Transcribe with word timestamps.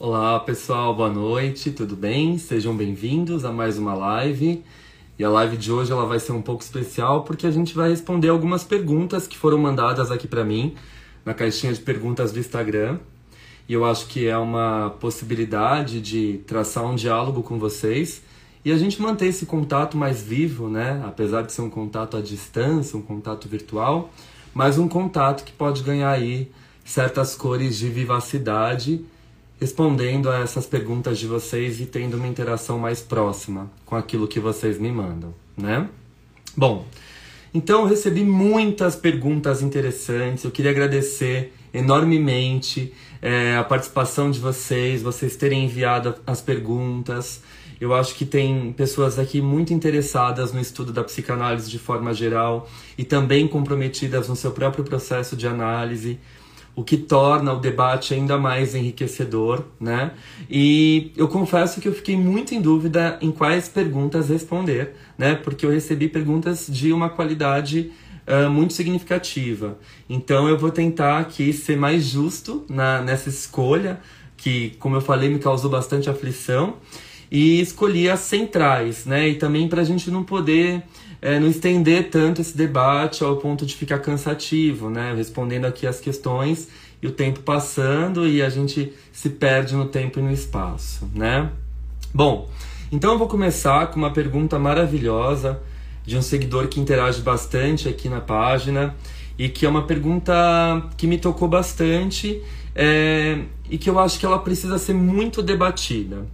Olá 0.00 0.38
pessoal, 0.38 0.94
boa 0.94 1.10
noite, 1.10 1.72
tudo 1.72 1.96
bem? 1.96 2.38
Sejam 2.38 2.76
bem-vindos 2.76 3.44
a 3.44 3.50
mais 3.50 3.78
uma 3.78 3.94
live. 3.94 4.62
E 5.18 5.24
a 5.24 5.28
live 5.28 5.56
de 5.56 5.72
hoje 5.72 5.90
ela 5.90 6.06
vai 6.06 6.20
ser 6.20 6.30
um 6.30 6.40
pouco 6.40 6.62
especial 6.62 7.24
porque 7.24 7.44
a 7.48 7.50
gente 7.50 7.74
vai 7.74 7.90
responder 7.90 8.28
algumas 8.28 8.62
perguntas 8.62 9.26
que 9.26 9.36
foram 9.36 9.58
mandadas 9.58 10.12
aqui 10.12 10.28
para 10.28 10.44
mim 10.44 10.76
na 11.24 11.34
caixinha 11.34 11.72
de 11.72 11.80
perguntas 11.80 12.30
do 12.30 12.38
Instagram. 12.38 13.00
E 13.68 13.72
eu 13.72 13.84
acho 13.84 14.06
que 14.06 14.28
é 14.28 14.38
uma 14.38 14.90
possibilidade 15.00 16.00
de 16.00 16.44
traçar 16.46 16.84
um 16.84 16.94
diálogo 16.94 17.42
com 17.42 17.58
vocês 17.58 18.22
e 18.64 18.70
a 18.70 18.78
gente 18.78 19.02
manter 19.02 19.26
esse 19.26 19.46
contato 19.46 19.96
mais 19.96 20.22
vivo, 20.22 20.68
né? 20.68 21.02
Apesar 21.04 21.42
de 21.42 21.52
ser 21.52 21.62
um 21.62 21.70
contato 21.70 22.16
à 22.16 22.20
distância, 22.20 22.96
um 22.96 23.02
contato 23.02 23.48
virtual, 23.48 24.12
mas 24.54 24.78
um 24.78 24.86
contato 24.86 25.42
que 25.42 25.50
pode 25.50 25.82
ganhar 25.82 26.10
aí 26.10 26.52
certas 26.84 27.34
cores 27.34 27.76
de 27.76 27.88
vivacidade 27.88 29.04
respondendo 29.60 30.30
a 30.30 30.38
essas 30.38 30.66
perguntas 30.66 31.18
de 31.18 31.26
vocês 31.26 31.80
e 31.80 31.86
tendo 31.86 32.16
uma 32.16 32.26
interação 32.26 32.78
mais 32.78 33.00
próxima 33.00 33.70
com 33.84 33.96
aquilo 33.96 34.28
que 34.28 34.38
vocês 34.38 34.78
me 34.78 34.90
mandam, 34.90 35.34
né? 35.56 35.88
Bom, 36.56 36.86
então 37.52 37.80
eu 37.82 37.86
recebi 37.86 38.22
muitas 38.24 38.94
perguntas 38.94 39.62
interessantes. 39.62 40.44
Eu 40.44 40.50
queria 40.50 40.70
agradecer 40.70 41.52
enormemente 41.72 42.92
é, 43.20 43.56
a 43.56 43.64
participação 43.64 44.30
de 44.30 44.38
vocês, 44.38 45.02
vocês 45.02 45.36
terem 45.36 45.64
enviado 45.64 46.14
as 46.26 46.40
perguntas. 46.40 47.42
Eu 47.80 47.94
acho 47.94 48.14
que 48.16 48.26
tem 48.26 48.72
pessoas 48.72 49.18
aqui 49.18 49.40
muito 49.40 49.72
interessadas 49.72 50.52
no 50.52 50.60
estudo 50.60 50.92
da 50.92 51.04
psicanálise 51.04 51.70
de 51.70 51.78
forma 51.78 52.12
geral 52.12 52.68
e 52.96 53.04
também 53.04 53.46
comprometidas 53.46 54.28
no 54.28 54.34
seu 54.34 54.50
próprio 54.50 54.84
processo 54.84 55.36
de 55.36 55.46
análise 55.46 56.18
o 56.78 56.84
que 56.84 56.96
torna 56.96 57.52
o 57.52 57.58
debate 57.58 58.14
ainda 58.14 58.38
mais 58.38 58.72
enriquecedor, 58.72 59.64
né? 59.80 60.12
E 60.48 61.10
eu 61.16 61.26
confesso 61.26 61.80
que 61.80 61.88
eu 61.88 61.92
fiquei 61.92 62.16
muito 62.16 62.54
em 62.54 62.60
dúvida 62.60 63.18
em 63.20 63.32
quais 63.32 63.68
perguntas 63.68 64.28
responder, 64.28 64.94
né? 65.18 65.34
Porque 65.34 65.66
eu 65.66 65.70
recebi 65.70 66.06
perguntas 66.06 66.68
de 66.70 66.92
uma 66.92 67.08
qualidade 67.08 67.90
uh, 68.28 68.48
muito 68.48 68.74
significativa. 68.74 69.76
Então 70.08 70.48
eu 70.48 70.56
vou 70.56 70.70
tentar 70.70 71.18
aqui 71.18 71.52
ser 71.52 71.76
mais 71.76 72.04
justo 72.04 72.64
na, 72.68 73.02
nessa 73.02 73.28
escolha, 73.28 73.98
que, 74.36 74.76
como 74.78 74.94
eu 74.94 75.00
falei, 75.00 75.28
me 75.28 75.40
causou 75.40 75.68
bastante 75.68 76.08
aflição, 76.08 76.76
e 77.28 77.60
escolhi 77.60 78.08
as 78.08 78.20
centrais, 78.20 79.04
né? 79.04 79.28
E 79.28 79.34
também 79.34 79.66
para 79.66 79.80
a 79.80 79.84
gente 79.84 80.12
não 80.12 80.22
poder 80.22 80.84
é, 81.20 81.38
não 81.38 81.48
estender 81.48 82.10
tanto 82.10 82.40
esse 82.40 82.56
debate 82.56 83.24
ao 83.24 83.36
ponto 83.36 83.66
de 83.66 83.74
ficar 83.74 83.98
cansativo, 83.98 84.88
né? 84.88 85.14
Respondendo 85.16 85.64
aqui 85.64 85.86
as 85.86 86.00
questões 86.00 86.68
e 87.02 87.06
o 87.06 87.12
tempo 87.12 87.40
passando 87.40 88.26
e 88.26 88.42
a 88.42 88.48
gente 88.48 88.92
se 89.12 89.30
perde 89.30 89.74
no 89.74 89.86
tempo 89.86 90.18
e 90.18 90.22
no 90.22 90.32
espaço, 90.32 91.08
né? 91.14 91.50
Bom, 92.14 92.48
então 92.90 93.12
eu 93.12 93.18
vou 93.18 93.28
começar 93.28 93.88
com 93.88 93.96
uma 93.96 94.12
pergunta 94.12 94.58
maravilhosa 94.58 95.60
de 96.06 96.16
um 96.16 96.22
seguidor 96.22 96.68
que 96.68 96.80
interage 96.80 97.20
bastante 97.20 97.88
aqui 97.88 98.08
na 98.08 98.20
página 98.20 98.94
e 99.36 99.48
que 99.48 99.66
é 99.66 99.68
uma 99.68 99.82
pergunta 99.82 100.32
que 100.96 101.06
me 101.06 101.18
tocou 101.18 101.46
bastante 101.46 102.42
é, 102.74 103.40
e 103.68 103.76
que 103.76 103.90
eu 103.90 103.98
acho 103.98 104.18
que 104.18 104.24
ela 104.24 104.38
precisa 104.38 104.78
ser 104.78 104.94
muito 104.94 105.42
debatida. 105.42 106.26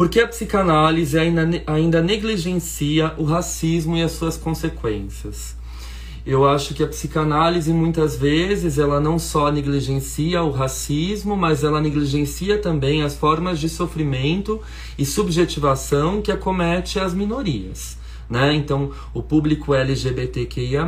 Porque 0.00 0.18
a 0.18 0.26
psicanálise 0.26 1.18
ainda, 1.18 1.46
ainda 1.66 2.00
negligencia 2.00 3.12
o 3.18 3.24
racismo 3.24 3.98
e 3.98 4.02
as 4.02 4.12
suas 4.12 4.34
consequências. 4.34 5.54
Eu 6.24 6.48
acho 6.48 6.72
que 6.72 6.82
a 6.82 6.86
psicanálise 6.86 7.70
muitas 7.70 8.16
vezes 8.16 8.78
ela 8.78 8.98
não 8.98 9.18
só 9.18 9.52
negligencia 9.52 10.42
o 10.42 10.52
racismo, 10.52 11.36
mas 11.36 11.62
ela 11.62 11.82
negligencia 11.82 12.56
também 12.56 13.02
as 13.02 13.14
formas 13.14 13.60
de 13.60 13.68
sofrimento 13.68 14.58
e 14.96 15.04
subjetivação 15.04 16.22
que 16.22 16.32
acomete 16.32 16.98
as 16.98 17.12
minorias, 17.12 17.98
né? 18.26 18.54
Então, 18.54 18.92
o 19.12 19.22
público 19.22 19.74
LGBTQIA+, 19.74 20.86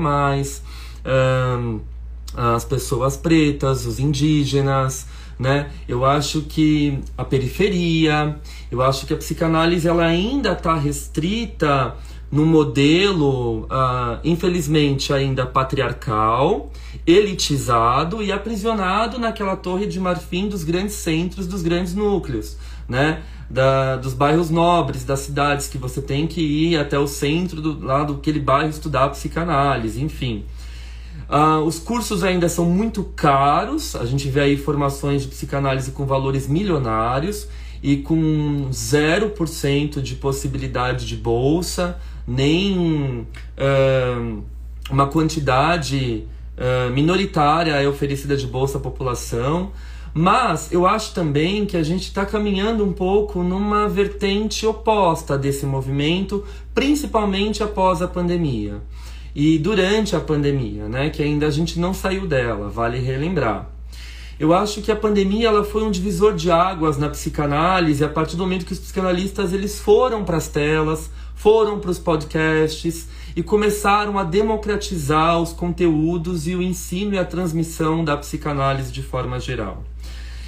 as 2.35 2.65
pessoas 2.65 3.19
pretas, 3.19 3.85
os 3.85 3.99
indígenas, 3.99 5.07
né? 5.43 5.71
Eu 5.89 6.05
acho 6.05 6.43
que 6.43 7.01
a 7.19 7.25
periferia, 7.25 8.39
eu 8.71 8.81
acho 8.81 9.07
que 9.07 9.13
a 9.13 9.17
psicanálise 9.17 9.89
ela 9.89 10.05
ainda 10.05 10.53
está 10.53 10.77
restrita 10.77 11.97
no 12.31 12.47
modelo, 12.47 13.65
uh, 13.65 14.19
infelizmente, 14.25 15.13
ainda 15.13 15.45
patriarcal, 15.45 16.71
elitizado 17.05 18.23
e 18.23 18.31
aprisionado 18.31 19.19
naquela 19.19 19.57
torre 19.57 19.87
de 19.87 19.99
marfim 19.99 20.49
dos 20.49 20.63
grandes 20.63 20.95
centros, 20.95 21.47
dos 21.47 21.61
grandes 21.61 21.95
núcleos, 21.95 22.57
né? 22.89 23.23
Da, 23.51 23.97
dos 23.97 24.15
bairros 24.15 24.49
nobres, 24.49 25.05
das 25.05 25.21
cidades 25.21 25.67
que 25.67 25.77
você 25.77 26.01
tem 26.01 26.27
que 26.27 26.41
ir 26.41 26.79
até 26.79 26.99
o 26.99 27.07
centro 27.07 27.61
do 27.61 27.85
lado 27.85 28.15
daquele 28.15 28.41
bairro 28.41 28.71
estudar 28.71 29.11
psicanálise, 29.11 30.03
enfim. 30.03 30.45
Uh, 31.33 31.65
os 31.65 31.79
cursos 31.79 32.23
ainda 32.23 32.47
são 32.47 32.67
muito 32.67 33.03
caros, 33.17 33.97
a 33.97 34.05
gente 34.05 34.29
vê 34.29 34.41
aí 34.41 34.57
formações 34.59 35.23
de 35.23 35.29
psicanálise 35.29 35.91
com 35.93 36.05
valores 36.05 36.47
milionários 36.47 37.49
e 37.83 37.97
com 37.97 38.69
0% 38.71 40.03
de 40.03 40.15
possibilidade 40.17 41.07
de 41.07 41.17
bolsa, 41.17 41.99
nem 42.29 43.27
uh, 43.57 44.43
uma 44.91 45.07
quantidade 45.07 46.27
uh, 46.59 46.93
minoritária 46.93 47.81
é 47.81 47.89
oferecida 47.89 48.37
de 48.37 48.47
bolsa 48.47 48.77
à 48.77 48.81
população. 48.83 49.73
Mas 50.13 50.71
eu 50.71 50.87
acho 50.87 51.15
também 51.15 51.65
que 51.65 51.79
a 51.79 51.83
gente 51.83 52.03
está 52.03 52.27
caminhando 52.27 52.85
um 52.85 52.93
pouco 52.93 53.43
numa 53.43 53.89
vertente 53.89 54.67
oposta 54.67 55.39
desse 55.39 55.65
movimento, 55.65 56.45
principalmente 56.75 57.63
após 57.63 58.03
a 58.03 58.07
pandemia 58.07 58.83
e 59.35 59.59
durante 59.59 60.15
a 60.15 60.21
pandemia, 60.21 60.89
né, 60.89 61.11
que 61.11 61.23
ainda 61.23 61.47
a 61.47 61.51
gente 61.51 61.79
não 61.79 61.95
saiu 61.95 62.27
dela, 62.27 62.69
vale 62.69 62.99
relembrar. 62.99 63.71
Eu 64.39 64.53
acho 64.53 64.83
que 64.83 64.91
a 64.91 64.97
pandemia 64.97 65.49
ela 65.49 65.63
foi 65.63 65.85
um 65.85 65.91
divisor 65.91 66.35
de 66.35 66.51
águas 66.51 66.99
na 66.99 67.09
psicanálise 67.09 68.05
a 68.05 68.09
partir 68.09 68.37
do 68.37 68.43
momento 68.43 68.67
que 68.67 68.73
os 68.73 68.79
psicanalistas 68.79 69.53
eles 69.53 69.79
foram 69.79 70.25
para 70.25 70.37
as 70.37 70.49
telas, 70.49 71.11
foram 71.35 71.79
para 71.79 71.91
os 71.91 71.99
podcasts 71.99 73.09
e 73.37 73.43
começaram 73.43 74.19
a 74.19 74.25
democratizar 74.25 75.41
os 75.41 75.53
conteúdos 75.53 76.47
e 76.47 76.55
o 76.55 76.63
ensino 76.63 77.15
e 77.15 77.19
a 77.19 77.25
transmissão 77.25 78.05
da 78.05 78.17
psicanálise 78.17 78.93
de 78.93 79.03
forma 79.03 79.39
geral. 79.39 79.85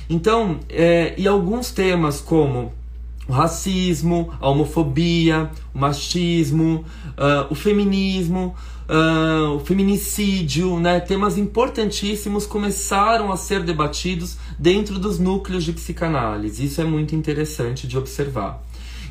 Então, 0.08 0.58
é, 0.68 1.14
e 1.16 1.26
alguns 1.26 1.70
temas 1.70 2.20
como 2.20 2.72
o 3.26 3.32
racismo, 3.32 4.32
a 4.40 4.48
homofobia, 4.48 5.50
o 5.74 5.78
machismo, 5.78 6.84
uh, 7.12 7.46
o 7.50 7.54
feminismo, 7.54 8.54
uh, 8.88 9.54
o 9.54 9.60
feminicídio, 9.60 10.78
né, 10.78 11.00
temas 11.00 11.38
importantíssimos 11.38 12.46
começaram 12.46 13.32
a 13.32 13.36
ser 13.36 13.62
debatidos 13.62 14.36
dentro 14.58 14.98
dos 14.98 15.18
núcleos 15.18 15.64
de 15.64 15.72
psicanálise. 15.72 16.64
Isso 16.64 16.80
é 16.80 16.84
muito 16.84 17.14
interessante 17.14 17.86
de 17.86 17.96
observar. 17.96 18.62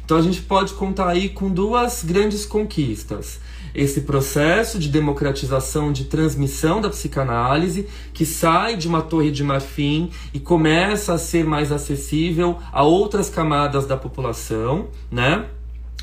Então 0.06 0.18
a 0.18 0.22
gente 0.22 0.42
pode 0.42 0.74
contar 0.74 1.10
aí 1.10 1.30
com 1.30 1.50
duas 1.50 2.04
grandes 2.04 2.46
conquistas. 2.46 3.40
esse 3.74 4.02
processo 4.02 4.78
de 4.78 4.88
democratização, 4.88 5.92
de 5.92 6.04
transmissão 6.04 6.80
da 6.80 6.90
psicanálise, 6.90 7.88
que 8.14 8.24
sai 8.24 8.78
de 8.78 8.88
uma 8.88 9.02
torre 9.02 9.32
de 9.32 9.44
marfim 9.44 10.12
e 10.32 10.40
começa 10.40 11.14
a 11.16 11.18
ser 11.18 11.44
mais 11.44 11.72
acessível 11.72 12.60
a 12.72 12.84
outras 12.84 13.32
camadas 13.32 13.88
da 13.88 13.98
população, 13.98 14.90
né? 15.10 15.48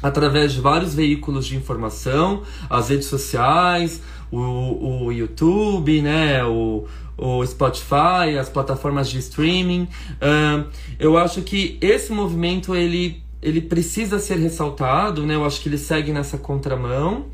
Através 0.02 0.52
de 0.52 0.61
vários 0.61 0.94
veículos 0.94 1.47
de 1.47 1.56
informação, 1.56 2.43
as 2.69 2.88
redes 2.88 3.06
sociais, 3.06 4.00
o, 4.31 5.06
o 5.06 5.12
YouTube, 5.12 6.00
né? 6.00 6.44
O, 6.44 6.87
o 7.19 7.44
Spotify, 7.47 8.38
as 8.41 8.49
plataformas 8.49 9.11
de 9.11 9.19
streaming. 9.19 9.82
Uh, 9.82 10.64
eu 10.99 11.19
acho 11.19 11.43
que 11.43 11.76
esse 11.81 12.12
movimento 12.12 12.75
ele, 12.75 13.23
ele 13.43 13.61
precisa 13.61 14.19
ser 14.19 14.38
ressaltado, 14.38 15.26
né? 15.26 15.35
Eu 15.35 15.44
acho 15.44 15.61
que 15.61 15.69
ele 15.69 15.79
segue 15.79 16.12
nessa 16.12 16.38
contramão 16.38 17.26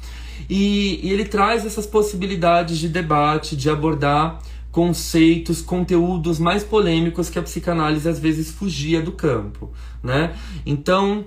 e, 0.51 1.01
e 1.03 1.13
ele 1.13 1.25
traz 1.25 1.65
essas 1.65 1.87
possibilidades 1.87 2.79
de 2.79 2.89
debate, 2.89 3.57
de 3.57 3.71
abordar 3.71 4.41
conceitos, 4.73 5.63
conteúdos 5.63 6.39
mais 6.39 6.63
polêmicos 6.63 7.31
que 7.31 7.39
a 7.39 7.43
psicanálise 7.43 8.07
às 8.07 8.19
vezes 8.19 8.51
fugia 8.51 9.01
do 9.01 9.13
campo, 9.13 9.71
né? 10.03 10.35
Então, 10.67 11.25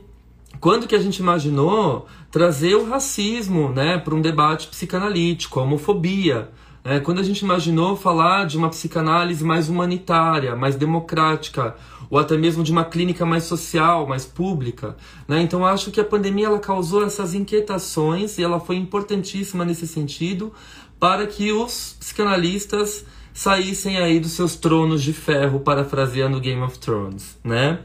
quando 0.60 0.88
que 0.88 0.96
a 0.96 1.00
gente 1.00 1.18
imaginou 1.18 2.08
trazer 2.32 2.76
o 2.76 2.88
racismo, 2.88 3.70
né, 3.70 3.98
para 3.98 4.14
um 4.14 4.22
debate 4.22 4.68
psicanalítico, 4.68 5.60
a 5.60 5.64
homofobia, 5.64 6.50
é, 6.84 7.00
quando 7.00 7.20
a 7.20 7.24
gente 7.24 7.40
imaginou 7.42 7.96
falar 7.96 8.46
de 8.46 8.58
uma 8.58 8.70
psicanálise 8.70 9.44
mais 9.44 9.70
humanitária, 9.70 10.56
mais 10.56 10.76
democrática, 10.76 11.76
ou 12.10 12.18
até 12.18 12.38
mesmo 12.38 12.64
de 12.64 12.72
uma 12.72 12.86
clínica 12.86 13.26
mais 13.26 13.44
social, 13.44 14.08
mais 14.08 14.26
pública, 14.26 14.96
né? 15.28 15.42
Então 15.42 15.66
acho 15.66 15.92
que 15.92 16.00
a 16.00 16.06
pandemia 16.06 16.48
ela 16.48 16.60
causou 16.60 17.04
essas 17.04 17.34
inquietações 17.34 18.38
e 18.38 18.44
ela 18.44 18.60
foi 18.60 18.78
importantíssima 18.78 19.64
nesse 19.66 19.86
sentido 19.86 20.54
para 21.00 21.28
que 21.28 21.52
os 21.52 21.96
psicanalistas 22.00 23.06
saíssem 23.34 23.98
aí 23.98 24.20
dos 24.20 24.32
seus 24.32 24.56
tronos 24.56 25.04
de 25.04 25.14
ferro, 25.14 25.60
parafraseando 25.60 26.40
Game 26.40 26.62
of 26.62 26.80
Thrones, 26.80 27.38
né? 27.44 27.80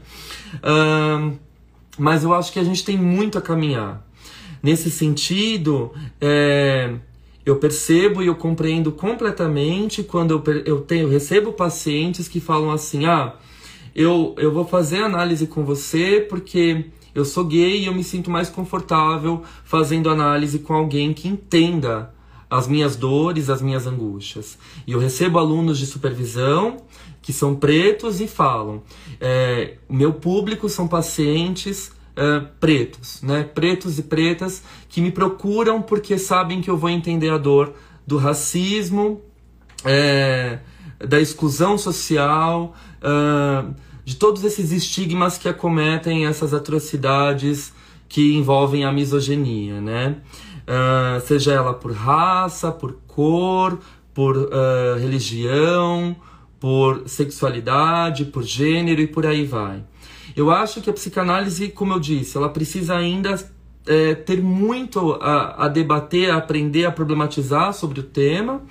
Um, 0.63 1.37
mas 1.97 2.23
eu 2.23 2.33
acho 2.33 2.51
que 2.51 2.59
a 2.59 2.63
gente 2.63 2.83
tem 2.83 2.97
muito 2.97 3.37
a 3.37 3.41
caminhar. 3.41 4.05
Nesse 4.61 4.89
sentido, 4.89 5.91
é, 6.19 6.95
eu 7.45 7.57
percebo 7.57 8.23
e 8.23 8.27
eu 8.27 8.35
compreendo 8.35 8.91
completamente 8.91 10.01
quando 10.03 10.31
eu, 10.31 10.53
eu, 10.65 10.81
tenho, 10.81 11.07
recebo 11.07 11.53
pacientes 11.53 12.27
que 12.27 12.39
falam 12.39 12.71
assim: 12.71 13.05
ah, 13.05 13.35
eu, 13.95 14.33
eu 14.37 14.51
vou 14.51 14.65
fazer 14.65 15.03
análise 15.03 15.45
com 15.45 15.63
você 15.63 16.25
porque 16.27 16.85
eu 17.13 17.23
sou 17.23 17.45
gay 17.45 17.81
e 17.81 17.85
eu 17.85 17.93
me 17.93 18.03
sinto 18.03 18.31
mais 18.31 18.49
confortável 18.49 19.43
fazendo 19.63 20.09
análise 20.09 20.59
com 20.59 20.73
alguém 20.73 21.13
que 21.13 21.27
entenda 21.27 22.13
as 22.49 22.67
minhas 22.67 22.95
dores, 22.95 23.49
as 23.49 23.61
minhas 23.61 23.87
angústias. 23.87 24.57
E 24.85 24.91
eu 24.91 24.99
recebo 24.99 25.39
alunos 25.39 25.77
de 25.77 25.85
supervisão 25.85 26.77
que 27.25 27.33
são 27.33 27.55
pretos 27.55 28.21
e 28.21 28.27
falam: 28.27 28.83
é, 29.19 29.77
meu 29.89 30.13
público 30.13 30.69
são 30.69 30.87
pacientes 30.87 31.87
uh, 31.87 32.47
pretos, 32.59 33.19
né? 33.23 33.43
Pretos 33.43 33.97
e 33.97 34.03
pretas 34.03 34.61
que 34.87 35.01
me 35.01 35.11
procuram 35.11 35.81
porque 35.81 36.19
sabem 36.19 36.61
que 36.61 36.69
eu 36.69 36.77
vou 36.77 36.87
entender 36.87 37.31
a 37.31 37.39
dor 37.39 37.73
do 38.05 38.17
racismo, 38.17 39.21
é, 39.83 40.59
da 40.99 41.19
exclusão 41.19 41.79
social, 41.79 42.75
uh, 43.01 43.73
de 44.03 44.17
todos 44.17 44.43
esses 44.43 44.71
estigmas 44.71 45.35
que 45.35 45.49
acometem 45.49 46.27
essas 46.27 46.53
atrocidades 46.53 47.73
que 48.07 48.35
envolvem 48.35 48.85
a 48.85 48.91
misoginia, 48.91 49.81
né? 49.81 50.17
Uh, 50.67 51.19
seja 51.25 51.53
ela 51.53 51.73
por 51.73 51.91
raça, 51.91 52.71
por 52.71 52.99
cor, 53.07 53.79
por 54.13 54.37
uh, 54.37 54.99
religião, 54.99 56.15
por 56.65 57.07
sexualidade, 57.07 58.25
por 58.25 58.41
gênero 58.41 58.99
e 58.99 59.05
por 59.05 59.23
aí 59.23 59.45
vai. 59.45 59.83
Eu 60.35 60.49
acho 60.49 60.81
que 60.81 60.89
a 60.89 60.93
psicanálise, 60.93 61.69
como 61.69 61.93
eu 61.93 61.99
disse, 61.99 62.35
ela 62.35 62.49
precisa 62.49 62.95
ainda 62.97 63.39
é, 63.85 64.15
ter 64.15 64.41
muito 64.41 65.11
a, 65.21 65.65
a 65.65 65.67
debater, 65.67 66.31
a 66.31 66.37
aprender, 66.37 66.85
a 66.85 66.91
problematizar 66.91 67.71
sobre 67.71 67.99
o 67.99 68.03
tema, 68.03 68.63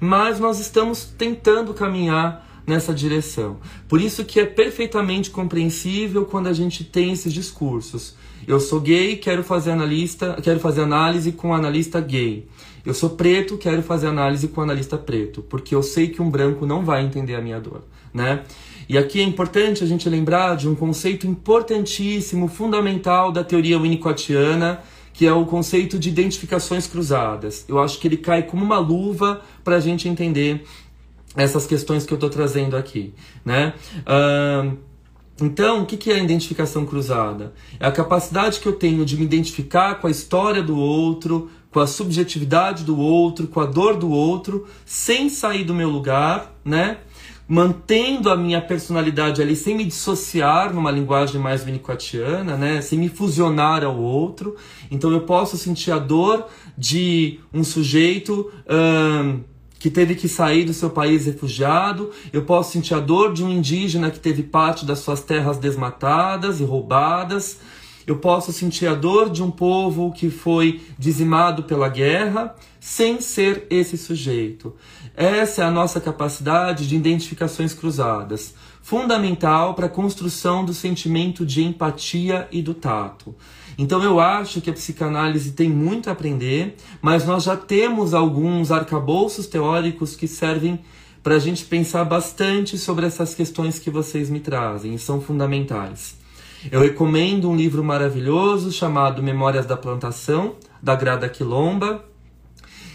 mas 0.00 0.40
nós 0.40 0.58
estamos 0.58 1.04
tentando 1.04 1.72
caminhar 1.72 2.44
nessa 2.66 2.92
direção. 2.92 3.58
Por 3.86 4.00
isso 4.00 4.24
que 4.24 4.40
é 4.40 4.44
perfeitamente 4.44 5.30
compreensível 5.30 6.24
quando 6.24 6.48
a 6.48 6.52
gente 6.52 6.82
tem 6.82 7.12
esses 7.12 7.32
discursos. 7.32 8.16
Eu 8.44 8.58
sou 8.58 8.80
gay, 8.80 9.14
quero 9.18 9.44
fazer 9.44 9.70
analista, 9.70 10.36
quero 10.42 10.58
fazer 10.58 10.80
análise 10.82 11.30
com 11.30 11.54
analista 11.54 12.00
gay. 12.00 12.48
Eu 12.86 12.94
sou 12.94 13.10
preto, 13.10 13.58
quero 13.58 13.82
fazer 13.82 14.06
análise 14.06 14.46
com 14.46 14.60
analista 14.60 14.96
preto, 14.96 15.42
porque 15.42 15.74
eu 15.74 15.82
sei 15.82 16.06
que 16.06 16.22
um 16.22 16.30
branco 16.30 16.64
não 16.64 16.84
vai 16.84 17.04
entender 17.04 17.34
a 17.34 17.40
minha 17.40 17.58
dor, 17.58 17.82
né? 18.14 18.44
E 18.88 18.96
aqui 18.96 19.20
é 19.20 19.24
importante 19.24 19.82
a 19.82 19.86
gente 19.86 20.08
lembrar 20.08 20.56
de 20.56 20.68
um 20.68 20.74
conceito 20.76 21.26
importantíssimo, 21.26 22.46
fundamental 22.46 23.32
da 23.32 23.42
teoria 23.42 23.76
winnicottiana, 23.76 24.80
que 25.12 25.26
é 25.26 25.32
o 25.32 25.44
conceito 25.44 25.98
de 25.98 26.08
identificações 26.08 26.86
cruzadas. 26.86 27.64
Eu 27.68 27.80
acho 27.80 27.98
que 27.98 28.06
ele 28.06 28.18
cai 28.18 28.44
como 28.44 28.64
uma 28.64 28.78
luva 28.78 29.40
para 29.64 29.74
a 29.74 29.80
gente 29.80 30.08
entender 30.08 30.64
essas 31.34 31.66
questões 31.66 32.06
que 32.06 32.12
eu 32.12 32.16
estou 32.16 32.30
trazendo 32.30 32.76
aqui, 32.76 33.12
né? 33.44 33.74
Uh, 34.02 34.76
então, 35.42 35.82
o 35.82 35.86
que 35.86 36.10
é 36.10 36.14
a 36.14 36.18
identificação 36.18 36.86
cruzada? 36.86 37.52
É 37.78 37.86
a 37.86 37.92
capacidade 37.92 38.58
que 38.60 38.66
eu 38.66 38.72
tenho 38.72 39.04
de 39.04 39.16
me 39.16 39.24
identificar 39.24 39.96
com 39.96 40.06
a 40.06 40.10
história 40.10 40.62
do 40.62 40.78
outro, 40.78 41.50
com 41.76 41.80
a 41.80 41.86
subjetividade 41.86 42.84
do 42.84 42.98
outro, 42.98 43.48
com 43.48 43.60
a 43.60 43.66
dor 43.66 43.98
do 43.98 44.10
outro, 44.10 44.66
sem 44.86 45.28
sair 45.28 45.62
do 45.62 45.74
meu 45.74 45.90
lugar, 45.90 46.56
né? 46.64 46.96
mantendo 47.46 48.30
a 48.30 48.36
minha 48.36 48.62
personalidade 48.62 49.42
ali, 49.42 49.54
sem 49.54 49.76
me 49.76 49.84
dissociar 49.84 50.72
numa 50.72 50.90
linguagem 50.90 51.38
mais 51.38 51.64
winnicottiana, 51.64 52.56
né? 52.56 52.80
sem 52.80 52.98
me 52.98 53.10
fusionar 53.10 53.84
ao 53.84 53.94
outro. 53.94 54.56
Então 54.90 55.12
eu 55.12 55.20
posso 55.20 55.58
sentir 55.58 55.90
a 55.90 55.98
dor 55.98 56.46
de 56.78 57.40
um 57.52 57.62
sujeito 57.62 58.50
hum, 58.66 59.40
que 59.78 59.90
teve 59.90 60.14
que 60.14 60.28
sair 60.28 60.64
do 60.64 60.72
seu 60.72 60.88
país 60.88 61.26
refugiado, 61.26 62.10
eu 62.32 62.42
posso 62.42 62.72
sentir 62.72 62.94
a 62.94 63.00
dor 63.00 63.34
de 63.34 63.44
um 63.44 63.50
indígena 63.50 64.10
que 64.10 64.18
teve 64.18 64.42
parte 64.42 64.86
das 64.86 65.00
suas 65.00 65.20
terras 65.20 65.58
desmatadas 65.58 66.58
e 66.58 66.64
roubadas. 66.64 67.60
Eu 68.06 68.18
posso 68.18 68.52
sentir 68.52 68.86
a 68.86 68.94
dor 68.94 69.30
de 69.30 69.42
um 69.42 69.50
povo 69.50 70.12
que 70.12 70.30
foi 70.30 70.80
dizimado 70.96 71.64
pela 71.64 71.88
guerra, 71.88 72.54
sem 72.78 73.20
ser 73.20 73.66
esse 73.68 73.98
sujeito. 73.98 74.72
Essa 75.16 75.62
é 75.62 75.64
a 75.64 75.72
nossa 75.72 76.00
capacidade 76.00 76.86
de 76.86 76.94
identificações 76.94 77.74
cruzadas, 77.74 78.54
fundamental 78.80 79.74
para 79.74 79.86
a 79.86 79.88
construção 79.88 80.64
do 80.64 80.72
sentimento 80.72 81.44
de 81.44 81.64
empatia 81.64 82.46
e 82.52 82.62
do 82.62 82.74
tato. 82.74 83.34
Então 83.76 84.00
eu 84.00 84.20
acho 84.20 84.60
que 84.60 84.70
a 84.70 84.72
psicanálise 84.72 85.50
tem 85.50 85.68
muito 85.68 86.08
a 86.08 86.12
aprender, 86.12 86.76
mas 87.02 87.26
nós 87.26 87.42
já 87.42 87.56
temos 87.56 88.14
alguns 88.14 88.70
arcabouços 88.70 89.48
teóricos 89.48 90.14
que 90.14 90.28
servem 90.28 90.78
para 91.24 91.34
a 91.34 91.40
gente 91.40 91.64
pensar 91.64 92.04
bastante 92.04 92.78
sobre 92.78 93.04
essas 93.04 93.34
questões 93.34 93.80
que 93.80 93.90
vocês 93.90 94.30
me 94.30 94.38
trazem 94.38 94.94
e 94.94 94.98
são 94.98 95.20
fundamentais. 95.20 96.24
Eu 96.70 96.80
recomendo 96.80 97.48
um 97.48 97.56
livro 97.56 97.84
maravilhoso 97.84 98.72
chamado 98.72 99.22
Memórias 99.22 99.66
da 99.66 99.76
Plantação, 99.76 100.56
da 100.82 100.94
Grada 100.94 101.28
Quilomba, 101.28 102.04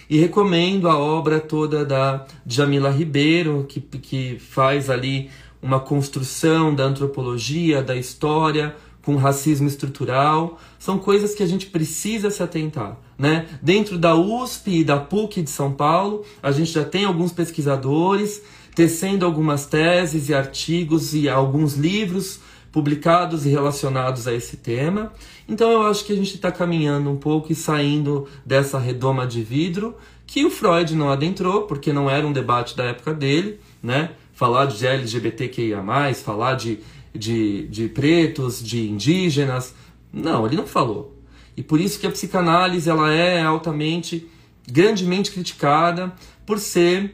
e 0.09 0.19
recomendo 0.19 0.89
a 0.89 0.97
obra 0.97 1.39
toda 1.39 1.85
da 1.85 2.25
Jamila 2.45 2.89
Ribeiro, 2.89 3.65
que, 3.69 3.79
que 3.79 4.37
faz 4.39 4.89
ali 4.89 5.29
uma 5.61 5.79
construção 5.79 6.75
da 6.75 6.83
antropologia, 6.83 7.81
da 7.81 7.95
história, 7.95 8.75
com 9.03 9.15
racismo 9.15 9.67
estrutural. 9.67 10.59
São 10.77 10.97
coisas 10.97 11.33
que 11.33 11.43
a 11.43 11.47
gente 11.47 11.67
precisa 11.67 12.29
se 12.29 12.43
atentar. 12.43 12.97
Né? 13.17 13.45
Dentro 13.61 13.97
da 13.97 14.15
USP 14.15 14.79
e 14.79 14.83
da 14.83 14.99
PUC 14.99 15.43
de 15.43 15.49
São 15.49 15.71
Paulo, 15.71 16.25
a 16.41 16.51
gente 16.51 16.71
já 16.71 16.83
tem 16.83 17.05
alguns 17.05 17.31
pesquisadores 17.31 18.41
tecendo 18.75 19.25
algumas 19.25 19.65
teses 19.65 20.29
e 20.29 20.33
artigos 20.33 21.13
e 21.13 21.29
alguns 21.29 21.75
livros 21.75 22.39
publicados 22.71 23.45
e 23.45 23.49
relacionados 23.49 24.27
a 24.27 24.33
esse 24.33 24.57
tema. 24.57 25.11
Então 25.47 25.69
eu 25.71 25.83
acho 25.83 26.05
que 26.05 26.13
a 26.13 26.15
gente 26.15 26.35
está 26.35 26.51
caminhando 26.51 27.09
um 27.09 27.17
pouco 27.17 27.51
e 27.51 27.55
saindo 27.55 28.27
dessa 28.45 28.79
redoma 28.79 29.27
de 29.27 29.43
vidro 29.43 29.95
que 30.25 30.45
o 30.45 30.49
Freud 30.49 30.95
não 30.95 31.09
adentrou, 31.09 31.63
porque 31.63 31.91
não 31.91 32.09
era 32.09 32.25
um 32.25 32.31
debate 32.31 32.75
da 32.77 32.85
época 32.85 33.13
dele, 33.13 33.59
né? 33.83 34.11
Falar 34.33 34.65
de 34.65 34.87
LGBTQIA, 34.87 35.83
falar 36.23 36.55
de, 36.55 36.79
de, 37.13 37.67
de 37.67 37.89
pretos, 37.89 38.63
de 38.63 38.89
indígenas. 38.89 39.75
Não, 40.11 40.45
ele 40.45 40.55
não 40.55 40.65
falou. 40.65 41.17
E 41.57 41.61
por 41.61 41.81
isso 41.81 41.99
que 41.99 42.07
a 42.07 42.11
psicanálise 42.11 42.89
ela 42.89 43.11
é 43.11 43.41
altamente, 43.41 44.25
grandemente 44.65 45.31
criticada 45.31 46.13
por 46.45 46.59
ser, 46.59 47.13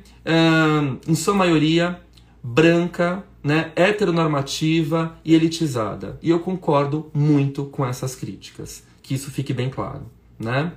em 1.07 1.15
sua 1.15 1.33
maioria, 1.33 1.99
branca, 2.44 3.24
né, 3.44 3.72
heteronormativa 3.75 5.17
e 5.24 5.34
elitizada. 5.34 6.17
E 6.22 6.29
eu 6.29 6.39
concordo 6.39 7.10
muito 7.13 7.65
com 7.65 7.86
essas 7.86 8.15
críticas, 8.15 8.84
que 9.01 9.13
isso 9.13 9.32
fique 9.32 9.53
bem 9.53 9.70
claro, 9.70 10.03
né? 10.39 10.74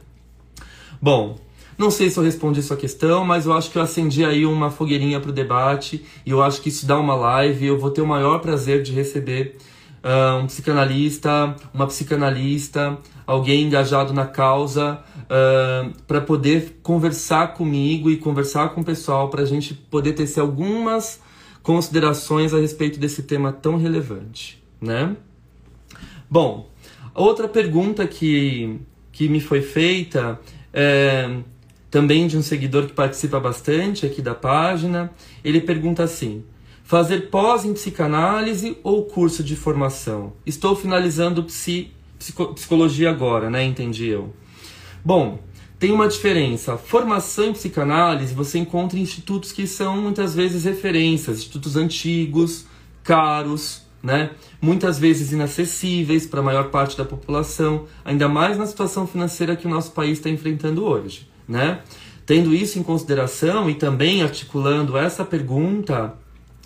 Bom, 1.00 1.38
não 1.80 1.90
sei 1.90 2.10
se 2.10 2.18
eu 2.18 2.22
respondi 2.22 2.62
sua 2.62 2.76
questão, 2.76 3.24
mas 3.24 3.46
eu 3.46 3.54
acho 3.54 3.70
que 3.70 3.78
eu 3.78 3.82
acendi 3.82 4.22
aí 4.22 4.44
uma 4.44 4.70
fogueirinha 4.70 5.18
para 5.18 5.30
o 5.30 5.32
debate 5.32 6.04
e 6.26 6.30
eu 6.30 6.42
acho 6.42 6.60
que 6.60 6.68
isso 6.68 6.84
dá 6.84 6.98
uma 6.98 7.14
live. 7.14 7.64
Eu 7.64 7.78
vou 7.78 7.90
ter 7.90 8.02
o 8.02 8.06
maior 8.06 8.38
prazer 8.40 8.82
de 8.82 8.92
receber 8.92 9.56
uh, 10.04 10.42
um 10.42 10.46
psicanalista, 10.46 11.56
uma 11.72 11.86
psicanalista, 11.86 12.98
alguém 13.26 13.62
engajado 13.62 14.12
na 14.12 14.26
causa, 14.26 15.02
uh, 15.22 15.90
para 16.06 16.20
poder 16.20 16.80
conversar 16.82 17.54
comigo 17.54 18.10
e 18.10 18.18
conversar 18.18 18.70
com 18.74 18.82
o 18.82 18.84
pessoal, 18.84 19.30
para 19.30 19.40
a 19.40 19.46
gente 19.46 19.72
poder 19.72 20.12
tecer 20.12 20.40
algumas 20.40 21.20
considerações 21.62 22.54
a 22.54 22.58
respeito 22.58 22.98
desse 22.98 23.22
tema 23.22 23.52
tão 23.52 23.76
relevante, 23.76 24.62
né? 24.80 25.16
Bom, 26.28 26.70
outra 27.14 27.48
pergunta 27.48 28.06
que, 28.06 28.80
que 29.12 29.28
me 29.28 29.40
foi 29.40 29.62
feita 29.62 30.40
é 30.72 31.40
também 31.90 32.26
de 32.26 32.38
um 32.38 32.42
seguidor 32.42 32.86
que 32.86 32.92
participa 32.92 33.40
bastante 33.40 34.06
aqui 34.06 34.22
da 34.22 34.34
página. 34.34 35.10
Ele 35.44 35.60
pergunta 35.60 36.04
assim: 36.04 36.44
fazer 36.84 37.28
pós 37.30 37.64
em 37.64 37.74
psicanálise 37.74 38.78
ou 38.82 39.04
curso 39.04 39.42
de 39.42 39.56
formação? 39.56 40.32
Estou 40.46 40.76
finalizando 40.76 41.42
psi 41.42 41.90
psicologia 42.54 43.08
agora, 43.08 43.48
né? 43.48 43.64
Entendi 43.64 44.08
eu. 44.08 44.34
Bom, 45.02 45.38
tem 45.80 45.92
uma 45.92 46.06
diferença. 46.06 46.76
Formação 46.76 47.46
em 47.46 47.52
psicanálise 47.54 48.34
você 48.34 48.58
encontra 48.58 48.98
em 48.98 49.02
institutos 49.02 49.50
que 49.50 49.66
são 49.66 49.96
muitas 49.96 50.34
vezes 50.34 50.64
referências, 50.64 51.38
institutos 51.38 51.74
antigos, 51.74 52.66
caros, 53.02 53.82
né? 54.02 54.30
Muitas 54.60 54.98
vezes 54.98 55.32
inacessíveis 55.32 56.26
para 56.26 56.40
a 56.40 56.42
maior 56.42 56.70
parte 56.70 56.98
da 56.98 57.04
população, 57.04 57.86
ainda 58.04 58.28
mais 58.28 58.58
na 58.58 58.66
situação 58.66 59.06
financeira 59.06 59.56
que 59.56 59.66
o 59.66 59.70
nosso 59.70 59.92
país 59.92 60.18
está 60.18 60.28
enfrentando 60.28 60.84
hoje, 60.84 61.26
né? 61.48 61.80
Tendo 62.26 62.54
isso 62.54 62.78
em 62.78 62.82
consideração 62.82 63.68
e 63.70 63.74
também 63.74 64.22
articulando 64.22 64.98
essa 64.98 65.24
pergunta, 65.24 66.12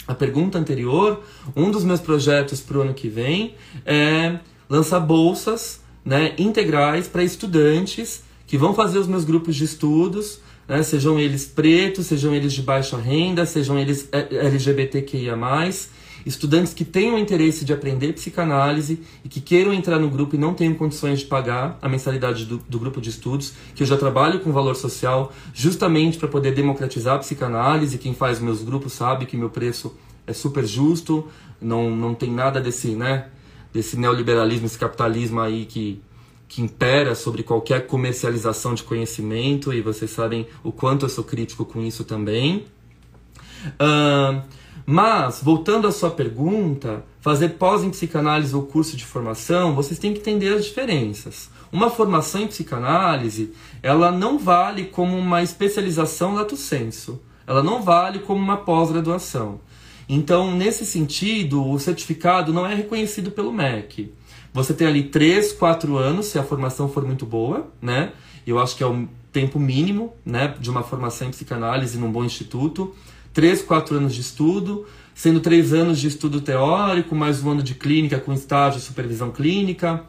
a 0.09 0.14
pergunta 0.14 0.59
anterior, 0.59 1.23
um 1.54 1.71
dos 1.71 1.85
meus 1.85 2.00
projetos 2.00 2.61
para 2.61 2.78
o 2.78 2.83
ano 2.83 2.92
que 2.92 3.09
vem 3.09 3.54
é 3.87 4.40
lançar 4.68 4.99
bolsas 4.99 5.80
né, 6.04 6.35
integrais 6.37 7.06
para 7.06 7.23
estudantes 7.23 8.24
que 8.47 8.59
vão 8.59 8.75
fazer 8.75 8.99
os 8.99 9.07
meus 9.07 9.25
grupos 9.25 9.57
de 9.57 9.65
estudos, 9.65 10.41
né, 10.69 10.83
sejam 10.83 11.19
eles 11.19 11.45
pretos, 11.45 12.07
sejam 12.07 12.35
eles 12.35 12.53
de 12.53 12.63
baixa 12.63 12.97
renda, 12.97 13.45
sejam 13.47 13.79
eles 13.79 14.09
LGBTQIA, 14.13 15.37
estudantes 16.25 16.73
que 16.73 16.85
tenham 16.85 17.19
interesse 17.19 17.65
de 17.65 17.73
aprender 17.73 18.15
psicanálise 18.15 19.01
e 19.25 19.29
que 19.29 19.41
queiram 19.41 19.73
entrar 19.73 19.99
no 19.99 20.09
grupo 20.09 20.35
e 20.35 20.39
não 20.39 20.55
tenham 20.55 20.75
condições 20.75 21.21
de 21.21 21.27
pagar 21.27 21.79
a 21.83 21.89
mensalidade 21.89 22.47
do, 22.47 22.59
do 22.69 22.79
grupo 22.79 23.01
de 23.01 23.11
estudos, 23.11 23.53
que 23.75 23.83
eu 23.83 23.87
já 23.87 23.97
trabalho 23.97 24.41
com 24.41 24.53
valor 24.53 24.75
social 24.75 25.33
justamente 25.53 26.17
para 26.17 26.29
poder 26.29 26.53
democratizar 26.55 27.17
a 27.17 27.19
psicanálise. 27.19 27.99
Quem 27.99 28.15
faz 28.15 28.41
meus 28.41 28.63
grupos 28.63 28.95
sabe 28.95 29.27
que 29.27 29.37
meu 29.37 29.51
preço 29.51 29.95
é 30.27 30.33
super 30.33 30.65
justo, 30.65 31.29
não, 31.61 31.95
não 31.95 32.15
tem 32.15 32.31
nada 32.31 32.61
desse, 32.61 32.89
né, 32.89 33.27
desse 33.73 33.97
neoliberalismo, 33.99 34.67
esse 34.67 34.79
capitalismo 34.79 35.41
aí 35.41 35.67
que, 35.67 36.01
que 36.49 36.63
impera 36.63 37.15
sobre 37.15 37.43
qualquer 37.43 37.87
comercialização 37.87 38.75
de 38.75 38.83
conhecimento, 38.83 39.73
e 39.73 39.81
vocês 39.81 40.11
sabem 40.11 40.47
o 40.63 40.71
quanto 40.71 41.05
eu 41.05 41.09
sou 41.09 41.25
crítico 41.25 41.65
com 41.65 41.83
isso 41.83 42.05
também. 42.05 42.65
Uh, 43.67 44.43
mas, 44.87 45.41
voltando 45.43 45.87
à 45.87 45.93
sua 45.93 46.11
pergunta, 46.11 47.05
fazer 47.21 47.51
pós 47.51 47.83
em 47.83 47.91
psicanálise 47.91 48.55
ou 48.55 48.63
curso 48.63 48.97
de 48.97 49.05
formação, 49.05 49.75
vocês 49.75 49.99
têm 49.99 50.13
que 50.13 50.21
entender 50.21 50.53
as 50.53 50.65
diferenças. 50.65 51.49
Uma 51.73 51.89
formação 51.89 52.43
em 52.43 52.47
psicanálise, 52.47 53.53
ela 53.83 54.13
não 54.13 54.39
vale 54.39 54.85
como 54.85 55.17
uma 55.17 55.43
especialização 55.43 56.35
lato 56.35 56.57
sensu. 56.57 57.21
Ela 57.47 57.63
não 57.63 57.83
vale 57.83 58.21
como 58.21 58.41
uma 58.41 58.59
pós-graduação. 58.59 59.61
Então, 60.09 60.55
nesse 60.55 60.85
sentido, 60.85 61.67
o 61.67 61.79
certificado 61.79 62.53
não 62.53 62.67
é 62.67 62.75
reconhecido 62.75 63.31
pelo 63.31 63.53
MEC. 63.53 64.13
Você 64.54 64.73
tem 64.73 64.87
ali 64.87 65.02
3, 65.02 65.52
4 65.52 65.99
anos, 65.99 66.26
se 66.26 66.38
a 66.38 66.44
formação 66.44 66.88
for 66.88 67.04
muito 67.04 67.26
boa, 67.26 67.66
né? 67.82 68.12
Eu 68.46 68.61
acho 68.61 68.76
que 68.76 68.84
é 68.84 68.87
o 68.87 69.08
tempo 69.32 69.58
mínimo, 69.58 70.14
né, 70.25 70.54
de 70.61 70.70
uma 70.70 70.84
formação 70.84 71.26
em 71.26 71.30
psicanálise 71.32 71.99
num 71.99 72.11
bom 72.11 72.25
instituto. 72.25 72.94
3, 73.32 73.62
4 73.62 73.96
anos 73.96 74.14
de 74.14 74.20
estudo, 74.20 74.87
sendo 75.12 75.40
3 75.40 75.73
anos 75.73 76.00
de 76.00 76.06
estudo 76.06 76.40
teórico, 76.40 77.16
mais 77.16 77.42
um 77.42 77.50
ano 77.50 77.64
de 77.64 77.75
clínica 77.75 78.20
com 78.20 78.32
estágio 78.32 78.78
de 78.78 78.87
supervisão 78.87 79.32
clínica. 79.32 80.04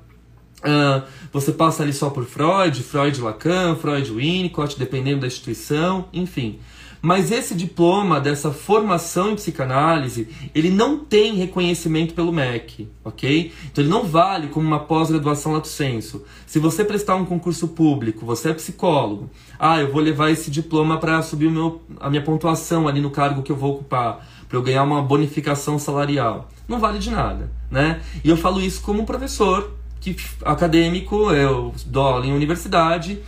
Uh, 0.59 1.01
você 1.33 1.51
passa 1.51 1.81
ali 1.81 1.91
só 1.91 2.11
por 2.11 2.23
Freud, 2.25 2.83
Freud 2.83 3.19
Lacan, 3.19 3.75
Freud 3.75 4.11
Winnicott, 4.11 4.77
dependendo 4.77 5.21
da 5.21 5.27
instituição, 5.27 6.07
enfim. 6.13 6.59
Mas 7.05 7.31
esse 7.31 7.53
diploma 7.53 8.19
dessa 8.19 8.49
formação 8.49 9.29
em 9.29 9.35
psicanálise, 9.35 10.27
ele 10.55 10.71
não 10.71 10.97
tem 10.97 11.35
reconhecimento 11.35 12.15
pelo 12.15 12.33
MEC, 12.33 12.89
ok? 13.03 13.53
Então 13.71 13.83
ele 13.83 13.91
não 13.91 14.05
vale 14.05 14.47
como 14.47 14.65
uma 14.65 14.79
pós-graduação 14.79 15.51
lato 15.51 15.67
sensu. 15.67 16.25
Se 16.47 16.57
você 16.57 16.83
prestar 16.83 17.15
um 17.15 17.23
concurso 17.23 17.67
público, 17.67 18.25
você 18.25 18.49
é 18.49 18.53
psicólogo, 18.55 19.29
ah, 19.59 19.79
eu 19.79 19.91
vou 19.91 20.01
levar 20.01 20.31
esse 20.31 20.49
diploma 20.49 20.97
para 20.97 21.21
subir 21.21 21.51
meu, 21.51 21.79
a 21.99 22.09
minha 22.09 22.23
pontuação 22.23 22.87
ali 22.87 22.99
no 22.99 23.11
cargo 23.11 23.43
que 23.43 23.51
eu 23.51 23.55
vou 23.55 23.73
ocupar, 23.73 24.27
para 24.49 24.57
eu 24.57 24.63
ganhar 24.63 24.81
uma 24.81 25.03
bonificação 25.03 25.77
salarial. 25.77 26.49
Não 26.67 26.79
vale 26.79 26.97
de 26.97 27.11
nada, 27.11 27.51
né? 27.69 28.01
E 28.23 28.29
eu 28.31 28.35
falo 28.35 28.59
isso 28.59 28.81
como 28.81 29.05
professor 29.05 29.75
que, 30.01 30.15
acadêmico, 30.43 31.31
eu 31.31 31.71
dou 31.85 32.01
aula 32.01 32.25
em 32.25 32.33
universidade, 32.33 33.19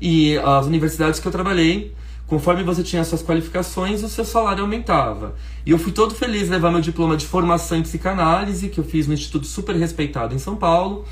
e 0.00 0.38
as 0.38 0.66
universidades 0.66 1.18
que 1.18 1.26
eu 1.26 1.32
trabalhei 1.32 1.92
Conforme 2.34 2.64
você 2.64 2.82
tinha 2.82 3.04
suas 3.04 3.22
qualificações, 3.22 4.02
o 4.02 4.08
seu 4.08 4.24
salário 4.24 4.62
aumentava. 4.62 5.36
E 5.64 5.70
eu 5.70 5.78
fui 5.78 5.92
todo 5.92 6.16
feliz 6.16 6.48
levar 6.48 6.72
meu 6.72 6.80
diploma 6.80 7.16
de 7.16 7.24
formação 7.24 7.78
em 7.78 7.82
psicanálise, 7.82 8.70
que 8.70 8.80
eu 8.80 8.82
fiz 8.82 9.06
no 9.06 9.14
Instituto 9.14 9.46
super 9.46 9.76
respeitado 9.76 10.34
em 10.34 10.38
São 10.40 10.56
Paulo, 10.56 11.04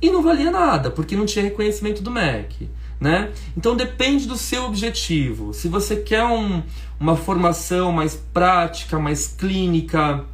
e 0.00 0.10
não 0.10 0.22
valia 0.22 0.50
nada, 0.50 0.90
porque 0.90 1.14
não 1.14 1.26
tinha 1.26 1.44
reconhecimento 1.44 2.02
do 2.02 2.10
MEC. 2.10 2.70
Né? 2.98 3.30
Então 3.54 3.76
depende 3.76 4.26
do 4.26 4.38
seu 4.38 4.64
objetivo. 4.64 5.52
Se 5.52 5.68
você 5.68 5.96
quer 5.96 6.24
um, 6.24 6.62
uma 6.98 7.14
formação 7.14 7.92
mais 7.92 8.16
prática, 8.16 8.98
mais 8.98 9.26
clínica, 9.26 10.24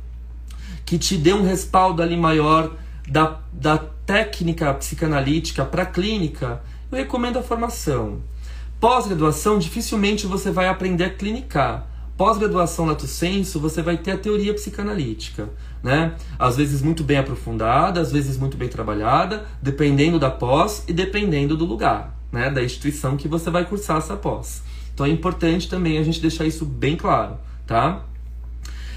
que 0.86 0.96
te 0.96 1.16
dê 1.16 1.32
um 1.32 1.42
respaldo 1.42 2.02
ali 2.02 2.16
maior 2.16 2.76
da, 3.08 3.40
da 3.52 3.78
técnica 4.06 4.72
psicanalítica 4.74 5.64
para 5.64 5.82
a 5.82 5.86
clínica, 5.86 6.62
eu 6.92 6.98
recomendo 6.98 7.36
a 7.36 7.42
formação. 7.42 8.29
Pós-graduação, 8.80 9.58
dificilmente 9.58 10.26
você 10.26 10.50
vai 10.50 10.66
aprender 10.66 11.04
a 11.04 11.10
clinicar. 11.10 11.86
Pós-graduação 12.16 12.86
lato 12.86 13.06
senso, 13.06 13.60
você 13.60 13.82
vai 13.82 13.98
ter 13.98 14.12
a 14.12 14.18
teoria 14.18 14.54
psicanalítica, 14.54 15.50
né? 15.82 16.14
Às 16.38 16.56
vezes 16.56 16.80
muito 16.80 17.04
bem 17.04 17.18
aprofundada, 17.18 18.00
às 18.00 18.10
vezes 18.10 18.38
muito 18.38 18.56
bem 18.56 18.68
trabalhada, 18.68 19.46
dependendo 19.62 20.18
da 20.18 20.30
pós 20.30 20.84
e 20.88 20.94
dependendo 20.94 21.56
do 21.56 21.66
lugar, 21.66 22.16
né? 22.32 22.50
Da 22.50 22.62
instituição 22.62 23.18
que 23.18 23.28
você 23.28 23.50
vai 23.50 23.66
cursar 23.66 23.98
essa 23.98 24.16
pós. 24.16 24.62
Então 24.94 25.04
é 25.04 25.10
importante 25.10 25.68
também 25.68 25.98
a 25.98 26.02
gente 26.02 26.20
deixar 26.20 26.46
isso 26.46 26.64
bem 26.64 26.96
claro, 26.96 27.36
tá? 27.66 28.02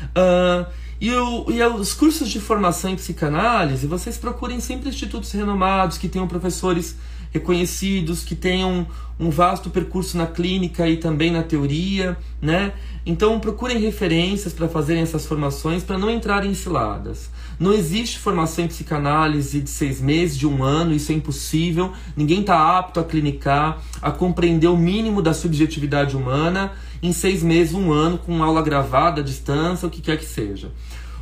Uh, 0.09 0.65
e, 0.99 1.11
o, 1.11 1.51
e 1.51 1.61
os 1.61 1.93
cursos 1.93 2.29
de 2.29 2.39
formação 2.39 2.91
em 2.91 2.95
psicanálise, 2.95 3.85
vocês 3.87 4.17
procurem 4.17 4.61
sempre 4.61 4.87
institutos 4.87 5.31
renomados 5.31 5.97
que 5.97 6.07
tenham 6.07 6.27
professores 6.27 6.97
reconhecidos, 7.33 8.23
que 8.23 8.35
tenham 8.35 8.85
um 9.19 9.29
vasto 9.29 9.69
percurso 9.69 10.17
na 10.17 10.27
clínica 10.27 10.87
e 10.87 10.97
também 10.97 11.31
na 11.31 11.43
teoria, 11.43 12.17
né? 12.41 12.73
Então 13.05 13.39
procurem 13.39 13.79
referências 13.79 14.53
para 14.53 14.69
fazerem 14.69 15.01
essas 15.01 15.25
formações 15.25 15.83
para 15.83 15.97
não 15.97 16.09
entrarem 16.09 16.51
em 16.51 16.53
ciladas. 16.53 17.29
Não 17.59 17.73
existe 17.73 18.17
formação 18.19 18.65
em 18.65 18.67
psicanálise 18.67 19.61
de 19.61 19.69
seis 19.69 19.99
meses, 19.99 20.37
de 20.37 20.47
um 20.47 20.63
ano, 20.63 20.93
isso 20.93 21.11
é 21.11 21.15
impossível. 21.15 21.91
Ninguém 22.15 22.41
está 22.41 22.77
apto 22.77 22.99
a 22.99 23.03
clinicar, 23.03 23.81
a 24.01 24.11
compreender 24.11 24.67
o 24.67 24.77
mínimo 24.77 25.21
da 25.21 25.33
subjetividade 25.33 26.15
humana 26.15 26.71
em 27.01 27.11
seis 27.11 27.43
meses, 27.43 27.73
um 27.73 27.91
ano, 27.91 28.17
com 28.17 28.41
aula 28.41 28.61
gravada 28.61 29.21
à 29.21 29.23
distância, 29.23 29.87
o 29.87 29.91
que 29.91 30.01
quer 30.01 30.17
que 30.17 30.25
seja. 30.25 30.71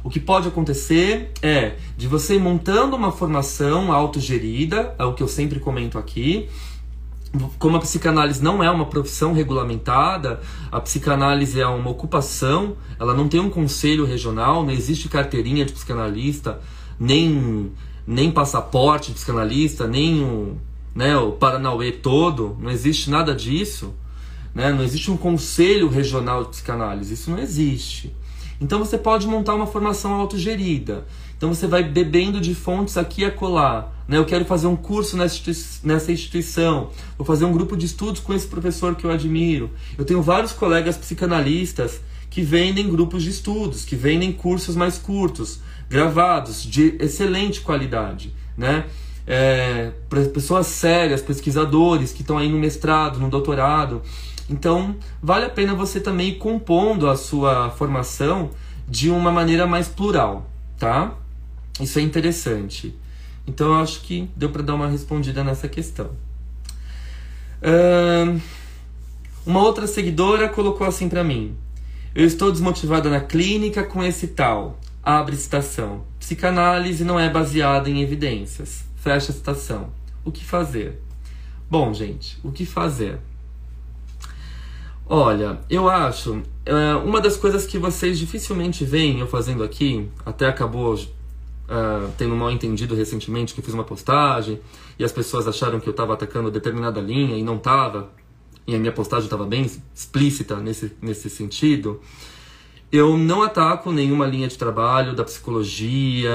O 0.03 0.09
que 0.09 0.19
pode 0.19 0.47
acontecer 0.47 1.31
é 1.41 1.75
de 1.95 2.07
você 2.07 2.39
montando 2.39 2.95
uma 2.95 3.11
formação 3.11 3.91
autogerida, 3.91 4.95
é 4.97 5.03
o 5.03 5.13
que 5.13 5.21
eu 5.21 5.27
sempre 5.27 5.59
comento 5.59 5.97
aqui. 5.97 6.49
Como 7.59 7.77
a 7.77 7.79
psicanálise 7.79 8.43
não 8.43 8.63
é 8.63 8.69
uma 8.69 8.87
profissão 8.87 9.31
regulamentada, 9.31 10.41
a 10.71 10.81
psicanálise 10.81 11.61
é 11.61 11.67
uma 11.67 11.89
ocupação, 11.89 12.75
ela 12.99 13.13
não 13.13 13.27
tem 13.27 13.39
um 13.39 13.49
conselho 13.49 14.03
regional, 14.03 14.65
não 14.65 14.71
existe 14.71 15.07
carteirinha 15.07 15.63
de 15.63 15.71
psicanalista, 15.71 16.59
nem, 16.99 17.71
nem 18.05 18.31
passaporte 18.31 19.09
de 19.09 19.13
psicanalista, 19.13 19.87
nem 19.87 20.23
o, 20.23 20.57
né, 20.95 21.15
o 21.15 21.33
Paranauê 21.33 21.91
todo, 21.91 22.57
não 22.59 22.71
existe 22.71 23.09
nada 23.09 23.35
disso. 23.35 23.93
Né? 24.53 24.73
Não 24.73 24.83
existe 24.83 25.09
um 25.09 25.15
conselho 25.15 25.87
regional 25.87 26.43
de 26.43 26.49
psicanálise, 26.49 27.13
isso 27.13 27.31
não 27.31 27.39
existe. 27.39 28.13
Então 28.61 28.77
você 28.77 28.97
pode 28.97 29.27
montar 29.27 29.55
uma 29.55 29.65
formação 29.65 30.13
autogerida. 30.13 31.03
Então 31.35 31.51
você 31.51 31.65
vai 31.65 31.83
bebendo 31.83 32.39
de 32.39 32.53
fontes 32.53 32.95
aqui 32.95 33.23
e 33.23 33.25
acolá. 33.25 33.91
Né? 34.07 34.19
Eu 34.19 34.25
quero 34.25 34.45
fazer 34.45 34.67
um 34.67 34.75
curso 34.75 35.17
nessa 35.17 36.11
instituição, 36.11 36.91
vou 37.17 37.25
fazer 37.25 37.45
um 37.45 37.51
grupo 37.51 37.75
de 37.75 37.87
estudos 37.87 38.21
com 38.21 38.33
esse 38.33 38.45
professor 38.45 38.95
que 38.95 39.05
eu 39.05 39.11
admiro. 39.11 39.71
Eu 39.97 40.05
tenho 40.05 40.21
vários 40.21 40.51
colegas 40.51 40.95
psicanalistas 40.95 41.99
que 42.29 42.41
vendem 42.41 42.87
grupos 42.87 43.23
de 43.23 43.31
estudos, 43.31 43.83
que 43.83 43.95
vendem 43.95 44.31
cursos 44.31 44.75
mais 44.75 44.99
curtos, 44.99 45.59
gravados, 45.89 46.63
de 46.63 46.95
excelente 46.99 47.61
qualidade. 47.61 48.33
Né? 48.55 48.85
É, 49.25 49.91
pessoas 50.33 50.67
sérias, 50.67 51.21
pesquisadores 51.21 52.13
que 52.13 52.21
estão 52.21 52.37
aí 52.37 52.47
no 52.47 52.59
mestrado, 52.59 53.19
no 53.19 53.29
doutorado. 53.29 54.03
Então, 54.51 54.97
vale 55.23 55.45
a 55.45 55.49
pena 55.49 55.73
você 55.73 56.01
também 56.01 56.31
ir 56.31 56.37
compondo 56.37 57.09
a 57.09 57.15
sua 57.15 57.69
formação 57.69 58.49
de 58.85 59.09
uma 59.09 59.31
maneira 59.31 59.65
mais 59.65 59.87
plural, 59.87 60.45
tá? 60.77 61.15
Isso 61.79 61.97
é 61.97 62.01
interessante. 62.01 62.93
Então 63.47 63.67
eu 63.67 63.75
acho 63.75 64.01
que 64.01 64.29
deu 64.35 64.49
para 64.49 64.61
dar 64.61 64.75
uma 64.75 64.89
respondida 64.89 65.41
nessa 65.41 65.69
questão. 65.69 66.11
uma 69.45 69.61
outra 69.61 69.87
seguidora 69.87 70.49
colocou 70.49 70.85
assim 70.85 71.07
para 71.07 71.23
mim: 71.23 71.55
Eu 72.13 72.25
estou 72.25 72.51
desmotivada 72.51 73.09
na 73.09 73.21
clínica 73.21 73.85
com 73.85 74.03
esse 74.03 74.27
tal. 74.27 74.77
Abre 75.01 75.37
citação. 75.37 76.03
Psicanálise 76.19 77.05
não 77.05 77.17
é 77.17 77.29
baseada 77.29 77.89
em 77.89 78.01
evidências. 78.01 78.83
Fecha 78.97 79.31
citação. 79.31 79.89
O 80.25 80.31
que 80.31 80.43
fazer? 80.43 81.01
Bom, 81.69 81.93
gente, 81.93 82.37
o 82.43 82.51
que 82.51 82.65
fazer? 82.65 83.17
Olha, 85.05 85.59
eu 85.69 85.89
acho. 85.89 86.41
uma 87.05 87.19
das 87.19 87.35
coisas 87.35 87.65
que 87.65 87.77
vocês 87.77 88.17
dificilmente 88.17 88.85
veem 88.85 89.19
eu 89.19 89.27
fazendo 89.27 89.63
aqui, 89.63 90.09
até 90.25 90.47
acabou 90.47 90.95
uh, 91.71 92.11
tendo 92.17 92.35
mal 92.35 92.51
entendido 92.51 92.95
recentemente 92.95 93.53
que 93.53 93.59
eu 93.59 93.63
fiz 93.63 93.73
uma 93.73 93.83
postagem 93.83 94.59
e 94.99 95.03
as 95.03 95.11
pessoas 95.11 95.47
acharam 95.47 95.79
que 95.79 95.87
eu 95.87 95.91
estava 95.91 96.13
atacando 96.13 96.51
determinada 96.51 96.99
linha 96.99 97.37
e 97.37 97.43
não 97.43 97.55
estava, 97.55 98.09
e 98.67 98.75
a 98.75 98.79
minha 98.79 98.91
postagem 98.91 99.25
estava 99.25 99.45
bem 99.45 99.69
explícita 99.95 100.57
nesse, 100.57 100.91
nesse 101.01 101.29
sentido. 101.29 101.99
Eu 102.91 103.17
não 103.17 103.41
ataco 103.41 103.91
nenhuma 103.91 104.27
linha 104.27 104.47
de 104.47 104.57
trabalho 104.57 105.15
da 105.15 105.23
psicologia, 105.23 106.29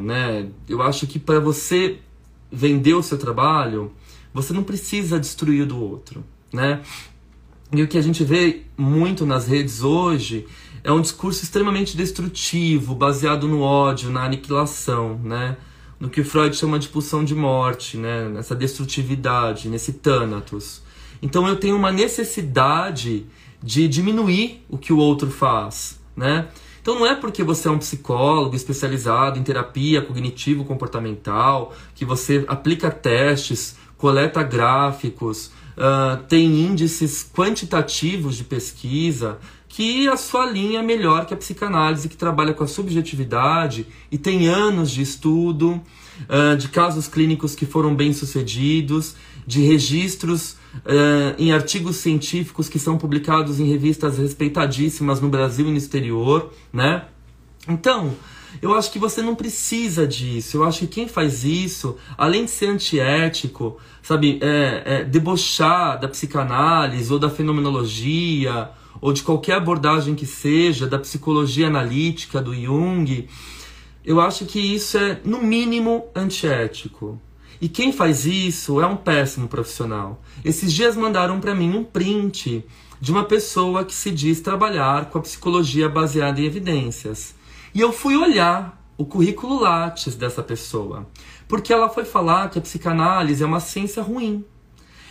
né? 0.00 0.48
Eu 0.68 0.82
acho 0.82 1.06
que 1.06 1.18
para 1.18 1.38
você 1.38 1.98
vender 2.50 2.94
o 2.94 3.02
seu 3.02 3.16
trabalho, 3.16 3.92
você 4.34 4.52
não 4.52 4.64
precisa 4.64 5.18
destruir 5.18 5.62
o 5.62 5.66
do 5.66 5.80
outro, 5.80 6.24
né? 6.52 6.82
E 7.74 7.82
o 7.82 7.88
que 7.88 7.96
a 7.96 8.02
gente 8.02 8.22
vê 8.22 8.64
muito 8.76 9.24
nas 9.24 9.46
redes 9.46 9.82
hoje 9.82 10.46
é 10.84 10.92
um 10.92 11.00
discurso 11.00 11.42
extremamente 11.42 11.96
destrutivo, 11.96 12.94
baseado 12.94 13.48
no 13.48 13.62
ódio, 13.62 14.10
na 14.10 14.24
aniquilação, 14.24 15.18
né? 15.24 15.56
No 15.98 16.10
que 16.10 16.22
Freud 16.22 16.54
chama 16.54 16.78
de 16.78 16.88
pulsão 16.88 17.24
de 17.24 17.34
morte, 17.34 17.96
né? 17.96 18.28
Nessa 18.28 18.54
destrutividade, 18.54 19.70
nesse 19.70 19.94
thanatos. 19.94 20.82
Então 21.22 21.48
eu 21.48 21.56
tenho 21.56 21.74
uma 21.74 21.90
necessidade 21.90 23.24
de 23.62 23.88
diminuir 23.88 24.62
o 24.68 24.76
que 24.76 24.92
o 24.92 24.98
outro 24.98 25.30
faz, 25.30 25.98
né? 26.14 26.48
Então 26.82 26.98
não 26.98 27.06
é 27.06 27.14
porque 27.14 27.42
você 27.42 27.68
é 27.68 27.70
um 27.70 27.78
psicólogo 27.78 28.54
especializado 28.54 29.38
em 29.38 29.42
terapia 29.42 30.02
cognitivo-comportamental, 30.02 31.72
que 31.94 32.04
você 32.04 32.44
aplica 32.48 32.90
testes, 32.90 33.76
coleta 33.96 34.42
gráficos, 34.42 35.52
uh, 35.76 36.22
tem 36.24 36.44
índices 36.44 37.28
quantitativos 37.32 38.36
de 38.36 38.44
pesquisa, 38.44 39.38
que 39.68 40.06
a 40.08 40.16
sua 40.16 40.44
linha 40.44 40.80
é 40.80 40.82
melhor 40.82 41.24
que 41.24 41.32
a 41.32 41.36
psicanálise, 41.36 42.08
que 42.08 42.16
trabalha 42.16 42.52
com 42.52 42.62
a 42.62 42.68
subjetividade 42.68 43.86
e 44.10 44.18
tem 44.18 44.46
anos 44.46 44.90
de 44.90 45.00
estudo, 45.00 45.80
uh, 46.28 46.56
de 46.56 46.68
casos 46.68 47.08
clínicos 47.08 47.54
que 47.54 47.64
foram 47.64 47.94
bem 47.94 48.12
sucedidos, 48.12 49.16
de 49.46 49.62
registros 49.62 50.52
uh, 50.76 51.34
em 51.38 51.52
artigos 51.52 51.96
científicos 51.96 52.68
que 52.68 52.78
são 52.78 52.98
publicados 52.98 53.58
em 53.60 53.64
revistas 53.64 54.18
respeitadíssimas 54.18 55.20
no 55.20 55.28
Brasil 55.28 55.66
e 55.66 55.70
no 55.70 55.76
exterior, 55.76 56.52
né? 56.72 57.04
Então, 57.68 58.14
eu 58.60 58.74
acho 58.74 58.90
que 58.90 58.98
você 58.98 59.22
não 59.22 59.34
precisa 59.34 60.06
disso. 60.06 60.56
Eu 60.56 60.64
acho 60.64 60.80
que 60.80 60.86
quem 60.86 61.08
faz 61.08 61.44
isso, 61.44 61.96
além 62.18 62.44
de 62.44 62.50
ser 62.50 62.66
antiético, 62.66 63.78
sabe, 64.02 64.38
é, 64.42 64.82
é, 64.84 65.04
debochar 65.04 65.98
da 66.00 66.08
psicanálise 66.08 67.12
ou 67.12 67.18
da 67.18 67.30
fenomenologia 67.30 68.70
ou 69.00 69.12
de 69.12 69.22
qualquer 69.22 69.54
abordagem 69.54 70.14
que 70.14 70.26
seja, 70.26 70.86
da 70.86 70.98
psicologia 70.98 71.66
analítica, 71.66 72.40
do 72.40 72.54
Jung, 72.54 73.28
eu 74.04 74.20
acho 74.20 74.44
que 74.46 74.60
isso 74.60 74.98
é, 74.98 75.20
no 75.24 75.42
mínimo, 75.42 76.04
antiético. 76.14 77.20
E 77.60 77.68
quem 77.68 77.92
faz 77.92 78.26
isso 78.26 78.80
é 78.80 78.86
um 78.86 78.96
péssimo 78.96 79.46
profissional. 79.46 80.20
Esses 80.44 80.72
dias 80.72 80.96
mandaram 80.96 81.38
para 81.38 81.54
mim 81.54 81.76
um 81.76 81.84
print 81.84 82.64
de 83.00 83.12
uma 83.12 83.24
pessoa 83.24 83.84
que 83.84 83.94
se 83.94 84.10
diz 84.10 84.40
trabalhar 84.40 85.06
com 85.06 85.18
a 85.18 85.22
psicologia 85.22 85.88
baseada 85.88 86.40
em 86.40 86.44
evidências. 86.44 87.34
E 87.74 87.80
eu 87.80 87.92
fui 87.92 88.16
olhar 88.16 88.78
o 88.98 89.04
currículo 89.04 89.60
Lattes 89.60 90.14
dessa 90.14 90.42
pessoa, 90.42 91.08
porque 91.48 91.72
ela 91.72 91.88
foi 91.88 92.04
falar 92.04 92.50
que 92.50 92.58
a 92.58 92.62
psicanálise 92.62 93.42
é 93.42 93.46
uma 93.46 93.60
ciência 93.60 94.02
ruim. 94.02 94.44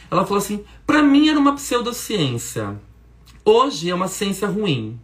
Ela 0.10 0.24
falou 0.26 0.38
assim: 0.38 0.64
para 0.86 1.02
mim 1.02 1.30
era 1.30 1.40
uma 1.40 1.56
pseudociência. 1.56 2.80
Hoje 3.44 3.90
é 3.90 3.96
uma 3.96 4.08
ciência 4.08 4.48
ruim, 4.48 5.00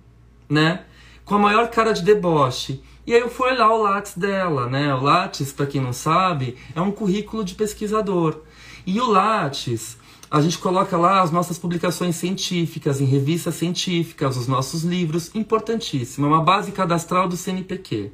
né? 0.47 0.83
Com 1.25 1.35
a 1.35 1.39
maior 1.39 1.69
cara 1.69 1.93
de 1.93 2.03
deboche. 2.03 2.81
E 3.05 3.13
aí 3.13 3.21
eu 3.21 3.29
fui 3.29 3.49
olhar 3.49 3.69
o 3.69 3.81
Lattes 3.81 4.17
dela, 4.17 4.67
né? 4.67 4.93
O 4.93 5.01
Lattes, 5.01 5.51
para 5.51 5.65
quem 5.65 5.81
não 5.81 5.93
sabe, 5.93 6.57
é 6.75 6.81
um 6.81 6.91
currículo 6.91 7.43
de 7.43 7.55
pesquisador. 7.55 8.41
E 8.85 9.01
o 9.01 9.09
Lattes, 9.09 9.97
a 10.29 10.41
gente 10.41 10.57
coloca 10.57 10.97
lá 10.97 11.21
as 11.21 11.31
nossas 11.31 11.57
publicações 11.57 12.15
científicas, 12.15 12.99
em 12.99 13.05
revistas 13.05 13.55
científicas, 13.55 14.35
os 14.35 14.47
nossos 14.47 14.83
livros, 14.83 15.33
importantíssimo, 15.33 16.25
é 16.25 16.29
uma 16.29 16.43
base 16.43 16.71
cadastral 16.71 17.27
do 17.27 17.37
CNPq. 17.37 18.11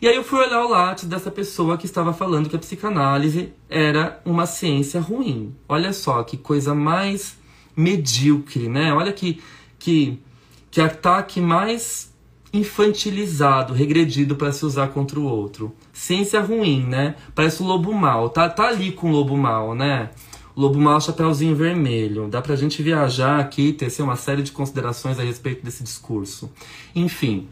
E 0.00 0.08
aí 0.08 0.16
eu 0.16 0.24
fui 0.24 0.40
olhar 0.40 0.64
o 0.64 0.68
Lattes 0.68 1.04
dessa 1.04 1.30
pessoa 1.30 1.78
que 1.78 1.86
estava 1.86 2.12
falando 2.12 2.48
que 2.48 2.56
a 2.56 2.58
psicanálise 2.58 3.52
era 3.70 4.20
uma 4.24 4.46
ciência 4.46 5.00
ruim. 5.00 5.54
Olha 5.68 5.92
só 5.92 6.24
que 6.24 6.36
coisa 6.36 6.74
mais 6.74 7.38
medíocre, 7.76 8.68
né? 8.68 8.92
Olha 8.92 9.12
que, 9.12 9.40
que, 9.78 10.18
que 10.72 10.80
ataque 10.80 11.40
mais 11.40 12.12
infantilizado, 12.52 13.72
regredido 13.72 14.34
para 14.34 14.50
se 14.52 14.66
usar 14.66 14.88
contra 14.88 15.20
o 15.20 15.24
outro. 15.24 15.72
Ciência 15.92 16.40
ruim, 16.40 16.84
né? 16.84 17.14
Parece 17.32 17.62
o 17.62 17.66
lobo 17.66 17.92
mal. 17.94 18.28
Tá, 18.28 18.50
tá 18.50 18.66
ali 18.66 18.90
com 18.90 19.08
o 19.08 19.12
lobo 19.12 19.36
mal, 19.36 19.72
né? 19.72 20.10
Lobo 20.56 20.78
mal, 20.78 21.00
chapéuzinho 21.00 21.56
vermelho. 21.56 22.28
Dá 22.28 22.42
pra 22.42 22.56
gente 22.56 22.82
viajar 22.82 23.40
aqui 23.40 23.68
e 23.68 23.72
tecer 23.72 24.02
uma 24.02 24.16
série 24.16 24.42
de 24.42 24.52
considerações 24.52 25.18
a 25.18 25.22
respeito 25.22 25.64
desse 25.64 25.82
discurso. 25.82 26.50
Enfim. 26.94 27.48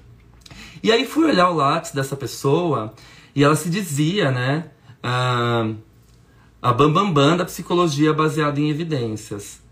E 0.82 0.92
aí 0.92 1.06
fui 1.06 1.24
olhar 1.24 1.50
o 1.50 1.54
látis 1.54 1.92
dessa 1.92 2.16
pessoa 2.16 2.92
e 3.34 3.42
ela 3.42 3.56
se 3.56 3.70
dizia, 3.70 4.30
né? 4.30 4.70
Ah, 5.02 5.70
a 6.60 6.72
bambambam 6.72 7.12
bam, 7.12 7.28
bam 7.28 7.36
da 7.38 7.44
psicologia 7.44 8.12
baseada 8.12 8.60
em 8.60 8.68
evidências. 8.68 9.62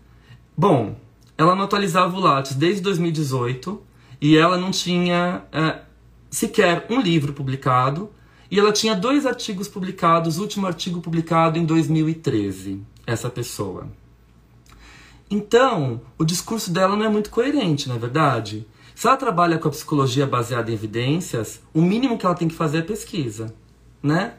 Bom, 0.57 0.95
ela 1.37 1.55
não 1.55 1.65
atualizava 1.65 2.17
o 2.17 2.19
Lattes 2.19 2.53
desde 2.55 2.81
2018 2.81 3.81
e 4.19 4.35
ela 4.35 4.57
não 4.57 4.71
tinha 4.71 5.43
é, 5.51 5.79
sequer 6.29 6.85
um 6.89 6.99
livro 6.99 7.31
publicado 7.31 8.09
e 8.51 8.59
ela 8.59 8.71
tinha 8.71 8.95
dois 8.95 9.25
artigos 9.25 9.67
publicados, 9.67 10.39
o 10.39 10.41
último 10.41 10.65
artigo 10.65 10.99
publicado 10.99 11.59
em 11.59 11.65
2013, 11.65 12.81
essa 13.09 13.29
pessoa. 13.29 13.87
Então, 15.29 16.01
o 16.17 16.25
discurso 16.25 16.71
dela 16.71 16.95
não 16.95 17.05
é 17.05 17.09
muito 17.09 17.29
coerente, 17.29 17.87
não 17.87 17.95
é 17.95 17.99
verdade? 17.99 18.65
Se 18.95 19.07
ela 19.07 19.15
trabalha 19.15 19.57
com 19.57 19.67
a 19.67 19.71
psicologia 19.71 20.25
baseada 20.25 20.71
em 20.71 20.73
evidências, 20.73 21.61
o 21.73 21.81
mínimo 21.81 22.17
que 22.17 22.25
ela 22.25 22.35
tem 22.35 22.47
que 22.47 22.55
fazer 22.55 22.79
é 22.79 22.81
pesquisa, 22.81 23.53
né? 24.01 24.33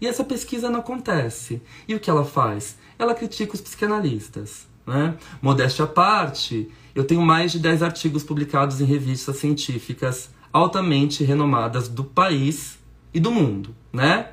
E 0.00 0.06
essa 0.06 0.22
pesquisa 0.22 0.68
não 0.68 0.80
acontece. 0.80 1.62
E 1.88 1.94
o 1.94 2.00
que 2.00 2.10
ela 2.10 2.24
faz? 2.24 2.76
Ela 2.98 3.14
critica 3.14 3.54
os 3.54 3.60
psicanalistas. 3.60 4.66
Né? 4.86 5.16
Modéstia 5.40 5.84
à 5.84 5.88
parte, 5.88 6.70
eu 6.94 7.04
tenho 7.04 7.22
mais 7.22 7.52
de 7.52 7.58
10 7.58 7.82
artigos 7.82 8.22
publicados 8.22 8.80
em 8.80 8.84
revistas 8.84 9.36
científicas 9.36 10.30
altamente 10.52 11.24
renomadas 11.24 11.88
do 11.88 12.04
país 12.04 12.78
e 13.12 13.18
do 13.18 13.30
mundo. 13.30 13.74
Né? 13.92 14.28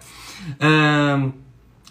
É, 0.60 1.32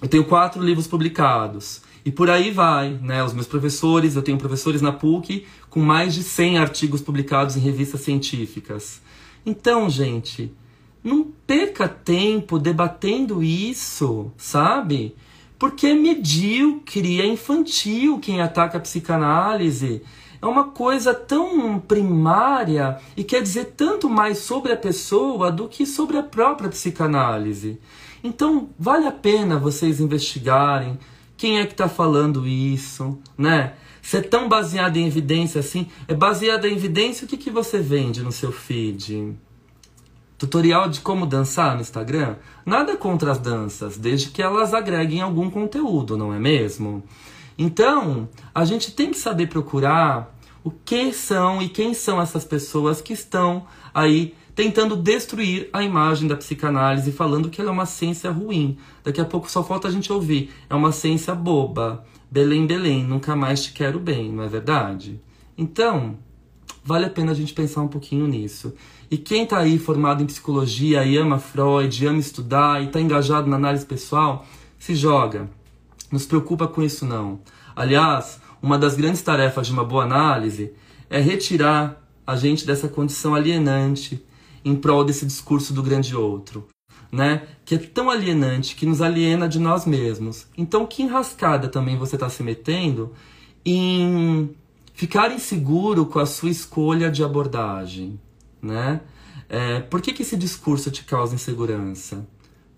eu 0.03 0.09
tenho 0.09 0.25
quatro 0.25 0.63
livros 0.63 0.87
publicados. 0.87 1.83
E 2.05 2.11
por 2.11 2.31
aí 2.31 2.51
vai, 2.51 2.99
né? 3.03 3.23
Os 3.23 3.33
meus 3.33 3.47
professores, 3.47 4.17
eu 4.17 4.23
tenho 4.23 4.39
professores 4.39 4.81
na 4.81 4.93
PUC 4.93 5.47
com 5.69 5.81
mais 5.81 6.15
de 6.15 6.23
100 6.23 6.59
artigos 6.59 7.01
publicados 7.01 7.57
em 7.57 7.61
revistas 7.61 8.01
científicas. 8.01 9.01
Então, 9.45 9.89
gente, 9.89 10.53
não 11.03 11.25
perca 11.47 11.89
tempo 11.89 12.59
debatendo 12.59 13.43
isso, 13.43 14.31
sabe? 14.37 15.15
Porque 15.59 15.89
é 15.89 15.95
medíocre, 15.95 17.21
é 17.21 17.27
infantil 17.27 18.19
quem 18.19 18.41
ataca 18.41 18.79
a 18.79 18.81
psicanálise. 18.81 20.03
É 20.41 20.47
uma 20.47 20.65
coisa 20.65 21.13
tão 21.13 21.79
primária 21.79 22.99
e 23.15 23.23
quer 23.23 23.43
dizer 23.43 23.75
tanto 23.77 24.09
mais 24.09 24.39
sobre 24.39 24.73
a 24.73 24.77
pessoa 24.77 25.53
do 25.53 25.69
que 25.69 25.85
sobre 25.85 26.17
a 26.17 26.23
própria 26.23 26.71
psicanálise. 26.71 27.79
Então, 28.25 28.71
vale 28.79 29.07
a 29.07 29.13
pena 29.13 29.59
vocês 29.59 30.01
investigarem 30.01 30.99
quem 31.41 31.59
é 31.59 31.65
que 31.65 31.73
está 31.73 31.89
falando 31.89 32.47
isso, 32.47 33.19
né? 33.37 33.73
Se 34.03 34.19
é 34.19 34.21
tão 34.21 34.47
baseado 34.47 34.99
em 34.99 35.07
evidência 35.07 35.61
assim, 35.61 35.87
é 36.07 36.13
baseado 36.13 36.67
em 36.67 36.75
evidência, 36.75 37.25
o 37.25 37.27
que, 37.27 37.39
que 37.39 37.51
você 37.51 37.79
vende 37.79 38.23
no 38.23 38.31
seu 38.31 38.53
feed? 38.53 39.35
Tutorial 40.37 40.91
de 40.91 41.01
como 41.01 41.25
dançar 41.25 41.77
no 41.77 41.81
Instagram? 41.81 42.37
Nada 42.67 42.95
contra 42.95 43.33
as 43.33 43.39
danças, 43.39 43.97
desde 43.97 44.29
que 44.29 44.43
elas 44.43 44.75
agreguem 44.75 45.23
algum 45.23 45.49
conteúdo, 45.49 46.15
não 46.15 46.35
é 46.35 46.39
mesmo? 46.39 47.03
Então, 47.57 48.29
a 48.55 48.67
gente 48.67 48.93
tem 48.93 49.11
que 49.11 49.17
saber 49.17 49.47
procurar 49.47 50.39
o 50.63 50.71
que 50.71 51.11
são 51.11 51.63
e 51.63 51.71
quem 51.71 51.95
são 51.95 52.21
essas 52.21 52.45
pessoas 52.45 53.01
que 53.01 53.15
estão 53.15 53.65
aí 53.95 54.35
tentando 54.61 54.95
destruir 54.95 55.71
a 55.73 55.83
imagem 55.83 56.29
da 56.29 56.37
psicanálise, 56.37 57.13
falando 57.13 57.49
que 57.49 57.63
ela 57.63 57.71
é 57.71 57.73
uma 57.73 57.87
ciência 57.87 58.31
ruim. 58.31 58.77
Daqui 59.03 59.19
a 59.19 59.25
pouco 59.25 59.51
só 59.51 59.65
falta 59.65 59.89
a 59.89 59.91
gente 59.91 60.13
ouvir. 60.13 60.51
É 60.69 60.75
uma 60.75 60.93
ciência 60.93 61.35
boba. 61.35 62.05
Belém, 62.31 62.67
Belém, 62.67 63.03
nunca 63.03 63.35
mais 63.35 63.63
te 63.65 63.73
quero 63.73 63.99
bem, 63.99 64.31
não 64.31 64.45
é 64.45 64.49
verdade? 64.49 65.19
Então, 65.57 66.19
vale 66.85 67.07
a 67.07 67.09
pena 67.09 67.33
a 67.33 67.35
gente 67.35 67.55
pensar 67.55 67.81
um 67.81 67.89
pouquinho 67.89 68.27
nisso. 68.27 68.75
E 69.11 69.17
quem 69.17 69.45
está 69.45 69.61
aí 69.61 69.79
formado 69.79 70.23
em 70.23 70.27
psicologia 70.27 71.07
e 71.07 71.17
ama 71.17 71.39
Freud, 71.39 72.07
ama 72.07 72.19
estudar 72.19 72.83
e 72.83 72.89
está 72.89 73.01
engajado 73.01 73.49
na 73.49 73.57
análise 73.57 73.87
pessoal, 73.87 74.45
se 74.79 74.95
joga. 74.95 75.49
Não 76.13 76.19
se 76.19 76.27
preocupa 76.27 76.69
com 76.69 76.83
isso 76.83 77.07
não. 77.07 77.41
Aliás, 77.75 78.39
uma 78.61 78.77
das 78.77 78.95
grandes 78.95 79.23
tarefas 79.23 79.69
de 79.69 79.73
uma 79.73 79.85
boa 79.85 80.05
análise 80.05 80.71
é 81.09 81.19
retirar 81.19 82.07
a 82.27 82.37
gente 82.37 82.67
dessa 82.67 82.89
condição 82.89 83.35
alienante 83.35 84.23
em 84.65 84.75
prol 84.75 85.05
desse 85.05 85.27
discurso 85.27 85.73
do 85.73 85.83
grande 85.83 86.15
outro, 86.15 86.67
né? 87.11 87.47
Que 87.65 87.75
é 87.75 87.79
tão 87.79 88.11
alienante, 88.11 88.75
que 88.75 88.87
nos 88.87 89.01
aliena 89.01 89.49
de 89.49 89.59
nós 89.59 89.87
mesmos. 89.87 90.47
Então, 90.57 90.87
que 90.87 91.03
enrascada 91.03 91.69
também 91.69 91.97
você 91.97 92.17
está 92.17 92.29
se 92.29 92.43
metendo 92.43 93.13
em 93.65 94.55
ficar 94.95 95.33
inseguro 95.33 96.07
com 96.07 96.19
a 96.19 96.27
sua 96.27 96.51
escolha 96.51 97.11
de 97.11 97.25
abordagem, 97.25 98.19
né? 98.61 99.01
É, 99.49 99.81
por 99.81 100.01
que, 100.01 100.13
que 100.13 100.23
esse 100.23 100.37
discurso 100.37 100.91
te 100.91 101.05
causa 101.05 101.35
insegurança? 101.35 102.27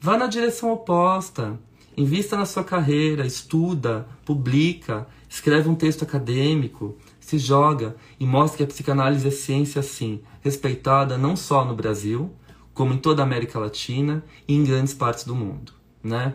Vá 0.01 0.17
na 0.17 0.27
direção 0.27 0.73
oposta. 0.73 1.59
Invista 1.97 2.37
na 2.37 2.47
sua 2.47 2.65
carreira, 2.65 3.27
estuda, 3.27 4.07
publica, 4.25 5.07
escreve 5.29 5.69
um 5.69 5.75
texto 5.75 6.03
acadêmico, 6.03 6.97
se 7.33 7.39
joga 7.39 7.97
e 8.21 8.27
mostra 8.27 8.59
que 8.59 8.63
a 8.65 8.67
psicanálise 8.67 9.27
é 9.27 9.31
ciência, 9.31 9.83
sim, 9.83 10.21
respeitada 10.43 11.17
não 11.17 11.35
só 11.35 11.65
no 11.65 11.75
Brasil, 11.75 12.31
como 12.75 12.93
em 12.93 12.99
toda 12.99 13.23
a 13.23 13.25
América 13.25 13.59
Latina 13.59 14.23
e 14.47 14.55
em 14.55 14.63
grandes 14.63 14.93
partes 14.93 15.25
do 15.25 15.35
mundo, 15.35 15.73
né? 16.03 16.35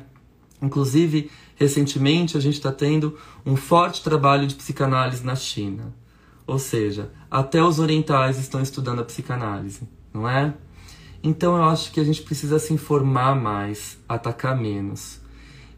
Inclusive, 0.60 1.30
recentemente 1.56 2.36
a 2.36 2.40
gente 2.40 2.56
está 2.56 2.72
tendo 2.72 3.16
um 3.46 3.56
forte 3.56 4.04
trabalho 4.04 4.48
de 4.48 4.56
psicanálise 4.56 5.24
na 5.24 5.36
China. 5.36 5.94
Ou 6.48 6.58
seja, 6.58 7.12
até 7.30 7.62
os 7.62 7.78
orientais 7.78 8.40
estão 8.40 8.60
estudando 8.60 9.02
a 9.02 9.06
psicanálise, 9.06 9.88
não 10.12 10.28
é? 10.28 10.56
Então 11.22 11.56
eu 11.56 11.64
acho 11.66 11.92
que 11.92 12.00
a 12.00 12.04
gente 12.04 12.24
precisa 12.24 12.58
se 12.58 12.74
informar 12.74 13.36
mais, 13.36 14.00
atacar 14.10 14.58
menos 14.58 15.20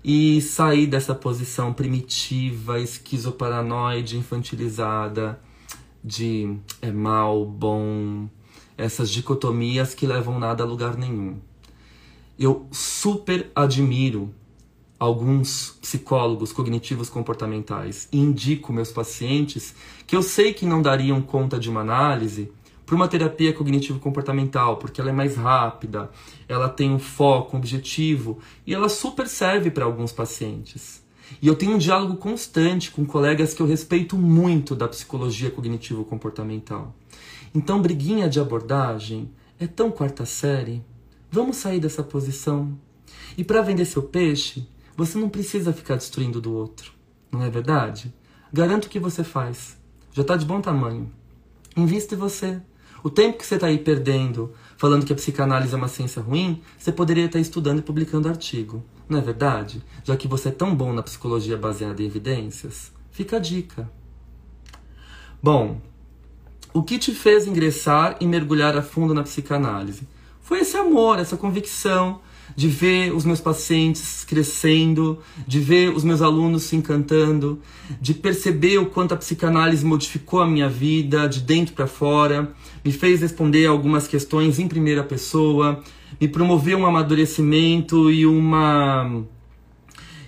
e 0.03 0.41
sair 0.41 0.87
dessa 0.87 1.13
posição 1.13 1.73
primitiva, 1.73 2.79
esquizoparanoide, 2.79 4.17
infantilizada 4.17 5.39
de 6.03 6.57
é 6.81 6.91
mal, 6.91 7.45
bom, 7.45 8.29
essas 8.77 9.09
dicotomias 9.09 9.93
que 9.93 10.07
levam 10.07 10.39
nada 10.39 10.63
a 10.63 10.65
lugar 10.65 10.97
nenhum. 10.97 11.37
Eu 12.37 12.67
super 12.71 13.51
admiro 13.53 14.33
alguns 14.97 15.77
psicólogos 15.81 16.51
cognitivos 16.51 17.09
comportamentais 17.09 18.07
e 18.11 18.19
indico 18.19 18.73
meus 18.73 18.91
pacientes 18.91 19.73
que 20.05 20.15
eu 20.15 20.21
sei 20.21 20.53
que 20.53 20.65
não 20.65 20.81
dariam 20.81 21.21
conta 21.21 21.57
de 21.57 21.69
uma 21.69 21.81
análise 21.81 22.51
para 22.89 22.95
uma 22.95 23.07
terapia 23.07 23.53
cognitivo 23.53 23.99
comportamental, 23.99 24.77
porque 24.77 24.99
ela 24.99 25.11
é 25.11 25.13
mais 25.13 25.35
rápida, 25.35 26.09
ela 26.47 26.67
tem 26.67 26.91
um 26.91 26.97
foco, 26.97 27.55
um 27.55 27.59
objetivo 27.59 28.39
e 28.65 28.73
ela 28.73 28.89
super 28.89 29.27
serve 29.27 29.69
para 29.69 29.85
alguns 29.85 30.11
pacientes. 30.11 31.05
E 31.39 31.45
eu 31.45 31.55
tenho 31.55 31.73
um 31.73 31.77
diálogo 31.77 32.15
constante 32.15 32.89
com 32.89 33.05
colegas 33.05 33.53
que 33.53 33.61
eu 33.61 33.67
respeito 33.67 34.17
muito 34.17 34.75
da 34.75 34.87
psicologia 34.87 35.51
cognitivo 35.51 36.03
comportamental. 36.03 36.95
Então, 37.53 37.79
briguinha 37.79 38.27
de 38.27 38.39
abordagem 38.39 39.29
é 39.59 39.67
tão 39.67 39.91
quarta 39.91 40.25
série. 40.25 40.83
Vamos 41.31 41.57
sair 41.57 41.79
dessa 41.79 42.01
posição. 42.01 42.75
E 43.37 43.43
para 43.43 43.61
vender 43.61 43.85
seu 43.85 44.01
peixe, 44.01 44.67
você 44.97 45.15
não 45.15 45.29
precisa 45.29 45.71
ficar 45.71 45.95
destruindo 45.95 46.41
do 46.41 46.55
outro, 46.55 46.91
não 47.31 47.43
é 47.43 47.51
verdade? 47.51 48.11
Garanto 48.51 48.89
que 48.89 48.99
você 48.99 49.23
faz. 49.23 49.77
Já 50.11 50.23
está 50.23 50.35
de 50.35 50.43
bom 50.43 50.59
tamanho. 50.59 51.11
Invista 51.77 52.15
em 52.15 52.17
você. 52.17 52.59
O 53.03 53.09
tempo 53.09 53.37
que 53.37 53.45
você 53.45 53.55
está 53.55 53.67
aí 53.67 53.77
perdendo 53.77 54.53
falando 54.77 55.05
que 55.05 55.11
a 55.11 55.15
psicanálise 55.15 55.73
é 55.73 55.77
uma 55.77 55.89
ciência 55.89 56.21
ruim, 56.21 56.61
você 56.77 56.89
poderia 56.89 57.25
estar 57.25 57.39
estudando 57.39 57.79
e 57.79 57.81
publicando 57.81 58.29
artigo. 58.29 58.81
Não 59.09 59.19
é 59.19 59.21
verdade? 59.21 59.83
Já 60.05 60.15
que 60.15 60.27
você 60.27 60.47
é 60.47 60.51
tão 60.51 60.73
bom 60.73 60.93
na 60.93 61.03
psicologia 61.03 61.57
baseada 61.57 62.01
em 62.01 62.05
evidências. 62.05 62.91
Fica 63.11 63.35
a 63.35 63.39
dica. 63.39 63.91
Bom, 65.43 65.81
o 66.73 66.81
que 66.81 66.97
te 66.97 67.13
fez 67.13 67.45
ingressar 67.45 68.15
e 68.21 68.25
mergulhar 68.25 68.77
a 68.77 68.81
fundo 68.81 69.13
na 69.13 69.23
psicanálise? 69.23 70.07
Foi 70.39 70.59
esse 70.59 70.77
amor, 70.77 71.19
essa 71.19 71.35
convicção 71.35 72.21
de 72.59 72.67
ver 72.67 73.15
os 73.15 73.23
meus 73.23 73.39
pacientes 73.39 74.25
crescendo, 74.25 75.19
de 75.47 75.61
ver 75.61 75.95
os 75.95 76.03
meus 76.03 76.21
alunos 76.21 76.63
se 76.63 76.75
encantando, 76.75 77.57
de 78.01 78.13
perceber 78.13 78.79
o 78.79 78.87
quanto 78.87 79.13
a 79.13 79.17
psicanálise 79.17 79.85
modificou 79.85 80.41
a 80.41 80.45
minha 80.45 80.67
vida 80.67 81.25
de 81.29 81.39
dentro 81.39 81.73
para 81.73 81.87
fora, 81.87 82.53
me 82.83 82.91
fez 82.91 83.21
responder 83.21 83.65
algumas 83.65 84.09
questões 84.09 84.59
em 84.59 84.67
primeira 84.67 85.05
pessoa, 85.05 85.81
me 86.19 86.27
promoveu 86.27 86.79
um 86.79 86.85
amadurecimento 86.85 88.11
e 88.11 88.25
uma 88.25 89.23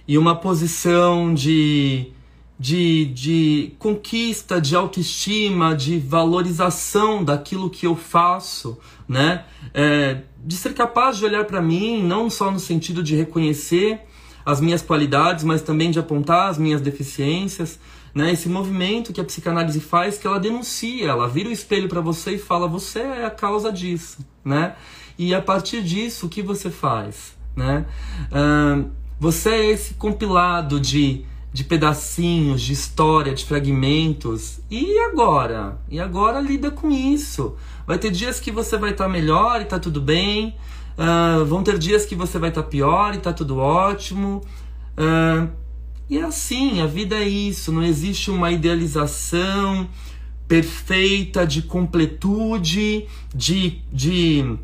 e 0.07 0.17
uma 0.17 0.33
posição 0.33 1.33
de 1.33 2.13
de, 2.57 3.05
de 3.07 3.73
conquista, 3.77 4.61
de 4.61 4.75
autoestima, 4.75 5.75
de 5.75 5.97
valorização 5.97 7.23
daquilo 7.23 7.71
que 7.71 7.87
eu 7.87 7.95
faço, 7.95 8.77
né? 9.09 9.45
É, 9.73 10.21
de 10.43 10.55
ser 10.55 10.73
capaz 10.73 11.17
de 11.17 11.25
olhar 11.25 11.45
para 11.45 11.61
mim, 11.61 12.03
não 12.03 12.29
só 12.29 12.51
no 12.51 12.59
sentido 12.59 13.03
de 13.03 13.15
reconhecer 13.15 14.01
as 14.45 14.59
minhas 14.59 14.81
qualidades, 14.81 15.43
mas 15.43 15.61
também 15.61 15.91
de 15.91 15.99
apontar 15.99 16.49
as 16.49 16.57
minhas 16.57 16.81
deficiências, 16.81 17.79
né? 18.13 18.31
Esse 18.31 18.49
movimento 18.49 19.13
que 19.13 19.21
a 19.21 19.23
psicanálise 19.23 19.79
faz, 19.79 20.17
que 20.17 20.27
ela 20.27 20.39
denuncia, 20.39 21.07
ela 21.07 21.27
vira 21.27 21.49
o 21.49 21.51
espelho 21.51 21.87
para 21.87 22.01
você 22.01 22.31
e 22.31 22.39
fala: 22.39 22.67
você 22.67 22.99
é 22.99 23.25
a 23.25 23.31
causa 23.31 23.71
disso, 23.71 24.25
né? 24.43 24.75
E 25.17 25.33
a 25.33 25.41
partir 25.41 25.83
disso, 25.83 26.25
o 26.25 26.29
que 26.29 26.41
você 26.41 26.69
faz, 26.69 27.37
né? 27.55 27.85
Uh, 28.31 28.89
você 29.19 29.49
é 29.49 29.71
esse 29.71 29.93
compilado 29.93 30.79
de 30.79 31.25
de 31.53 31.63
pedacinhos, 31.65 32.61
de 32.61 32.71
história, 32.71 33.33
de 33.33 33.43
fragmentos. 33.43 34.61
E 34.69 34.97
agora? 34.99 35.79
E 35.89 35.99
agora 35.99 36.39
lida 36.39 36.71
com 36.71 36.89
isso. 36.89 37.55
Vai 37.91 37.99
ter 37.99 38.09
dias 38.09 38.39
que 38.39 38.53
você 38.53 38.77
vai 38.77 38.91
estar 38.91 39.03
tá 39.03 39.09
melhor 39.09 39.59
e 39.59 39.65
tá 39.65 39.77
tudo 39.77 39.99
bem. 39.99 40.55
Uh, 40.97 41.43
vão 41.43 41.61
ter 41.61 41.77
dias 41.77 42.05
que 42.05 42.15
você 42.15 42.39
vai 42.39 42.47
estar 42.47 42.63
tá 42.63 42.69
pior 42.69 43.13
e 43.13 43.17
tá 43.17 43.33
tudo 43.33 43.57
ótimo. 43.57 44.41
Uh, 44.97 45.51
e 46.09 46.17
é 46.17 46.23
assim, 46.23 46.79
a 46.79 46.85
vida 46.85 47.17
é 47.17 47.27
isso. 47.27 47.69
Não 47.69 47.83
existe 47.83 48.31
uma 48.31 48.49
idealização 48.49 49.89
perfeita 50.47 51.45
de 51.45 51.63
completude, 51.63 53.07
de, 53.35 53.81
de, 53.91 54.55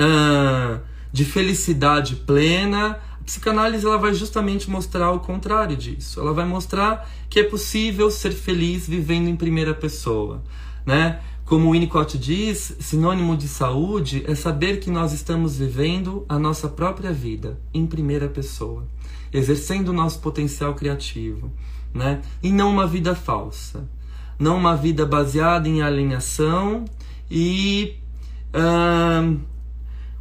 uh, 0.00 0.80
de 1.12 1.26
felicidade 1.26 2.16
plena 2.16 2.98
psicanálise 3.26 3.84
ela 3.84 3.98
vai 3.98 4.14
justamente 4.14 4.70
mostrar 4.70 5.10
o 5.10 5.20
contrário 5.20 5.76
disso. 5.76 6.20
Ela 6.20 6.32
vai 6.32 6.46
mostrar 6.46 7.06
que 7.28 7.40
é 7.40 7.42
possível 7.42 8.08
ser 8.08 8.30
feliz 8.30 8.88
vivendo 8.88 9.28
em 9.28 9.36
primeira 9.36 9.74
pessoa, 9.74 10.42
né? 10.86 11.20
Como 11.46 11.70
Winnicott 11.70 12.18
diz, 12.18 12.74
sinônimo 12.80 13.36
de 13.36 13.46
saúde 13.46 14.24
é 14.26 14.34
saber 14.34 14.80
que 14.80 14.90
nós 14.90 15.12
estamos 15.12 15.58
vivendo 15.58 16.26
a 16.28 16.40
nossa 16.40 16.68
própria 16.68 17.12
vida 17.12 17.56
em 17.72 17.86
primeira 17.86 18.28
pessoa, 18.28 18.84
exercendo 19.32 19.90
o 19.90 19.92
nosso 19.92 20.18
potencial 20.18 20.74
criativo, 20.74 21.52
né? 21.94 22.20
E 22.42 22.50
não 22.50 22.68
uma 22.68 22.84
vida 22.84 23.14
falsa, 23.14 23.88
não 24.36 24.56
uma 24.56 24.74
vida 24.74 25.06
baseada 25.06 25.68
em 25.68 25.82
alienação 25.82 26.84
e 27.30 27.94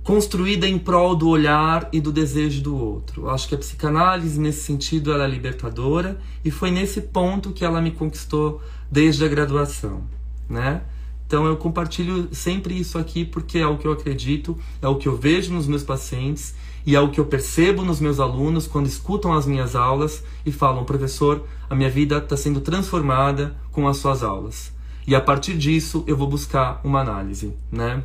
construída 0.04 0.68
em 0.68 0.78
prol 0.78 1.16
do 1.16 1.28
olhar 1.28 1.90
e 1.92 2.00
do 2.00 2.12
desejo 2.12 2.62
do 2.62 2.78
outro. 2.78 3.32
Acho 3.32 3.48
que 3.48 3.56
a 3.56 3.58
psicanálise, 3.58 4.40
nesse 4.40 4.62
sentido, 4.62 5.12
ela 5.12 5.24
é 5.24 5.28
libertadora 5.28 6.20
e 6.44 6.52
foi 6.52 6.70
nesse 6.70 7.02
ponto 7.02 7.52
que 7.52 7.66
ela 7.66 7.82
me 7.82 7.90
conquistou 7.90 8.62
desde 8.92 9.26
a 9.26 9.28
graduação, 9.28 10.04
né? 10.48 10.84
Então 11.28 11.46
eu 11.46 11.58
compartilho 11.58 12.30
sempre 12.32 12.78
isso 12.80 12.98
aqui 12.98 13.26
porque 13.26 13.58
é 13.58 13.68
o 13.68 13.78
que 13.78 13.88
eu 13.88 13.92
acredito, 13.92 14.58
é 14.82 14.88
o 14.88 14.96
que 14.96 15.08
eu 15.08 15.18
vejo 15.18 15.54
nos 15.54 15.68
meus 15.68 15.84
pacientes 15.84 16.54
e 16.86 16.96
é 16.96 17.02
o 17.02 17.10
que 17.10 17.20
eu 17.20 17.26
percebo 17.26 17.84
nos 17.84 18.00
meus 18.00 18.20
alunos 18.20 18.68
quando 18.68 18.86
escutam 18.86 19.34
as 19.34 19.46
minhas 19.46 19.76
aulas 19.76 20.24
e 20.46 20.52
falam: 20.52 20.84
professor, 20.84 21.44
a 21.70 21.76
minha 21.76 21.90
vida 21.90 22.18
está 22.18 22.38
sendo 22.38 22.62
transformada 22.62 23.56
com 23.72 23.88
as 23.88 23.98
suas 23.98 24.24
aulas. 24.24 24.72
E 25.08 25.16
a 25.16 25.22
partir 25.22 25.58
disso 25.58 26.04
eu 26.06 26.16
vou 26.16 26.28
buscar 26.28 26.80
uma 26.84 27.02
análise, 27.02 27.54
né? 27.72 28.04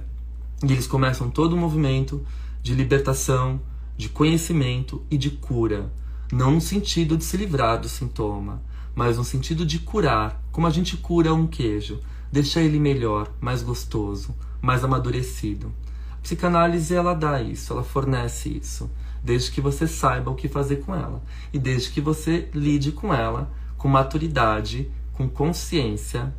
E 0.63 0.73
eles 0.73 0.87
começam 0.87 1.31
todo 1.31 1.55
um 1.55 1.59
movimento 1.59 2.25
de 2.63 2.75
libertação, 2.75 3.61
de 3.97 4.09
conhecimento 4.09 5.03
e 5.11 5.17
de 5.17 5.31
cura. 5.31 5.93
Não 6.33 6.53
no 6.53 6.61
sentido 6.61 7.17
de 7.17 7.25
se 7.25 7.37
livrar 7.37 7.81
do 7.81 7.89
sintoma, 7.89 8.63
mas 8.95 9.17
no 9.17 9.25
sentido 9.25 9.65
de 9.67 9.79
curar, 9.79 10.43
como 10.53 10.67
a 10.67 10.71
gente 10.71 10.97
cura 10.97 11.35
um 11.35 11.47
queijo, 11.47 12.01
deixar 12.31 12.63
ele 12.63 12.79
melhor, 12.79 13.31
mais 13.41 13.63
gostoso, 13.63 14.35
mais 14.61 14.85
amadurecido. 14.85 15.73
A 16.13 16.17
psicanálise 16.23 16.95
ela 16.95 17.15
dá 17.15 17.41
isso, 17.43 17.73
ela 17.73 17.83
fornece 17.83 18.49
isso, 18.49 18.91
desde 19.23 19.51
que 19.51 19.61
você 19.61 19.87
saiba 19.87 20.31
o 20.31 20.35
que 20.35 20.49
fazer 20.49 20.77
com 20.77 20.95
ela 20.95 21.23
e 21.53 21.59
desde 21.59 21.91
que 21.91 22.01
você 22.01 22.49
lide 22.55 22.93
com 22.93 23.13
ela 23.13 23.51
com 23.77 23.89
maturidade, 23.89 24.91
com 25.15 25.27
consciência 25.27 26.35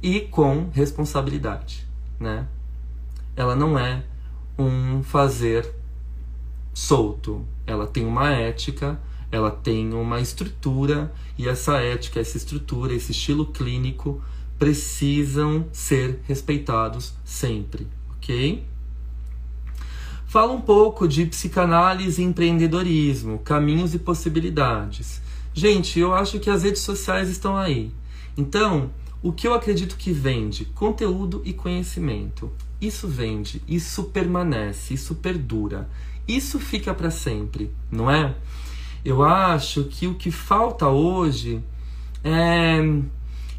e 0.00 0.20
com 0.20 0.68
responsabilidade, 0.72 1.84
né? 2.20 2.46
ela 3.36 3.54
não 3.54 3.78
é 3.78 4.02
um 4.58 5.02
fazer 5.02 5.70
solto. 6.72 7.44
Ela 7.66 7.86
tem 7.86 8.06
uma 8.06 8.30
ética, 8.30 8.98
ela 9.30 9.50
tem 9.50 9.92
uma 9.92 10.20
estrutura 10.20 11.12
e 11.36 11.48
essa 11.48 11.76
ética, 11.78 12.18
essa 12.18 12.36
estrutura, 12.36 12.94
esse 12.94 13.12
estilo 13.12 13.46
clínico 13.46 14.22
precisam 14.58 15.66
ser 15.72 16.20
respeitados 16.26 17.12
sempre, 17.24 17.86
ok? 18.16 18.64
Fala 20.26 20.52
um 20.52 20.60
pouco 20.60 21.06
de 21.06 21.24
psicanálise 21.26 22.20
e 22.20 22.24
empreendedorismo, 22.24 23.38
caminhos 23.38 23.94
e 23.94 23.98
possibilidades. 23.98 25.22
Gente, 25.54 25.98
eu 25.98 26.12
acho 26.12 26.38
que 26.40 26.50
as 26.50 26.62
redes 26.62 26.82
sociais 26.82 27.28
estão 27.28 27.56
aí. 27.56 27.90
Então, 28.36 28.90
o 29.22 29.32
que 29.32 29.46
eu 29.46 29.54
acredito 29.54 29.96
que 29.96 30.12
vende? 30.12 30.66
Conteúdo 30.66 31.40
e 31.44 31.52
conhecimento. 31.52 32.50
Isso 32.80 33.08
vende, 33.08 33.62
isso 33.66 34.04
permanece, 34.04 34.92
isso 34.92 35.14
perdura, 35.14 35.88
isso 36.28 36.58
fica 36.58 36.92
para 36.92 37.10
sempre, 37.10 37.70
não 37.90 38.10
é? 38.10 38.34
Eu 39.04 39.22
acho 39.22 39.84
que 39.84 40.06
o 40.06 40.14
que 40.14 40.30
falta 40.30 40.88
hoje 40.88 41.62
é 42.22 42.80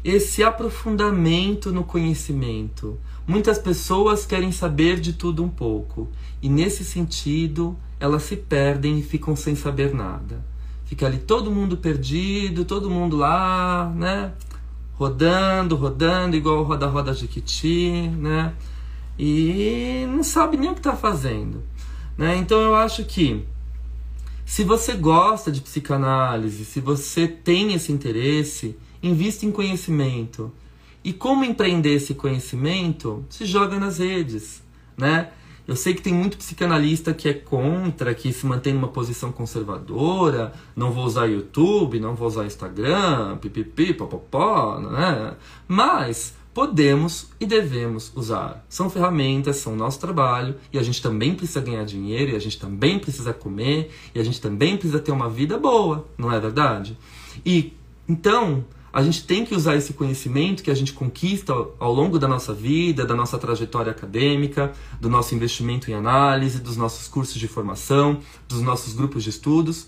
esse 0.08 0.42
aprofundamento 0.42 1.72
no 1.72 1.84
conhecimento. 1.84 2.98
Muitas 3.26 3.58
pessoas 3.58 4.24
querem 4.24 4.50
saber 4.50 5.00
de 5.00 5.12
tudo 5.12 5.44
um 5.44 5.48
pouco, 5.48 6.08
e 6.42 6.48
nesse 6.48 6.84
sentido 6.84 7.76
elas 8.00 8.22
se 8.22 8.36
perdem 8.36 8.98
e 8.98 9.02
ficam 9.02 9.34
sem 9.36 9.54
saber 9.54 9.94
nada. 9.94 10.44
Fica 10.86 11.06
ali 11.06 11.18
todo 11.18 11.50
mundo 11.50 11.76
perdido, 11.76 12.64
todo 12.64 12.88
mundo 12.88 13.16
lá, 13.16 13.92
né? 13.94 14.32
Rodando, 14.94 15.76
rodando, 15.76 16.36
igual 16.36 16.62
roda-roda 16.62 17.12
Jequiti, 17.12 18.08
né? 18.16 18.54
e 19.18 20.06
não 20.08 20.22
sabe 20.22 20.56
nem 20.56 20.70
o 20.70 20.74
que 20.74 20.80
está 20.80 20.94
fazendo. 20.94 21.62
Né? 22.16 22.36
Então 22.36 22.60
eu 22.60 22.74
acho 22.74 23.04
que 23.04 23.44
se 24.44 24.62
você 24.62 24.94
gosta 24.94 25.50
de 25.50 25.60
psicanálise, 25.60 26.64
se 26.64 26.80
você 26.80 27.26
tem 27.26 27.74
esse 27.74 27.92
interesse, 27.92 28.76
invista 29.02 29.46
em 29.46 29.52
conhecimento. 29.52 30.52
E 31.02 31.12
como 31.12 31.44
empreender 31.44 31.94
esse 31.94 32.14
conhecimento? 32.14 33.24
Se 33.30 33.44
joga 33.44 33.78
nas 33.78 33.98
redes, 33.98 34.62
né? 34.96 35.30
Eu 35.66 35.76
sei 35.76 35.92
que 35.92 36.00
tem 36.00 36.14
muito 36.14 36.38
psicanalista 36.38 37.12
que 37.12 37.28
é 37.28 37.34
contra, 37.34 38.14
que 38.14 38.32
se 38.32 38.46
mantém 38.46 38.72
numa 38.72 38.88
posição 38.88 39.30
conservadora, 39.30 40.54
não 40.74 40.90
vou 40.90 41.04
usar 41.04 41.26
YouTube, 41.26 42.00
não 42.00 42.14
vou 42.14 42.26
usar 42.26 42.46
Instagram, 42.46 43.36
pipipi, 43.36 43.92
popopó, 43.92 44.80
né? 44.80 45.36
Mas 45.68 46.34
podemos 46.54 47.28
e 47.38 47.44
devemos 47.44 48.10
usar. 48.16 48.64
São 48.66 48.88
ferramentas, 48.88 49.56
são 49.56 49.76
nosso 49.76 50.00
trabalho 50.00 50.56
e 50.72 50.78
a 50.78 50.82
gente 50.82 51.02
também 51.02 51.34
precisa 51.34 51.60
ganhar 51.60 51.84
dinheiro 51.84 52.32
e 52.32 52.34
a 52.34 52.40
gente 52.40 52.58
também 52.58 52.98
precisa 52.98 53.34
comer 53.34 53.92
e 54.14 54.18
a 54.18 54.24
gente 54.24 54.40
também 54.40 54.76
precisa 54.76 54.98
ter 54.98 55.12
uma 55.12 55.28
vida 55.28 55.58
boa, 55.58 56.08
não 56.16 56.32
é 56.32 56.40
verdade? 56.40 56.98
E 57.44 57.74
então 58.08 58.64
a 58.92 59.02
gente 59.02 59.24
tem 59.24 59.44
que 59.44 59.54
usar 59.54 59.76
esse 59.76 59.92
conhecimento 59.92 60.62
que 60.62 60.70
a 60.70 60.74
gente 60.74 60.92
conquista 60.92 61.52
ao 61.78 61.92
longo 61.92 62.18
da 62.18 62.26
nossa 62.26 62.54
vida, 62.54 63.04
da 63.04 63.14
nossa 63.14 63.38
trajetória 63.38 63.92
acadêmica, 63.92 64.72
do 65.00 65.08
nosso 65.08 65.34
investimento 65.34 65.90
em 65.90 65.94
análise, 65.94 66.60
dos 66.60 66.76
nossos 66.76 67.08
cursos 67.08 67.38
de 67.38 67.48
formação, 67.48 68.20
dos 68.48 68.62
nossos 68.62 68.94
grupos 68.94 69.22
de 69.22 69.30
estudos. 69.30 69.86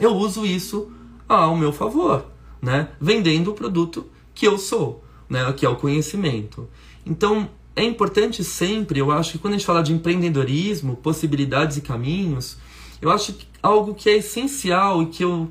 Eu 0.00 0.14
uso 0.16 0.46
isso 0.46 0.90
ao 1.28 1.56
meu 1.56 1.72
favor, 1.72 2.26
né? 2.60 2.88
Vendendo 3.00 3.50
o 3.50 3.54
produto 3.54 4.06
que 4.34 4.46
eu 4.46 4.58
sou 4.58 5.02
né, 5.32 5.50
que 5.54 5.64
é 5.64 5.68
o 5.68 5.76
conhecimento. 5.76 6.68
Então, 7.06 7.48
é 7.74 7.82
importante 7.82 8.44
sempre, 8.44 8.98
eu 8.98 9.10
acho 9.10 9.32
que 9.32 9.38
quando 9.38 9.54
a 9.54 9.56
gente 9.56 9.66
fala 9.66 9.82
de 9.82 9.90
empreendedorismo, 9.90 10.94
possibilidades 10.96 11.78
e 11.78 11.80
caminhos, 11.80 12.58
eu 13.00 13.10
acho 13.10 13.32
que 13.32 13.46
algo 13.62 13.94
que 13.94 14.10
é 14.10 14.18
essencial 14.18 15.02
e 15.02 15.06
que 15.06 15.24
eu 15.24 15.50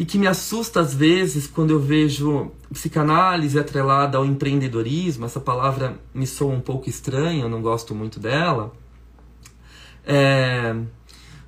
e 0.00 0.04
que 0.06 0.16
me 0.16 0.26
assusta 0.26 0.80
às 0.80 0.94
vezes 0.94 1.46
quando 1.46 1.72
eu 1.72 1.78
vejo 1.78 2.50
psicanálise 2.72 3.58
atrelada 3.58 4.16
ao 4.16 4.24
empreendedorismo, 4.24 5.26
essa 5.26 5.38
palavra 5.38 6.00
me 6.14 6.26
soa 6.26 6.54
um 6.54 6.60
pouco 6.60 6.88
estranha, 6.88 7.42
eu 7.42 7.50
não 7.50 7.60
gosto 7.60 7.94
muito 7.94 8.18
dela. 8.18 8.72
É, 10.06 10.74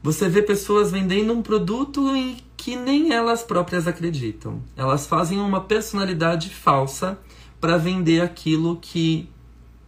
você 0.03 0.29
vê 0.29 0.43
pessoas 0.43 0.91
vendendo 0.91 1.33
um 1.33 1.41
produto 1.41 2.15
em 2.15 2.37
que 2.55 2.77
nem 2.77 3.15
elas 3.15 3.43
próprias 3.43 3.87
acreditam. 3.89 4.63
Elas 4.77 5.07
fazem 5.07 5.39
uma 5.41 5.63
personalidade 5.63 6.51
falsa 6.51 7.19
para 7.59 7.79
vender 7.79 8.21
aquilo 8.21 8.77
que 8.77 9.31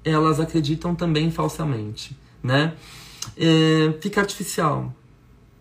elas 0.03 0.40
acreditam 0.40 0.94
também 0.94 1.31
falsamente, 1.31 2.16
né? 2.42 2.72
É, 3.37 3.92
fica 4.00 4.22
artificial, 4.22 4.90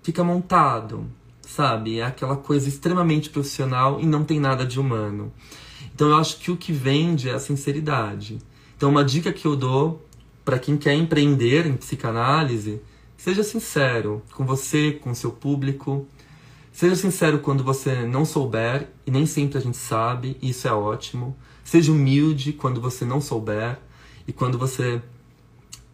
fica 0.02 0.24
montado, 0.24 1.06
sabe? 1.54 2.00
É 2.00 2.04
aquela 2.04 2.36
coisa 2.36 2.68
extremamente 2.68 3.30
profissional 3.30 4.00
e 4.02 4.06
não 4.08 4.24
tem 4.24 4.40
nada 4.40 4.66
de 4.66 4.80
humano. 4.80 5.32
Então 5.94 6.10
eu 6.10 6.18
acho 6.18 6.40
que 6.40 6.50
o 6.50 6.58
que 6.58 6.74
vende 6.74 7.30
é 7.30 7.34
a 7.34 7.40
sinceridade. 7.40 8.40
Então 8.76 8.90
uma 8.90 9.04
dica 9.04 9.32
que 9.32 9.46
eu 9.46 9.56
dou 9.56 10.04
para 10.44 10.58
quem 10.58 10.76
quer 10.76 10.96
empreender 10.96 11.68
em 11.68 11.78
psicanálise, 11.78 12.82
seja 13.16 13.44
sincero 13.44 14.24
com 14.34 14.46
você, 14.46 14.94
com 14.94 15.14
seu 15.14 15.32
público. 15.32 16.08
Seja 16.72 16.96
sincero 16.96 17.38
quando 17.38 17.64
você 17.64 18.02
não 18.02 18.26
souber, 18.26 18.90
e 19.06 19.12
nem 19.12 19.28
sempre 19.28 19.60
a 19.60 19.62
gente 19.62 19.78
sabe, 19.78 20.36
e 20.42 20.50
isso 20.50 20.68
é 20.68 20.74
ótimo. 20.74 21.38
Seja 21.64 21.92
humilde 21.92 22.52
quando 22.52 22.82
você 22.82 23.06
não 23.06 23.22
souber 23.22 23.78
e 24.28 24.34
quando 24.34 24.58
você 24.58 25.02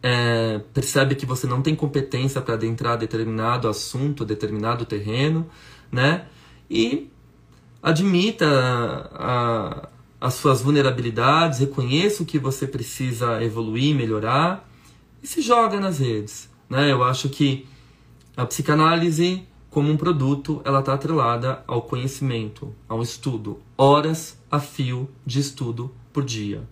é, 0.01 0.59
percebe 0.73 1.15
que 1.15 1.25
você 1.25 1.45
não 1.45 1.61
tem 1.61 1.75
competência 1.75 2.41
para 2.41 2.53
adentrar 2.53 2.97
determinado 2.97 3.67
assunto, 3.67 4.25
determinado 4.25 4.85
terreno, 4.85 5.49
né? 5.91 6.25
E 6.69 7.09
admita 7.81 8.45
a, 8.47 9.89
a, 10.21 10.27
as 10.27 10.33
suas 10.35 10.61
vulnerabilidades, 10.61 11.59
reconheça 11.59 12.23
o 12.23 12.25
que 12.25 12.39
você 12.39 12.67
precisa 12.67 13.43
evoluir, 13.43 13.95
melhorar 13.95 14.69
e 15.21 15.27
se 15.27 15.41
joga 15.41 15.79
nas 15.79 15.99
redes, 15.99 16.49
né? 16.69 16.91
Eu 16.91 17.03
acho 17.03 17.29
que 17.29 17.67
a 18.37 18.45
psicanálise 18.45 19.45
como 19.69 19.91
um 19.91 19.97
produto, 19.97 20.61
ela 20.65 20.79
está 20.79 20.93
atrelada 20.93 21.63
ao 21.67 21.83
conhecimento, 21.83 22.73
ao 22.87 23.01
estudo, 23.01 23.59
horas 23.77 24.37
a 24.49 24.59
fio 24.59 25.09
de 25.25 25.39
estudo 25.39 25.93
por 26.11 26.23
dia. 26.23 26.63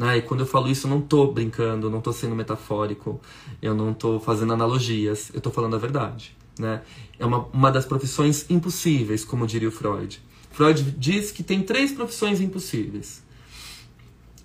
Né? 0.00 0.16
E 0.16 0.22
quando 0.22 0.40
eu 0.40 0.46
falo 0.46 0.70
isso, 0.70 0.86
eu 0.86 0.90
não 0.90 1.00
estou 1.00 1.30
brincando, 1.30 1.90
não 1.90 1.98
estou 1.98 2.14
sendo 2.14 2.34
metafórico, 2.34 3.20
eu 3.60 3.74
não 3.74 3.90
estou 3.90 4.18
fazendo 4.18 4.50
analogias, 4.54 5.28
eu 5.34 5.36
estou 5.36 5.52
falando 5.52 5.76
a 5.76 5.78
verdade. 5.78 6.34
Né? 6.58 6.80
É 7.18 7.26
uma, 7.26 7.44
uma 7.52 7.70
das 7.70 7.84
profissões 7.84 8.46
impossíveis, 8.48 9.26
como 9.26 9.46
diria 9.46 9.68
o 9.68 9.70
Freud. 9.70 10.22
Freud 10.52 10.82
diz 10.92 11.30
que 11.30 11.42
tem 11.42 11.62
três 11.62 11.92
profissões 11.92 12.40
impossíveis: 12.40 13.22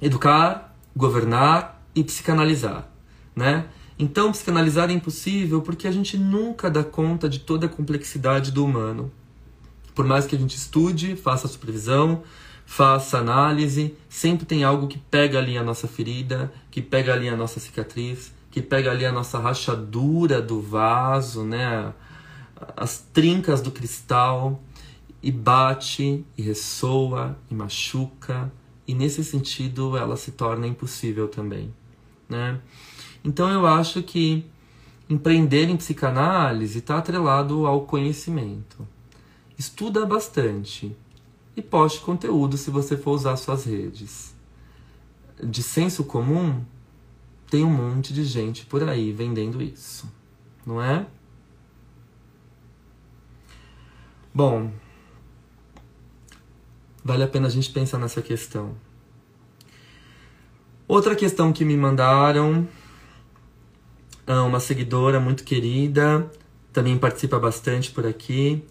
educar, 0.01 0.75
governar 0.93 1.81
e 1.95 2.03
psicanalizar. 2.03 2.89
Né? 3.33 3.65
Então, 3.97 4.33
psicanalizar 4.33 4.89
é 4.89 4.93
impossível 4.93 5.61
porque 5.61 5.87
a 5.87 5.91
gente 5.91 6.17
nunca 6.17 6.69
dá 6.69 6.83
conta 6.83 7.29
de 7.29 7.39
toda 7.39 7.65
a 7.65 7.69
complexidade 7.69 8.51
do 8.51 8.65
humano. 8.65 9.09
Por 9.93 10.05
mais 10.05 10.25
que 10.27 10.35
a 10.35 10.39
gente 10.39 10.57
estude, 10.57 11.15
faça 11.15 11.47
supervisão, 11.47 12.23
faça 12.65 13.19
análise, 13.19 13.95
sempre 14.09 14.45
tem 14.45 14.63
algo 14.63 14.87
que 14.87 14.97
pega 14.97 15.37
ali 15.37 15.57
a 15.57 15.63
nossa 15.63 15.87
ferida, 15.87 16.51
que 16.71 16.81
pega 16.81 17.13
ali 17.13 17.29
a 17.29 17.35
nossa 17.35 17.59
cicatriz, 17.59 18.33
que 18.49 18.61
pega 18.61 18.91
ali 18.91 19.05
a 19.05 19.11
nossa 19.11 19.39
rachadura 19.39 20.41
do 20.41 20.61
vaso, 20.61 21.43
né? 21.43 21.93
As 22.75 22.99
trincas 23.13 23.61
do 23.61 23.71
cristal 23.71 24.61
e 25.21 25.31
bate 25.31 26.25
e 26.37 26.41
ressoa 26.41 27.37
e 27.49 27.53
machuca 27.53 28.51
e 28.87 28.93
nesse 28.93 29.23
sentido 29.23 29.97
ela 29.97 30.15
se 30.15 30.31
torna 30.31 30.67
impossível 30.67 31.27
também, 31.27 31.73
né? 32.29 32.59
Então 33.23 33.49
eu 33.49 33.65
acho 33.65 34.03
que 34.03 34.45
empreender 35.09 35.69
em 35.69 35.77
psicanálise 35.77 36.79
está 36.79 36.97
atrelado 36.97 37.65
ao 37.65 37.81
conhecimento. 37.81 38.87
Estuda 39.57 40.05
bastante 40.05 40.95
e 41.55 41.61
poste 41.61 42.01
conteúdo 42.01 42.57
se 42.57 42.69
você 42.69 42.97
for 42.97 43.11
usar 43.11 43.35
suas 43.37 43.65
redes. 43.65 44.35
De 45.41 45.63
senso 45.63 46.03
comum, 46.03 46.63
tem 47.49 47.63
um 47.63 47.69
monte 47.69 48.13
de 48.13 48.23
gente 48.23 48.65
por 48.65 48.87
aí 48.87 49.11
vendendo 49.11 49.61
isso, 49.61 50.11
não 50.65 50.81
é? 50.81 51.05
Bom, 54.33 54.71
vale 57.03 57.23
a 57.23 57.27
pena 57.27 57.47
a 57.47 57.49
gente 57.49 57.71
pensar 57.71 57.97
nessa 57.97 58.21
questão. 58.21 58.75
Outra 60.87 61.15
questão 61.15 61.53
que 61.53 61.63
me 61.63 61.77
mandaram, 61.77 62.67
ah, 64.27 64.43
uma 64.43 64.59
seguidora 64.59 65.19
muito 65.19 65.43
querida, 65.43 66.29
também 66.73 66.97
participa 66.97 67.39
bastante 67.39 67.91
por 67.91 68.05
aqui. 68.05 68.63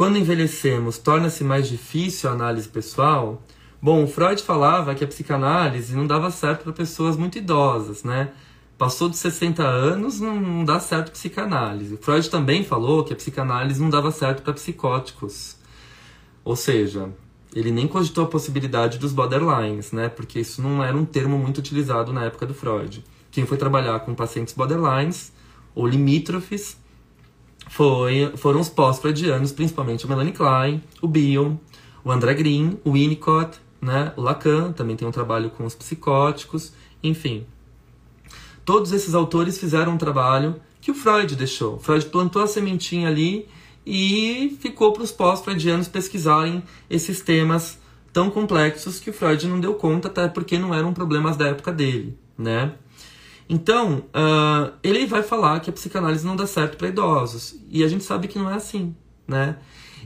Quando 0.00 0.16
envelhecemos, 0.16 0.96
torna-se 0.96 1.44
mais 1.44 1.68
difícil 1.68 2.30
a 2.30 2.32
análise 2.32 2.66
pessoal? 2.66 3.42
Bom, 3.82 4.06
Freud 4.06 4.42
falava 4.42 4.94
que 4.94 5.04
a 5.04 5.06
psicanálise 5.06 5.94
não 5.94 6.06
dava 6.06 6.30
certo 6.30 6.62
para 6.62 6.72
pessoas 6.72 7.18
muito 7.18 7.36
idosas, 7.36 8.02
né? 8.02 8.30
Passou 8.78 9.10
dos 9.10 9.18
60 9.18 9.62
anos, 9.62 10.18
não 10.18 10.64
dá 10.64 10.80
certo 10.80 11.12
psicanálise. 11.12 11.98
Freud 11.98 12.30
também 12.30 12.64
falou 12.64 13.04
que 13.04 13.12
a 13.12 13.16
psicanálise 13.16 13.78
não 13.78 13.90
dava 13.90 14.10
certo 14.10 14.42
para 14.42 14.54
psicóticos. 14.54 15.58
Ou 16.42 16.56
seja, 16.56 17.10
ele 17.54 17.70
nem 17.70 17.86
cogitou 17.86 18.24
a 18.24 18.28
possibilidade 18.28 18.96
dos 18.96 19.12
borderlines, 19.12 19.92
né? 19.92 20.08
Porque 20.08 20.40
isso 20.40 20.62
não 20.62 20.82
era 20.82 20.96
um 20.96 21.04
termo 21.04 21.36
muito 21.36 21.58
utilizado 21.58 22.10
na 22.10 22.24
época 22.24 22.46
do 22.46 22.54
Freud. 22.54 23.04
Quem 23.30 23.44
foi 23.44 23.58
trabalhar 23.58 24.00
com 24.00 24.14
pacientes 24.14 24.54
borderlines 24.54 25.30
ou 25.74 25.86
limítrofes 25.86 26.79
foi, 27.70 28.32
foram 28.36 28.58
os 28.58 28.68
pós-freudianos, 28.68 29.52
principalmente 29.52 30.04
o 30.04 30.08
Melanie 30.08 30.32
Klein, 30.32 30.82
o 31.00 31.06
Bion, 31.06 31.54
o 32.04 32.10
André 32.10 32.34
Green, 32.34 32.76
o 32.84 32.92
Winnicott, 32.92 33.60
né? 33.80 34.12
o 34.16 34.20
Lacan, 34.20 34.72
também 34.72 34.96
tem 34.96 35.06
um 35.06 35.12
trabalho 35.12 35.50
com 35.50 35.64
os 35.64 35.76
psicóticos, 35.76 36.72
enfim. 37.00 37.46
Todos 38.64 38.90
esses 38.90 39.14
autores 39.14 39.56
fizeram 39.56 39.92
um 39.92 39.96
trabalho 39.96 40.56
que 40.80 40.90
o 40.90 40.94
Freud 40.94 41.36
deixou. 41.36 41.78
Freud 41.78 42.06
plantou 42.06 42.42
a 42.42 42.48
sementinha 42.48 43.08
ali 43.08 43.46
e 43.86 44.58
ficou 44.60 44.92
para 44.92 45.04
os 45.04 45.12
pós-freudianos 45.12 45.86
pesquisarem 45.86 46.64
esses 46.90 47.20
temas 47.20 47.78
tão 48.12 48.32
complexos 48.32 48.98
que 48.98 49.10
o 49.10 49.12
Freud 49.12 49.46
não 49.46 49.60
deu 49.60 49.74
conta, 49.74 50.08
até 50.08 50.26
porque 50.26 50.58
não 50.58 50.74
eram 50.74 50.92
problemas 50.92 51.36
da 51.36 51.46
época 51.46 51.70
dele, 51.70 52.18
né? 52.36 52.72
Então, 53.52 54.04
uh, 54.14 54.72
ele 54.80 55.06
vai 55.06 55.24
falar 55.24 55.58
que 55.58 55.68
a 55.68 55.72
psicanálise 55.72 56.24
não 56.24 56.36
dá 56.36 56.46
certo 56.46 56.76
para 56.76 56.86
idosos. 56.86 57.56
E 57.68 57.82
a 57.82 57.88
gente 57.88 58.04
sabe 58.04 58.28
que 58.28 58.38
não 58.38 58.48
é 58.48 58.54
assim, 58.54 58.94
né? 59.26 59.58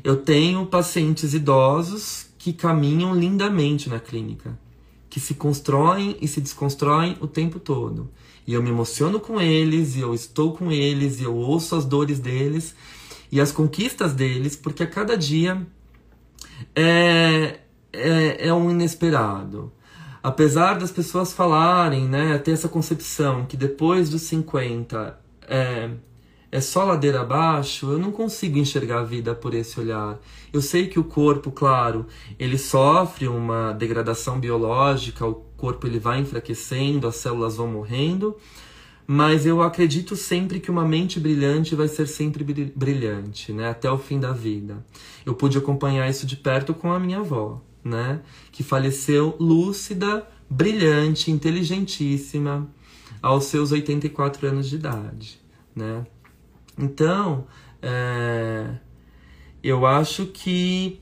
Eu 0.02 0.16
tenho 0.16 0.64
pacientes 0.64 1.34
idosos 1.34 2.28
que 2.38 2.54
caminham 2.54 3.14
lindamente 3.14 3.90
na 3.90 4.00
clínica, 4.00 4.58
que 5.10 5.20
se 5.20 5.34
constroem 5.34 6.16
e 6.22 6.26
se 6.26 6.40
desconstroem 6.40 7.18
o 7.20 7.26
tempo 7.26 7.60
todo. 7.60 8.10
E 8.46 8.54
eu 8.54 8.62
me 8.62 8.70
emociono 8.70 9.20
com 9.20 9.38
eles, 9.38 9.94
e 9.94 10.00
eu 10.00 10.14
estou 10.14 10.54
com 10.54 10.72
eles, 10.72 11.20
e 11.20 11.24
eu 11.24 11.36
ouço 11.36 11.76
as 11.76 11.84
dores 11.84 12.18
deles, 12.18 12.74
e 13.30 13.42
as 13.42 13.52
conquistas 13.52 14.14
deles, 14.14 14.56
porque 14.56 14.82
a 14.82 14.86
cada 14.86 15.18
dia 15.18 15.66
é, 16.74 17.60
é, 17.92 18.48
é 18.48 18.54
um 18.54 18.70
inesperado. 18.70 19.70
Apesar 20.24 20.78
das 20.78 20.90
pessoas 20.90 21.34
falarem, 21.34 22.08
né, 22.08 22.38
ter 22.38 22.52
essa 22.52 22.66
concepção 22.66 23.44
que 23.44 23.58
depois 23.58 24.08
dos 24.08 24.22
50 24.22 25.20
é, 25.46 25.90
é 26.50 26.60
só 26.62 26.82
ladeira 26.82 27.20
abaixo, 27.20 27.92
eu 27.92 27.98
não 27.98 28.10
consigo 28.10 28.56
enxergar 28.56 29.00
a 29.00 29.04
vida 29.04 29.34
por 29.34 29.52
esse 29.52 29.78
olhar. 29.78 30.18
Eu 30.50 30.62
sei 30.62 30.86
que 30.86 30.98
o 30.98 31.04
corpo, 31.04 31.52
claro, 31.52 32.06
ele 32.38 32.56
sofre 32.56 33.28
uma 33.28 33.72
degradação 33.72 34.40
biológica, 34.40 35.26
o 35.26 35.34
corpo 35.58 35.86
ele 35.86 35.98
vai 35.98 36.20
enfraquecendo, 36.20 37.06
as 37.06 37.16
células 37.16 37.56
vão 37.56 37.66
morrendo, 37.66 38.34
mas 39.06 39.44
eu 39.44 39.60
acredito 39.60 40.16
sempre 40.16 40.58
que 40.58 40.70
uma 40.70 40.86
mente 40.86 41.20
brilhante 41.20 41.74
vai 41.74 41.86
ser 41.86 42.06
sempre 42.06 42.42
brilhante, 42.74 43.52
né? 43.52 43.68
Até 43.68 43.90
o 43.90 43.98
fim 43.98 44.18
da 44.18 44.32
vida. 44.32 44.82
Eu 45.26 45.34
pude 45.34 45.58
acompanhar 45.58 46.08
isso 46.08 46.24
de 46.24 46.34
perto 46.34 46.72
com 46.72 46.90
a 46.90 46.98
minha 46.98 47.18
avó, 47.18 47.60
né? 47.84 48.22
Que 48.50 48.62
faleceu 48.62 49.36
lúcida, 49.38 50.26
brilhante, 50.48 51.30
inteligentíssima, 51.30 52.68
aos 53.20 53.44
seus 53.44 53.72
84 53.72 54.48
anos 54.48 54.68
de 54.68 54.76
idade, 54.76 55.40
né? 55.74 56.06
Então, 56.78 57.46
é... 57.80 58.76
eu 59.62 59.86
acho 59.86 60.26
que 60.26 61.00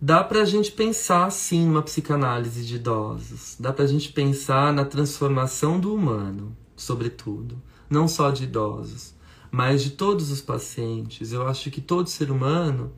dá 0.00 0.22
para 0.22 0.42
a 0.42 0.44
gente 0.44 0.70
pensar 0.70 1.30
sim 1.30 1.66
numa 1.66 1.82
psicanálise 1.82 2.64
de 2.64 2.76
idosos, 2.76 3.56
dá 3.58 3.72
para 3.72 3.84
a 3.84 3.88
gente 3.88 4.12
pensar 4.12 4.72
na 4.72 4.84
transformação 4.84 5.80
do 5.80 5.94
humano, 5.94 6.56
sobretudo, 6.76 7.60
não 7.90 8.06
só 8.06 8.30
de 8.30 8.44
idosos, 8.44 9.14
mas 9.50 9.82
de 9.82 9.90
todos 9.90 10.30
os 10.30 10.40
pacientes. 10.40 11.32
Eu 11.32 11.46
acho 11.46 11.70
que 11.70 11.80
todo 11.80 12.08
ser 12.08 12.30
humano 12.30 12.92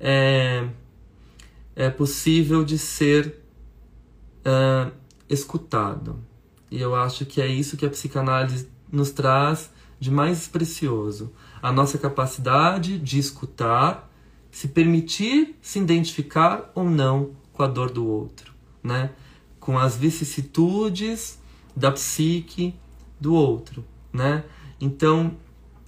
é, 0.00 0.68
é 1.78 1.88
possível 1.88 2.64
de 2.64 2.76
ser 2.76 3.40
uh, 4.40 4.90
escutado. 5.28 6.18
E 6.68 6.80
eu 6.80 6.92
acho 6.96 7.24
que 7.24 7.40
é 7.40 7.46
isso 7.46 7.76
que 7.76 7.86
a 7.86 7.88
psicanálise 7.88 8.68
nos 8.90 9.12
traz 9.12 9.70
de 10.00 10.10
mais 10.10 10.48
precioso: 10.48 11.32
a 11.62 11.70
nossa 11.70 11.96
capacidade 11.96 12.98
de 12.98 13.20
escutar 13.20 14.10
se 14.50 14.66
permitir 14.66 15.56
se 15.62 15.78
identificar 15.78 16.68
ou 16.74 16.82
não 16.84 17.30
com 17.52 17.62
a 17.62 17.68
dor 17.68 17.92
do 17.92 18.04
outro, 18.04 18.52
né? 18.82 19.12
Com 19.60 19.78
as 19.78 19.96
vicissitudes 19.96 21.38
da 21.76 21.92
psique 21.92 22.74
do 23.20 23.34
outro, 23.34 23.84
né? 24.12 24.42
Então, 24.80 25.36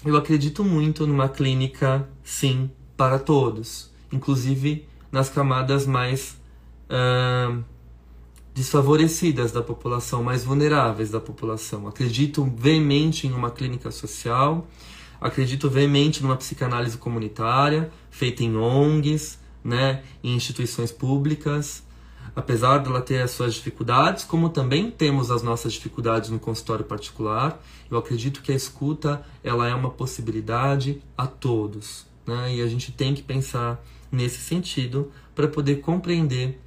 eu 0.05 0.16
acredito 0.16 0.62
muito 0.62 1.05
numa 1.05 1.29
clínica, 1.29 2.09
sim, 2.22 2.70
para 2.96 3.18
todos, 3.18 3.90
inclusive 4.12 4.88
nas 5.11 5.29
camadas 5.29 5.87
mais 5.87 6.40
uh, 6.88 7.62
desfavorecidas 8.55 9.53
da 9.53 9.62
população, 9.62 10.23
mais 10.23 10.44
vulneráveis 10.44 11.11
da 11.11 11.20
população. 11.20 11.88
Acredito 11.88 12.44
veemente 12.57 13.27
em 13.27 13.33
uma 13.33 13.51
clínica 13.51 13.90
social 13.90 14.66
Acredito 15.20 15.68
veemente 15.68 16.23
numa 16.23 16.37
psicanálise 16.37 16.96
comunitária, 16.96 17.92
feita 18.11 18.42
em 18.42 18.57
ONGs, 18.57 19.38
né, 19.62 20.03
em 20.25 20.35
instituições 20.35 20.90
públicas, 20.90 21.83
apesar 22.35 22.79
dela 22.79 23.03
ter 23.03 23.20
as 23.20 23.33
suas 23.33 23.53
dificuldades, 23.53 24.25
como 24.25 24.49
também 24.49 24.90
temos 24.90 25.31
as 25.31 25.42
nossas 25.42 25.75
dificuldades 25.75 26.31
no 26.31 26.38
consultório 26.38 26.87
particular, 26.87 27.62
eu 27.90 27.99
acredito 27.99 28.40
que 28.40 28.51
a 28.51 28.55
escuta 28.55 29.23
ela 29.44 29.68
é 29.68 29.75
uma 29.75 29.90
possibilidade 29.90 31.03
a 31.18 31.27
todos, 31.27 32.07
né? 32.27 32.55
E 32.55 32.62
a 32.62 32.66
gente 32.66 32.90
tem 32.90 33.12
que 33.12 33.23
pensar 33.23 33.85
nesse 34.11 34.38
sentido 34.38 35.12
para 35.35 35.49
poder 35.49 35.77
compreender 35.77 36.61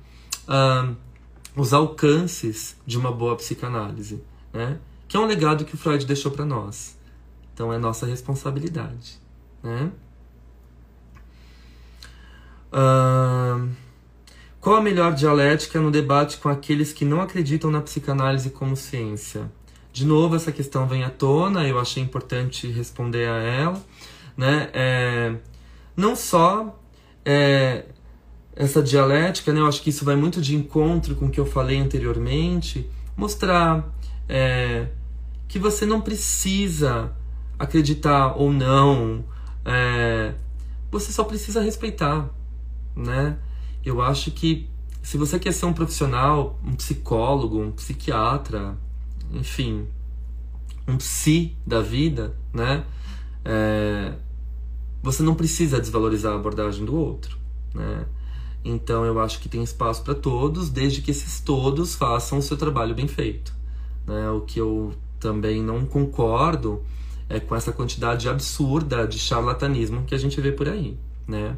uh, 0.48 0.96
os 1.56 1.74
alcances 1.74 2.76
de 2.86 2.98
uma 2.98 3.12
boa 3.12 3.36
psicanálise, 3.36 4.24
né? 4.52 4.80
Que 5.08 5.18
é 5.18 5.20
um 5.20 5.26
legado 5.26 5.66
que 5.66 5.76
o 5.76 5.78
Freud 5.78 6.06
deixou 6.06 6.32
para 6.32 6.46
nós. 6.46 6.98
Então 7.54 7.72
é 7.72 7.78
nossa 7.78 8.06
responsabilidade, 8.06 9.20
né? 9.62 9.92
Uh, 12.72 13.70
qual 14.60 14.78
a 14.78 14.82
melhor 14.82 15.14
dialética 15.14 15.80
no 15.80 15.92
debate 15.92 16.38
com 16.38 16.50
aqueles 16.50 16.92
que 16.92 17.06
não 17.06 17.22
acreditam 17.22 17.70
na 17.70 17.82
psicanálise 17.82 18.50
como 18.50 18.76
ciência? 18.76 19.52
De 19.92 20.06
novo, 20.06 20.36
essa 20.36 20.52
questão 20.52 20.88
vem 20.88 21.04
à 21.04 21.10
tona, 21.10 21.68
eu 21.68 21.78
achei 21.78 22.02
importante 22.02 22.66
responder 22.68 23.30
a 23.30 23.38
ela. 23.38 23.84
Né? 24.36 24.70
É, 24.74 25.36
não 25.96 26.16
só 26.16 26.80
é, 27.26 27.86
essa 28.56 28.82
dialética, 28.82 29.52
né? 29.52 29.60
eu 29.60 29.68
acho 29.68 29.82
que 29.82 29.90
isso 29.90 30.06
vai 30.06 30.16
muito 30.16 30.42
de 30.42 30.56
encontro 30.56 31.16
com 31.16 31.26
o 31.26 31.30
que 31.30 31.40
eu 31.40 31.46
falei 31.46 31.80
anteriormente, 31.80 32.90
mostrar 33.16 33.94
é, 34.28 34.88
que 35.48 35.58
você 35.60 35.86
não 35.86 36.02
precisa 36.02 37.12
acreditar 37.58 38.34
ou 38.36 38.52
não, 38.52 39.24
é, 39.66 40.34
você 40.92 41.12
só 41.12 41.24
precisa 41.24 41.62
respeitar, 41.62 42.30
né? 42.96 43.38
Eu 43.84 44.02
acho 44.02 44.32
que 44.32 44.70
se 45.02 45.18
você 45.18 45.38
quer 45.38 45.52
ser 45.52 45.66
um 45.66 45.74
profissional, 45.74 46.60
um 46.64 46.76
psicólogo, 46.76 47.60
um 47.60 47.72
psiquiatra, 47.72 48.78
enfim, 49.32 49.88
um 50.88 50.98
psi 50.98 51.56
da 51.66 51.82
vida, 51.82 52.36
né? 52.54 52.84
É, 53.44 54.14
você 55.04 55.22
não 55.22 55.36
precisa 55.36 55.80
desvalorizar 55.80 56.32
a 56.32 56.36
abordagem 56.36 56.86
do 56.86 56.96
outro, 56.96 57.38
né? 57.76 58.06
Então 58.64 59.04
eu 59.04 59.20
acho 59.20 59.40
que 59.42 59.50
tem 59.50 59.62
espaço 59.62 60.02
para 60.04 60.16
todos, 60.16 60.70
desde 60.70 61.02
que 61.02 61.12
esses 61.12 61.42
todos 61.42 61.96
façam 61.96 62.38
o 62.38 62.42
seu 62.42 62.56
trabalho 62.56 62.96
bem 62.96 63.10
feito. 63.10 63.54
Né? 64.08 64.30
O 64.30 64.42
que 64.42 64.60
eu 64.60 64.94
também 65.20 65.62
não 65.62 65.86
concordo 65.86 66.82
é 67.28 67.40
com 67.40 67.56
essa 67.56 67.74
quantidade 67.74 68.30
absurda 68.30 69.06
de 69.06 69.20
charlatanismo 69.20 70.04
que 70.04 70.16
a 70.16 70.18
gente 70.18 70.40
vê 70.40 70.52
por 70.52 70.70
aí, 70.70 70.98
né? 71.28 71.58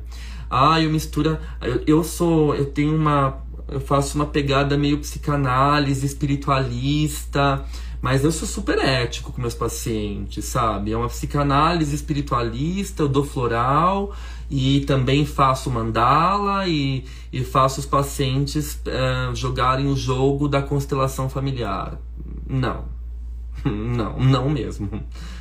Ah, 0.50 0.82
eu 0.82 0.92
mistura, 0.92 1.40
eu, 1.62 1.84
eu 1.86 2.04
sou, 2.04 2.56
eu 2.56 2.66
tenho 2.66 2.96
uma, 2.96 3.44
eu 3.68 3.80
faço 3.80 4.16
uma 4.16 4.28
pegada 4.28 4.78
meio 4.78 5.00
psicanálise, 5.00 6.06
espiritualista, 6.06 7.66
mas 8.06 8.24
eu 8.24 8.32
sou 8.32 8.48
super 8.48 8.78
ético 8.78 9.34
com 9.34 9.42
meus 9.42 9.56
pacientes, 9.56 10.46
sabe? 10.46 10.92
É 10.92 10.96
uma 10.96 11.08
psicanálise 11.08 11.96
espiritualista, 11.96 13.02
eu 13.02 13.08
dou 13.08 13.24
floral 13.26 14.16
e 14.48 14.82
também 14.82 15.26
faço 15.26 15.72
mandala 15.72 16.68
e, 16.68 17.04
e 17.34 17.44
faço 17.44 17.80
os 17.80 17.86
pacientes 17.88 18.80
é, 18.86 19.34
jogarem 19.34 19.88
o 19.88 19.96
jogo 19.96 20.48
da 20.48 20.62
constelação 20.62 21.28
familiar. 21.28 22.00
Não. 22.48 22.86
Não, 23.66 24.20
não 24.20 24.52
mesmo. 24.52 24.88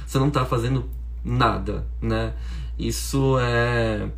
Você 0.07 0.19
não 0.19 0.29
está 0.29 0.47
fazendo 0.47 0.87
nada, 1.23 1.87
né? 2.01 2.33
Isso 2.79 3.37
é. 3.41 4.09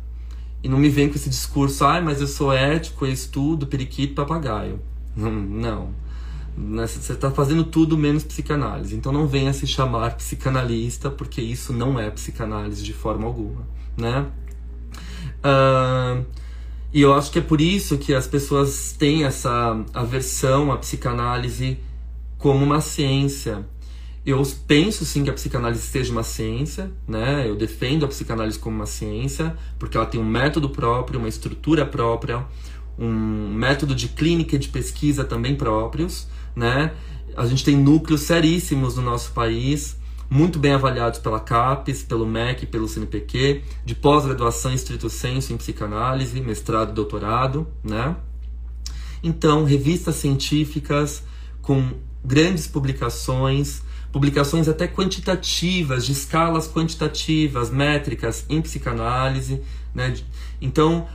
E 0.63 0.69
não 0.69 0.77
me 0.77 0.87
vem 0.87 1.09
com 1.09 1.15
esse 1.15 1.29
discurso, 1.29 1.83
ai, 1.83 1.99
ah, 1.99 2.01
mas 2.01 2.21
eu 2.21 2.27
sou 2.27 2.53
ético, 2.53 3.05
eu 3.05 3.11
estudo, 3.11 3.67
periquito, 3.67 4.15
papagaio. 4.15 4.79
Não. 5.17 6.06
Você 6.57 7.13
está 7.13 7.29
fazendo 7.29 7.63
tudo 7.63 7.95
menos 7.95 8.23
psicanálise. 8.23 8.95
Então 8.95 9.11
não 9.11 9.27
venha 9.27 9.53
se 9.53 9.67
chamar 9.67 10.15
psicanalista, 10.15 11.11
porque 11.11 11.39
isso 11.39 11.71
não 11.71 11.99
é 11.99 12.09
psicanálise 12.09 12.83
de 12.83 12.93
forma 12.93 13.27
alguma, 13.27 13.67
né? 13.95 14.25
Uh, 15.37 16.25
e 16.91 16.99
eu 16.99 17.13
acho 17.13 17.31
que 17.31 17.37
é 17.37 17.41
por 17.43 17.61
isso 17.61 17.99
que 17.99 18.11
as 18.11 18.25
pessoas 18.25 18.95
têm 18.97 19.23
essa 19.23 19.79
aversão 19.93 20.71
à 20.71 20.77
psicanálise 20.77 21.77
como 22.39 22.65
uma 22.65 22.81
ciência. 22.81 23.63
Eu 24.25 24.41
penso 24.65 25.05
sim 25.05 25.23
que 25.23 25.29
a 25.29 25.33
psicanálise 25.33 25.83
seja 25.83 26.11
uma 26.11 26.23
ciência, 26.23 26.91
né? 27.07 27.47
Eu 27.47 27.55
defendo 27.55 28.03
a 28.03 28.07
psicanálise 28.07 28.57
como 28.57 28.77
uma 28.77 28.87
ciência, 28.87 29.55
porque 29.77 29.95
ela 29.95 30.07
tem 30.07 30.19
um 30.19 30.25
método 30.25 30.69
próprio, 30.69 31.19
uma 31.19 31.29
estrutura 31.29 31.85
própria, 31.85 32.43
um 32.97 33.53
método 33.53 33.93
de 33.93 34.07
clínica 34.07 34.55
e 34.55 34.59
de 34.59 34.69
pesquisa 34.69 35.23
também 35.23 35.55
próprios 35.55 36.27
né? 36.57 36.91
A 37.35 37.45
gente 37.45 37.63
tem 37.63 37.77
núcleos 37.77 38.21
seríssimos 38.21 38.95
no 38.95 39.03
nosso 39.03 39.31
país, 39.31 39.95
muito 40.29 40.57
bem 40.57 40.73
avaliados 40.73 41.19
pela 41.19 41.39
CAPES, 41.39 42.03
pelo 42.03 42.25
MEC, 42.25 42.65
pelo 42.65 42.87
CNPq, 42.87 43.61
de 43.85 43.95
pós-graduação 43.95 44.71
em 44.71 44.75
estrito 44.75 45.09
senso 45.09 45.53
em 45.53 45.57
psicanálise, 45.57 46.41
mestrado 46.41 46.89
e 46.89 46.93
doutorado, 46.93 47.67
né? 47.83 48.15
Então, 49.23 49.63
revistas 49.63 50.15
científicas 50.15 51.23
com 51.61 51.91
grandes 52.25 52.67
publicações, 52.67 53.81
publicações 54.11 54.67
até 54.67 54.87
quantitativas, 54.87 56.05
de 56.05 56.11
escalas 56.11 56.67
quantitativas, 56.67 57.69
métricas 57.69 58.45
em 58.49 58.61
psicanálise, 58.61 59.61
né? 59.93 60.13
Então, 60.59 61.07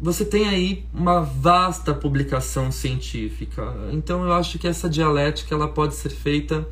você 0.00 0.24
tem 0.24 0.46
aí 0.48 0.84
uma 0.92 1.20
vasta 1.20 1.94
publicação 1.94 2.70
científica. 2.70 3.74
Então 3.92 4.24
eu 4.24 4.32
acho 4.32 4.58
que 4.58 4.68
essa 4.68 4.88
dialética 4.88 5.54
ela 5.54 5.68
pode 5.68 5.94
ser 5.94 6.10
feita 6.10 6.66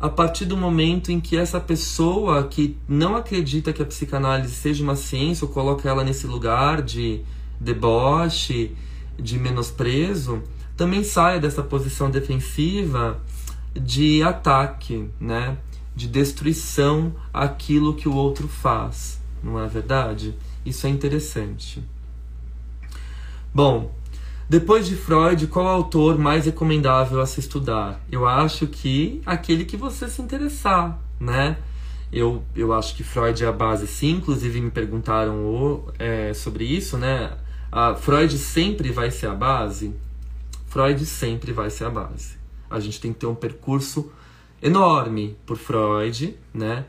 a 0.00 0.08
partir 0.08 0.44
do 0.44 0.56
momento 0.56 1.10
em 1.10 1.20
que 1.20 1.36
essa 1.36 1.60
pessoa 1.60 2.44
que 2.44 2.76
não 2.88 3.16
acredita 3.16 3.72
que 3.72 3.82
a 3.82 3.84
psicanálise 3.84 4.54
seja 4.54 4.82
uma 4.82 4.96
ciência 4.96 5.44
ou 5.44 5.52
coloca 5.52 5.88
ela 5.88 6.04
nesse 6.04 6.26
lugar 6.26 6.82
de 6.82 7.20
deboche, 7.60 8.76
de 9.18 9.38
menosprezo, 9.38 10.42
também 10.76 11.02
saia 11.02 11.40
dessa 11.40 11.62
posição 11.62 12.10
defensiva 12.10 13.20
de 13.74 14.22
ataque, 14.22 15.08
né? 15.20 15.58
De 15.94 16.06
destruição 16.06 17.12
àquilo 17.32 17.94
que 17.94 18.08
o 18.08 18.14
outro 18.14 18.46
faz, 18.46 19.20
não 19.42 19.60
é 19.60 19.66
verdade? 19.66 20.36
Isso 20.64 20.86
é 20.86 20.90
interessante. 20.90 21.82
Bom, 23.54 23.92
depois 24.48 24.86
de 24.86 24.96
Freud, 24.96 25.46
qual 25.46 25.66
autor 25.66 26.18
mais 26.18 26.46
recomendável 26.46 27.20
a 27.20 27.26
se 27.26 27.40
estudar? 27.40 28.00
Eu 28.10 28.26
acho 28.26 28.66
que 28.66 29.20
aquele 29.26 29.64
que 29.64 29.76
você 29.76 30.08
se 30.08 30.22
interessar, 30.22 30.98
né? 31.20 31.56
Eu, 32.12 32.42
eu 32.56 32.72
acho 32.72 32.94
que 32.94 33.04
Freud 33.04 33.44
é 33.44 33.46
a 33.46 33.52
base, 33.52 33.86
sim. 33.86 34.12
Inclusive 34.12 34.60
me 34.60 34.70
perguntaram 34.70 35.44
o, 35.44 35.92
é, 35.98 36.32
sobre 36.32 36.64
isso, 36.64 36.96
né? 36.96 37.32
A 37.70 37.94
Freud 37.94 38.38
sempre 38.38 38.90
vai 38.90 39.10
ser 39.10 39.26
a 39.26 39.34
base? 39.34 39.94
Freud 40.68 41.04
sempre 41.04 41.52
vai 41.52 41.68
ser 41.68 41.84
a 41.84 41.90
base. 41.90 42.36
A 42.70 42.80
gente 42.80 43.00
tem 43.00 43.12
que 43.12 43.18
ter 43.18 43.26
um 43.26 43.34
percurso 43.34 44.10
enorme 44.62 45.36
por 45.44 45.56
Freud, 45.56 46.36
né? 46.52 46.84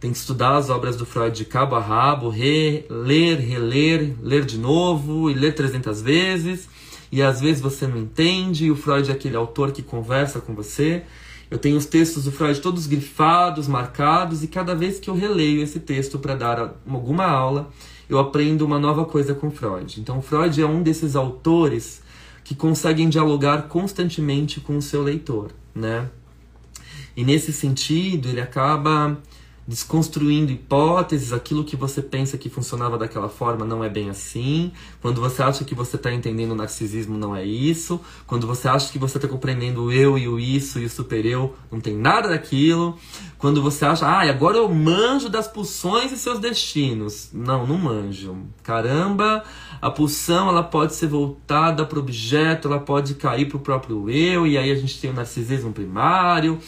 Tem 0.00 0.10
que 0.10 0.16
estudar 0.16 0.56
as 0.56 0.70
obras 0.70 0.96
do 0.96 1.04
Freud 1.04 1.36
de 1.36 1.44
cabo 1.44 1.76
a 1.76 1.80
rabo, 1.80 2.30
ler, 2.30 3.38
reler, 3.38 4.16
ler 4.22 4.44
de 4.46 4.58
novo 4.58 5.30
e 5.30 5.34
ler 5.34 5.54
300 5.54 6.00
vezes. 6.00 6.68
E 7.12 7.20
às 7.20 7.40
vezes 7.40 7.60
você 7.60 7.86
não 7.86 7.98
entende, 7.98 8.66
e 8.66 8.70
o 8.70 8.76
Freud 8.76 9.10
é 9.10 9.12
aquele 9.12 9.36
autor 9.36 9.72
que 9.72 9.82
conversa 9.82 10.40
com 10.40 10.54
você. 10.54 11.02
Eu 11.50 11.58
tenho 11.58 11.76
os 11.76 11.84
textos 11.84 12.24
do 12.24 12.32
Freud 12.32 12.58
todos 12.60 12.86
grifados, 12.86 13.68
marcados, 13.68 14.42
e 14.42 14.46
cada 14.46 14.74
vez 14.74 14.98
que 14.98 15.10
eu 15.10 15.14
releio 15.14 15.60
esse 15.60 15.80
texto 15.80 16.18
para 16.18 16.34
dar 16.34 16.76
alguma 16.88 17.26
aula, 17.26 17.68
eu 18.08 18.18
aprendo 18.18 18.64
uma 18.64 18.78
nova 18.78 19.04
coisa 19.04 19.34
com 19.34 19.50
Freud. 19.50 20.00
Então, 20.00 20.22
Freud 20.22 20.62
é 20.62 20.66
um 20.66 20.82
desses 20.82 21.14
autores 21.14 22.02
que 22.42 22.54
conseguem 22.54 23.08
dialogar 23.08 23.62
constantemente 23.68 24.60
com 24.60 24.78
o 24.78 24.82
seu 24.82 25.02
leitor, 25.02 25.50
né? 25.74 26.08
E 27.16 27.24
nesse 27.24 27.52
sentido, 27.52 28.28
ele 28.28 28.40
acaba 28.40 29.18
desconstruindo 29.70 30.50
hipóteses, 30.50 31.32
aquilo 31.32 31.62
que 31.62 31.76
você 31.76 32.02
pensa 32.02 32.36
que 32.36 32.50
funcionava 32.50 32.98
daquela 32.98 33.28
forma 33.28 33.64
não 33.64 33.84
é 33.84 33.88
bem 33.88 34.10
assim. 34.10 34.72
Quando 35.00 35.20
você 35.20 35.44
acha 35.44 35.62
que 35.62 35.76
você 35.76 35.94
está 35.94 36.12
entendendo 36.12 36.50
o 36.50 36.54
narcisismo, 36.56 37.16
não 37.16 37.36
é 37.36 37.44
isso. 37.44 38.00
Quando 38.26 38.48
você 38.48 38.66
acha 38.66 38.90
que 38.90 38.98
você 38.98 39.16
está 39.16 39.28
compreendendo 39.28 39.84
o 39.84 39.92
eu 39.92 40.18
e 40.18 40.26
o 40.26 40.40
isso 40.40 40.80
e 40.80 40.86
o 40.86 40.90
super 40.90 41.24
eu, 41.24 41.54
não 41.70 41.78
tem 41.78 41.94
nada 41.94 42.30
daquilo. 42.30 42.98
Quando 43.38 43.62
você 43.62 43.84
acha, 43.84 44.08
ah, 44.08 44.28
agora 44.28 44.56
eu 44.56 44.68
manjo 44.68 45.28
das 45.28 45.46
pulsões 45.46 46.10
e 46.10 46.16
seus 46.16 46.40
destinos. 46.40 47.30
Não, 47.32 47.64
não 47.64 47.78
manjo. 47.78 48.38
Caramba, 48.64 49.44
a 49.80 49.88
pulsão 49.88 50.48
ela 50.48 50.64
pode 50.64 50.96
ser 50.96 51.06
voltada 51.06 51.86
para 51.86 51.96
o 51.96 52.02
objeto, 52.02 52.66
ela 52.66 52.80
pode 52.80 53.14
cair 53.14 53.46
para 53.46 53.56
o 53.56 53.60
próprio 53.60 54.10
eu, 54.10 54.48
e 54.48 54.58
aí 54.58 54.72
a 54.72 54.74
gente 54.74 55.00
tem 55.00 55.10
o 55.10 55.14
narcisismo 55.14 55.72
primário, 55.72 56.58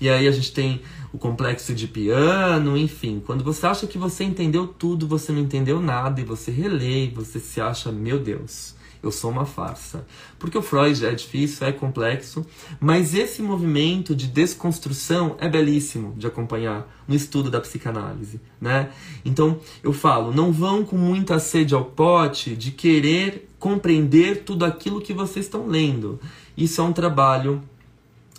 e 0.00 0.08
aí 0.08 0.28
a 0.28 0.32
gente 0.32 0.52
tem 0.52 0.80
o 1.12 1.18
complexo 1.18 1.74
de 1.74 1.86
piano, 1.86 2.76
enfim. 2.76 3.22
Quando 3.24 3.44
você 3.44 3.66
acha 3.66 3.86
que 3.86 3.98
você 3.98 4.24
entendeu 4.24 4.66
tudo, 4.66 5.06
você 5.06 5.30
não 5.30 5.40
entendeu 5.40 5.80
nada 5.80 6.20
e 6.20 6.24
você 6.24 6.50
relê 6.50 7.06
e 7.06 7.10
você 7.10 7.38
se 7.38 7.60
acha, 7.60 7.92
meu 7.92 8.18
Deus, 8.18 8.74
eu 9.02 9.10
sou 9.10 9.30
uma 9.30 9.44
farsa. 9.44 10.06
Porque 10.38 10.56
o 10.56 10.62
Freud 10.62 11.04
é 11.04 11.12
difícil, 11.12 11.66
é 11.66 11.72
complexo, 11.72 12.46
mas 12.80 13.14
esse 13.14 13.42
movimento 13.42 14.14
de 14.14 14.26
desconstrução 14.26 15.36
é 15.38 15.48
belíssimo 15.48 16.14
de 16.16 16.26
acompanhar 16.26 16.88
no 17.06 17.14
estudo 17.14 17.50
da 17.50 17.60
psicanálise, 17.60 18.40
né? 18.60 18.90
Então, 19.24 19.58
eu 19.82 19.92
falo, 19.92 20.32
não 20.32 20.52
vão 20.52 20.84
com 20.84 20.96
muita 20.96 21.38
sede 21.38 21.74
ao 21.74 21.84
pote 21.84 22.56
de 22.56 22.70
querer 22.70 23.50
compreender 23.58 24.44
tudo 24.44 24.64
aquilo 24.64 25.00
que 25.00 25.12
vocês 25.12 25.46
estão 25.46 25.66
lendo. 25.66 26.18
Isso 26.56 26.80
é 26.80 26.84
um 26.84 26.92
trabalho 26.92 27.62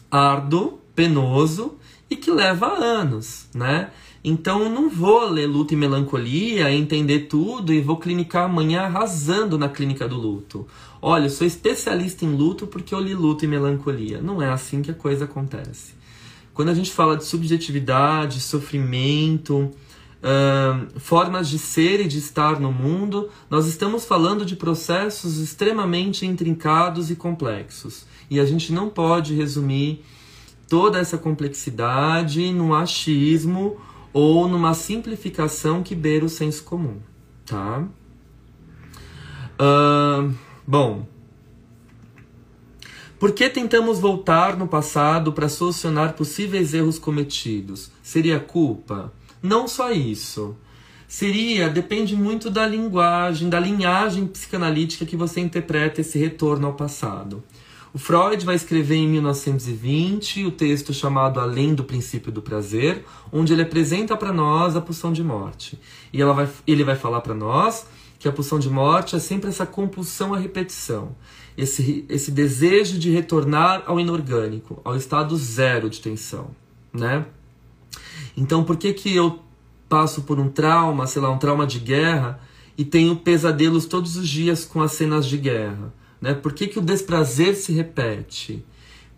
árduo, 0.09 0.79
penoso, 0.95 1.77
e 2.13 2.17
que 2.17 2.31
leva 2.31 2.67
anos, 2.67 3.47
né? 3.53 3.89
Então 4.23 4.63
eu 4.63 4.69
não 4.69 4.89
vou 4.89 5.29
ler 5.29 5.47
luto 5.47 5.73
e 5.73 5.77
melancolia, 5.77 6.71
entender 6.71 7.21
tudo 7.21 7.73
e 7.73 7.81
vou 7.81 7.97
clinicar 7.97 8.45
amanhã 8.45 8.83
arrasando 8.83 9.57
na 9.57 9.67
clínica 9.67 10.07
do 10.07 10.15
luto. 10.15 10.65
Olha, 11.01 11.25
eu 11.25 11.29
sou 11.29 11.45
especialista 11.45 12.23
em 12.23 12.33
luto 12.33 12.65
porque 12.65 12.95
eu 12.95 13.01
li 13.01 13.13
luto 13.13 13.43
e 13.43 13.47
melancolia. 13.47 14.21
Não 14.21 14.41
é 14.41 14.49
assim 14.49 14.81
que 14.81 14.89
a 14.89 14.93
coisa 14.93 15.25
acontece. 15.25 15.93
Quando 16.53 16.69
a 16.69 16.73
gente 16.73 16.91
fala 16.91 17.17
de 17.17 17.25
subjetividade, 17.25 18.39
sofrimento, 18.39 19.71
uh, 20.23 20.99
formas 20.99 21.49
de 21.49 21.59
ser 21.59 21.99
e 21.99 22.07
de 22.07 22.19
estar 22.19 22.61
no 22.61 22.71
mundo, 22.71 23.29
nós 23.49 23.67
estamos 23.67 24.05
falando 24.05 24.45
de 24.45 24.55
processos 24.55 25.37
extremamente 25.37 26.25
intrincados 26.25 27.11
e 27.11 27.15
complexos. 27.15 28.05
E 28.29 28.39
a 28.39 28.45
gente 28.45 28.71
não 28.71 28.89
pode 28.89 29.33
resumir 29.33 30.01
toda 30.67 30.99
essa 30.99 31.17
complexidade 31.17 32.51
num 32.51 32.73
achismo 32.73 33.77
ou 34.11 34.47
numa 34.47 34.73
simplificação 34.73 35.81
que 35.83 35.95
beira 35.95 36.25
o 36.25 36.29
senso 36.29 36.63
comum, 36.63 36.97
tá? 37.45 37.83
Uh, 39.59 40.33
bom, 40.67 41.05
Por 43.23 43.31
que 43.31 43.49
tentamos 43.49 43.99
voltar 43.99 44.57
no 44.57 44.67
passado 44.67 45.31
para 45.31 45.47
solucionar 45.47 46.11
possíveis 46.11 46.73
erros 46.73 46.99
cometidos? 46.99 47.89
Seria 48.01 48.37
culpa? 48.37 49.13
Não 49.41 49.65
só 49.65 49.93
isso. 49.93 50.57
Seria, 51.07 51.69
depende 51.69 52.17
muito 52.17 52.49
da 52.49 52.67
linguagem, 52.67 53.47
da 53.47 53.61
linhagem 53.61 54.27
psicanalítica 54.27 55.05
que 55.05 55.15
você 55.15 55.39
interpreta 55.39 56.01
esse 56.01 56.17
retorno 56.19 56.67
ao 56.67 56.73
passado. 56.73 57.41
O 57.93 57.99
Freud 57.99 58.43
vai 58.43 58.55
escrever 58.55 58.95
em 58.95 59.07
1920 59.07 60.45
o 60.45 60.51
texto 60.51 60.91
chamado 60.91 61.39
Além 61.39 61.75
do 61.75 61.83
Princípio 61.83 62.31
do 62.31 62.41
Prazer, 62.41 63.05
onde 63.31 63.53
ele 63.53 63.61
apresenta 63.61 64.17
para 64.17 64.33
nós 64.33 64.75
a 64.75 64.81
pulsão 64.81 65.13
de 65.13 65.23
morte. 65.23 65.79
E 66.11 66.19
ela 66.19 66.33
vai, 66.33 66.49
ele 66.65 66.83
vai 66.83 66.95
falar 66.95 67.21
para 67.21 67.35
nós 67.35 67.85
que 68.17 68.27
a 68.27 68.31
pulsão 68.31 68.57
de 68.57 68.67
morte 68.67 69.15
é 69.15 69.19
sempre 69.19 69.49
essa 69.49 69.63
compulsão 69.63 70.33
à 70.33 70.39
repetição, 70.39 71.15
esse, 71.55 72.03
esse 72.09 72.31
desejo 72.31 72.97
de 72.97 73.11
retornar 73.11 73.83
ao 73.85 73.99
inorgânico, 73.99 74.81
ao 74.83 74.95
estado 74.95 75.37
zero 75.37 75.87
de 75.87 76.01
tensão, 76.01 76.47
né? 76.91 77.27
Então, 78.35 78.63
por 78.63 78.75
que 78.75 78.91
que 78.93 79.15
eu 79.15 79.39
passo 79.87 80.23
por 80.23 80.39
um 80.39 80.49
trauma, 80.49 81.05
sei 81.05 81.21
lá, 81.21 81.29
um 81.29 81.37
trauma 81.37 81.67
de 81.67 81.77
guerra 81.77 82.39
e 82.75 82.83
tenho 82.83 83.15
pesadelos 83.17 83.85
todos 83.85 84.15
os 84.15 84.27
dias 84.27 84.65
com 84.65 84.81
as 84.81 84.93
cenas 84.93 85.27
de 85.27 85.37
guerra? 85.37 85.93
Né? 86.23 86.33
Por 86.33 86.53
que, 86.53 86.67
que 86.67 86.79
o 86.79 86.81
desprazer 86.81 87.53
se 87.53 87.73
repete? 87.73 88.63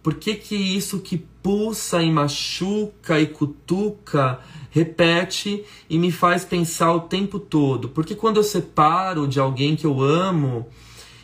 Por 0.02 0.16
que, 0.16 0.34
que 0.34 0.56
isso 0.56 1.02
que 1.02 1.20
pulsa 1.20 2.02
e 2.02 2.12
machuca 2.12 3.20
e 3.20 3.28
cutuca 3.28 4.40
repete 4.72 5.64
e 5.88 6.00
me 6.00 6.12
faz 6.12 6.44
pensar 6.44 6.92
o 6.94 7.02
tempo 7.02 7.38
todo? 7.38 7.90
Porque 7.90 8.16
quando 8.16 8.38
eu 8.38 8.44
separo 8.44 9.28
de 9.28 9.40
alguém 9.40 9.76
que 9.76 9.86
eu 9.86 10.02
amo, 10.02 10.66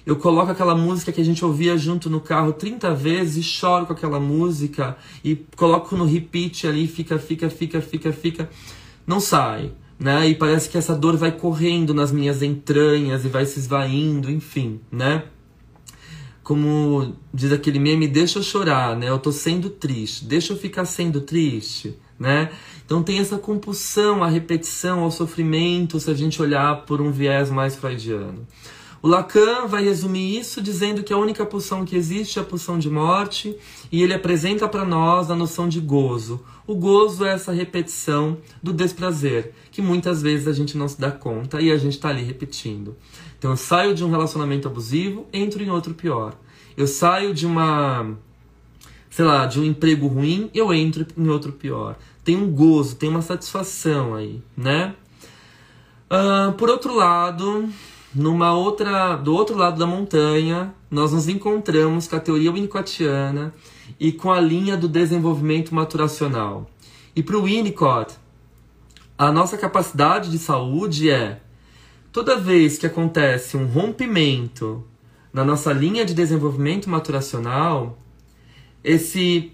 eu 0.06 0.16
coloco 0.18 0.52
aquela 0.52 0.76
música 0.76 1.12
que 1.12 1.20
a 1.20 1.26
gente 1.26 1.44
ouvia 1.44 1.76
junto 1.76 2.12
no 2.12 2.22
carro 2.22 2.54
30 2.54 2.94
vezes 2.94 3.38
e 3.38 3.44
choro 3.44 3.88
com 3.88 3.94
aquela 3.94 4.20
música 4.20 4.96
e 5.24 5.36
coloco 5.56 5.98
no 5.98 6.06
repeat 6.06 6.68
ali, 6.68 6.86
fica, 6.86 7.18
fica, 7.18 7.50
fica, 7.50 7.82
fica, 7.82 8.14
fica, 8.14 8.50
não 9.08 9.20
sai, 9.20 9.72
né? 9.98 10.30
E 10.30 10.36
parece 10.36 10.70
que 10.70 10.78
essa 10.78 10.96
dor 10.96 11.18
vai 11.18 11.32
correndo 11.32 11.92
nas 11.92 12.12
minhas 12.12 12.44
entranhas 12.44 13.26
e 13.26 13.30
vai 13.30 13.48
se 13.48 13.58
esvaindo, 13.58 14.30
enfim, 14.30 14.80
né? 14.92 15.24
Como 16.52 17.16
diz 17.34 17.50
aquele 17.54 17.80
meme, 17.80 18.10
deixa 18.10 18.38
eu 18.38 18.44
chorar, 18.44 18.94
né? 18.98 19.08
Eu 19.08 19.18
tô 19.18 19.32
sendo 19.32 19.70
triste, 19.70 20.26
deixa 20.26 20.52
eu 20.52 20.58
ficar 20.58 20.84
sendo 20.84 21.22
triste, 21.22 21.98
né? 22.20 22.52
Então 22.86 23.02
tem 23.02 23.20
essa 23.20 23.38
compulsão 23.38 24.22
à 24.22 24.28
repetição, 24.28 25.00
ao 25.00 25.12
sofrimento, 25.12 25.98
se 25.98 26.12
a 26.12 26.14
gente 26.14 26.42
olhar 26.42 26.82
por 26.86 27.00
um 27.00 27.10
viés 27.10 27.50
mais 27.50 27.78
freudiano. 27.78 28.46
O 29.02 29.08
Lacan 29.08 29.66
vai 29.66 29.84
resumir 29.84 30.38
isso 30.40 30.62
dizendo 30.62 31.02
que 31.02 31.12
a 31.12 31.18
única 31.18 31.44
pulsão 31.44 31.84
que 31.84 31.96
existe 31.96 32.38
é 32.38 32.42
a 32.44 32.46
pulsão 32.46 32.78
de 32.78 32.88
morte, 32.88 33.58
e 33.92 34.04
ele 34.04 34.14
apresenta 34.14 34.68
para 34.68 34.86
nós 34.86 35.32
a 35.32 35.36
noção 35.36 35.68
de 35.68 35.80
gozo. 35.80 36.40
O 36.68 36.76
gozo 36.76 37.26
é 37.26 37.34
essa 37.34 37.52
repetição 37.52 38.38
do 38.62 38.72
desprazer, 38.72 39.54
que 39.72 39.82
muitas 39.82 40.22
vezes 40.22 40.48
a 40.48 40.54
gente 40.54 40.78
não 40.78 40.88
se 40.88 41.02
dá 41.02 41.10
conta 41.10 41.60
e 41.60 41.72
a 41.72 41.78
gente 41.78 41.94
está 41.94 42.10
ali 42.10 42.22
repetindo. 42.22 42.96
Então 43.40 43.50
eu 43.50 43.58
saio 43.58 43.96
de 43.96 44.04
um 44.04 44.12
relacionamento 44.12 44.68
abusivo, 44.68 45.26
entro 45.34 45.64
em 45.64 45.70
outro 45.72 45.96
pior. 45.96 46.36
Eu 46.78 46.86
saio 46.86 47.34
de 47.34 47.48
uma, 47.48 48.16
sei 49.10 49.26
lá, 49.26 49.48
de 49.48 49.60
um 49.60 49.66
emprego 49.66 50.06
ruim, 50.06 50.52
eu 50.54 50.72
entro 50.72 51.08
em 51.18 51.28
outro 51.28 51.52
pior. 51.52 51.98
Tem 52.24 52.38
um 52.38 52.52
gozo, 52.52 52.96
tem 52.96 53.10
uma 53.10 53.24
satisfação 53.24 54.14
aí, 54.14 54.44
né? 54.56 54.94
Uh, 56.06 56.52
por 56.54 56.70
outro 56.70 56.94
lado, 56.94 57.68
numa 58.14 58.54
outra, 58.54 59.16
do 59.16 59.34
outro 59.34 59.58
lado 59.58 59.80
da 59.80 59.88
montanha, 59.88 60.74
nós 60.90 61.14
nos 61.14 61.28
encontramos 61.28 62.08
com 62.08 62.16
a 62.16 62.20
teoria 62.20 62.52
winnicottiana 62.52 63.54
e 64.00 64.12
com 64.12 64.32
a 64.32 64.40
linha 64.40 64.76
do 64.76 64.88
desenvolvimento 64.88 65.74
maturacional. 65.74 66.70
E 67.16 67.24
para 67.24 67.38
o 67.38 67.44
Winnicott, 67.44 68.16
a 69.18 69.32
nossa 69.32 69.58
capacidade 69.58 70.30
de 70.30 70.38
saúde 70.38 71.10
é 71.10 71.42
toda 72.12 72.38
vez 72.38 72.78
que 72.78 72.86
acontece 72.86 73.56
um 73.56 73.66
rompimento 73.66 74.84
na 75.32 75.46
nossa 75.46 75.72
linha 75.72 76.04
de 76.04 76.14
desenvolvimento 76.14 76.90
maturacional, 76.90 77.98
esse 78.84 79.54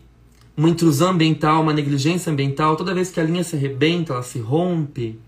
uma 0.55 0.69
intrusão 0.69 1.11
ambiental, 1.11 1.61
uma 1.61 1.73
negligência 1.73 2.31
ambiental, 2.31 2.75
toda 2.75 2.93
vez 2.93 3.11
que 3.11 3.19
a 3.19 3.23
linha 3.23 3.43
se 3.43 3.55
arrebenta, 3.55 4.13
ela 4.13 4.23
se 4.23 4.39
rompe, 4.39 5.19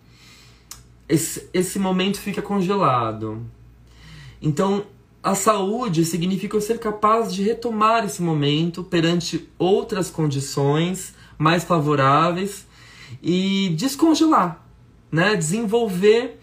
esse, 1.10 1.50
esse 1.52 1.80
momento 1.80 2.20
fica 2.20 2.42
congelado. 2.42 3.44
Então, 4.40 4.86
a 5.22 5.36
saúde 5.36 6.06
significa 6.06 6.56
eu 6.56 6.62
ser 6.62 6.80
capaz 6.80 7.34
de 7.34 7.44
retomar 7.44 8.06
esse 8.06 8.22
momento 8.22 8.84
perante 8.84 9.50
outras 9.58 10.10
condições 10.10 11.14
mais 11.38 11.64
favoráveis 11.64 12.66
e 13.22 13.74
descongelar, 13.76 14.64
né? 15.12 15.36
Desenvolver 15.36 16.40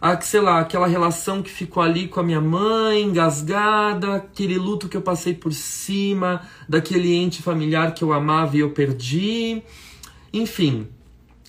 a, 0.00 0.20
sei 0.20 0.40
lá, 0.40 0.60
aquela 0.60 0.86
relação 0.86 1.42
que 1.42 1.50
ficou 1.50 1.82
ali 1.82 2.06
com 2.06 2.20
a 2.20 2.22
minha 2.22 2.40
mãe, 2.40 3.02
engasgada, 3.02 4.16
aquele 4.16 4.58
luto 4.58 4.86
que 4.86 4.96
eu 4.96 5.02
passei 5.02 5.32
por 5.32 5.52
cima, 5.54 6.42
daquele 6.68 7.14
ente 7.14 7.42
familiar 7.42 7.94
que 7.94 8.04
eu 8.04 8.12
amava 8.12 8.54
e 8.56 8.60
eu 8.60 8.70
perdi. 8.70 9.62
Enfim, 10.32 10.86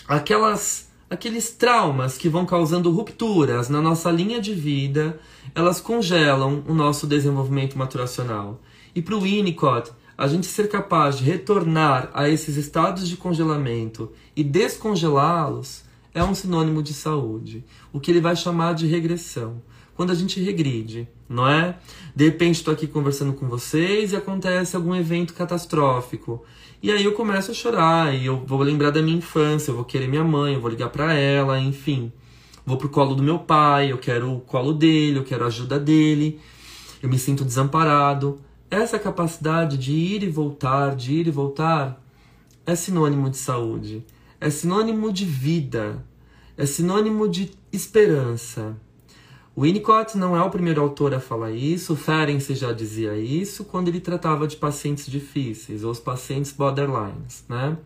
aquelas 0.07 0.84
aqueles 1.09 1.51
traumas 1.51 2.17
que 2.17 2.29
vão 2.29 2.45
causando 2.45 2.91
rupturas 2.91 3.69
na 3.69 3.81
nossa 3.81 4.09
linha 4.11 4.41
de 4.41 4.53
vida, 4.53 5.19
elas 5.53 5.79
congelam 5.79 6.63
o 6.67 6.73
nosso 6.73 7.05
desenvolvimento 7.05 7.77
maturacional. 7.77 8.61
E 8.93 9.01
para 9.01 9.15
o 9.15 9.21
Winnicott, 9.21 9.91
a 10.17 10.27
gente 10.27 10.47
ser 10.47 10.69
capaz 10.69 11.17
de 11.17 11.23
retornar 11.23 12.09
a 12.13 12.29
esses 12.29 12.55
estados 12.55 13.07
de 13.07 13.17
congelamento 13.17 14.11
e 14.35 14.43
descongelá-los 14.43 15.83
é 16.13 16.23
um 16.23 16.33
sinônimo 16.33 16.81
de 16.81 16.93
saúde, 16.93 17.65
o 17.91 17.99
que 17.99 18.09
ele 18.09 18.21
vai 18.21 18.35
chamar 18.35 18.73
de 18.73 18.87
regressão. 18.87 19.61
Quando 19.95 20.11
a 20.11 20.15
gente 20.15 20.41
regride, 20.41 21.07
não 21.27 21.47
é? 21.47 21.77
De 22.15 22.25
repente 22.25 22.55
estou 22.55 22.73
aqui 22.73 22.87
conversando 22.87 23.33
com 23.33 23.47
vocês 23.47 24.11
e 24.11 24.15
acontece 24.15 24.75
algum 24.75 24.95
evento 24.95 25.33
catastrófico. 25.33 26.43
E 26.85 26.91
aí 26.91 27.03
eu 27.03 27.13
começo 27.13 27.49
a 27.49 27.53
chorar 27.53 28.13
e 28.13 28.27
eu 28.27 28.45
vou 28.45 28.61
lembrar 28.61 28.91
da 28.91 29.01
minha 29.01 29.17
infância, 29.17 29.71
eu 29.71 29.75
vou 29.75 29.83
querer 29.83 30.07
minha 30.07 30.23
mãe, 30.23 30.53
eu 30.53 30.61
vou 30.61 30.69
ligar 30.69 30.89
para 30.89 31.15
ela, 31.15 31.59
enfim. 31.59 32.11
Vou 32.63 32.77
pro 32.77 32.89
colo 32.89 33.15
do 33.15 33.23
meu 33.23 33.39
pai, 33.39 33.91
eu 33.91 33.97
quero 33.97 34.31
o 34.31 34.39
colo 34.41 34.71
dele, 34.71 35.17
eu 35.17 35.23
quero 35.23 35.45
a 35.45 35.47
ajuda 35.47 35.79
dele. 35.79 36.39
Eu 37.01 37.09
me 37.09 37.17
sinto 37.17 37.43
desamparado. 37.43 38.39
Essa 38.69 38.99
capacidade 38.99 39.79
de 39.79 39.93
ir 39.93 40.21
e 40.21 40.29
voltar, 40.29 40.95
de 40.95 41.13
ir 41.13 41.25
e 41.27 41.31
voltar, 41.31 41.99
é 42.67 42.75
sinônimo 42.75 43.31
de 43.31 43.37
saúde 43.37 44.05
é 44.45 44.49
sinônimo 44.51 45.11
de 45.11 45.25
vida, 45.25 46.05
é 46.57 46.65
sinônimo 46.65 47.27
de 47.27 47.51
esperança. 47.71 48.77
Winnicott 49.57 50.17
não 50.17 50.35
é 50.35 50.41
o 50.41 50.49
primeiro 50.49 50.81
autor 50.81 51.13
a 51.13 51.19
falar 51.19 51.51
isso, 51.51 51.93
o 51.93 51.95
Ferenczi 51.95 52.55
já 52.55 52.73
dizia 52.73 53.17
isso 53.17 53.63
quando 53.63 53.87
ele 53.87 54.01
tratava 54.01 54.47
de 54.47 54.57
pacientes 54.57 55.05
difíceis, 55.07 55.83
ou 55.83 55.91
os 55.91 55.99
pacientes 55.99 56.51
borderlines, 56.51 57.45
né? 57.47 57.77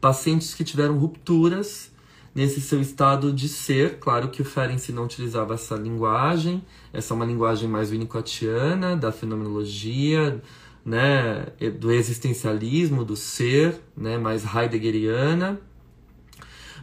Pacientes 0.00 0.52
que 0.52 0.62
tiveram 0.62 0.98
rupturas 0.98 1.90
nesse 2.34 2.60
seu 2.60 2.78
estado 2.78 3.32
de 3.32 3.48
ser, 3.48 3.98
claro 3.98 4.28
que 4.28 4.42
o 4.42 4.44
Ferenczi 4.44 4.92
não 4.92 5.06
utilizava 5.06 5.54
essa 5.54 5.74
linguagem, 5.74 6.62
essa 6.92 7.14
é 7.14 7.16
uma 7.16 7.24
linguagem 7.24 7.66
mais 7.66 7.90
winnicottiana, 7.90 8.94
da 8.94 9.10
fenomenologia, 9.10 10.42
né, 10.84 11.46
do 11.80 11.90
existencialismo, 11.90 13.04
do 13.04 13.16
ser, 13.16 13.80
né, 13.96 14.18
mais 14.18 14.44
heideggeriana. 14.44 15.58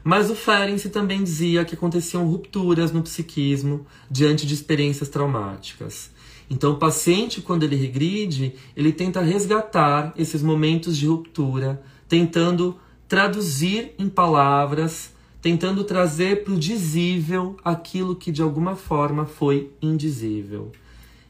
Mas 0.04 0.30
o 0.30 0.36
Ferenczi 0.36 0.89
também 0.89 1.24
dizia 1.24 1.64
que 1.64 1.76
aconteciam 1.76 2.28
rupturas 2.28 2.91
no 2.91 3.01
psiquismo 3.01 3.86
diante 4.12 4.45
de 4.45 4.54
experiências 4.54 5.08
traumáticas. 5.08 6.12
Então, 6.49 6.74
o 6.74 6.78
paciente, 6.78 7.41
quando 7.41 7.64
ele 7.64 7.76
regride, 7.76 8.54
ele 8.76 8.91
tenta 8.91 9.22
resgatar 9.22 10.14
esses 10.18 10.43
momentos 10.43 10.97
de 10.97 11.08
ruptura, 11.08 11.82
tentando 12.08 12.78
traduzir 13.08 13.93
em 13.97 14.10
palavras, 14.10 15.14
tentando 15.41 15.84
trazer 15.84 16.43
para 16.43 16.54
o 16.54 16.60
dizível 16.60 17.56
aquilo 17.64 18.16
que 18.16 18.32
de 18.32 18.41
alguma 18.41 18.76
forma 18.76 19.26
foi 19.26 19.72
indizível. 19.82 20.72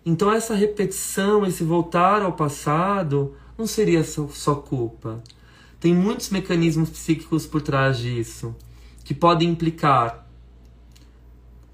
Então, 0.05 0.31
essa 0.31 0.55
repetição, 0.55 1.45
esse 1.45 1.63
voltar 1.63 2.21
ao 2.21 2.33
passado, 2.33 3.35
não 3.57 3.67
seria 3.67 4.03
só 4.03 4.55
culpa. 4.55 5.23
Tem 5.79 5.93
muitos 5.93 6.29
mecanismos 6.29 6.89
psíquicos 6.89 7.45
por 7.45 7.61
trás 7.61 7.97
disso, 7.97 8.55
que 9.03 9.13
podem 9.13 9.49
implicar 9.49 10.27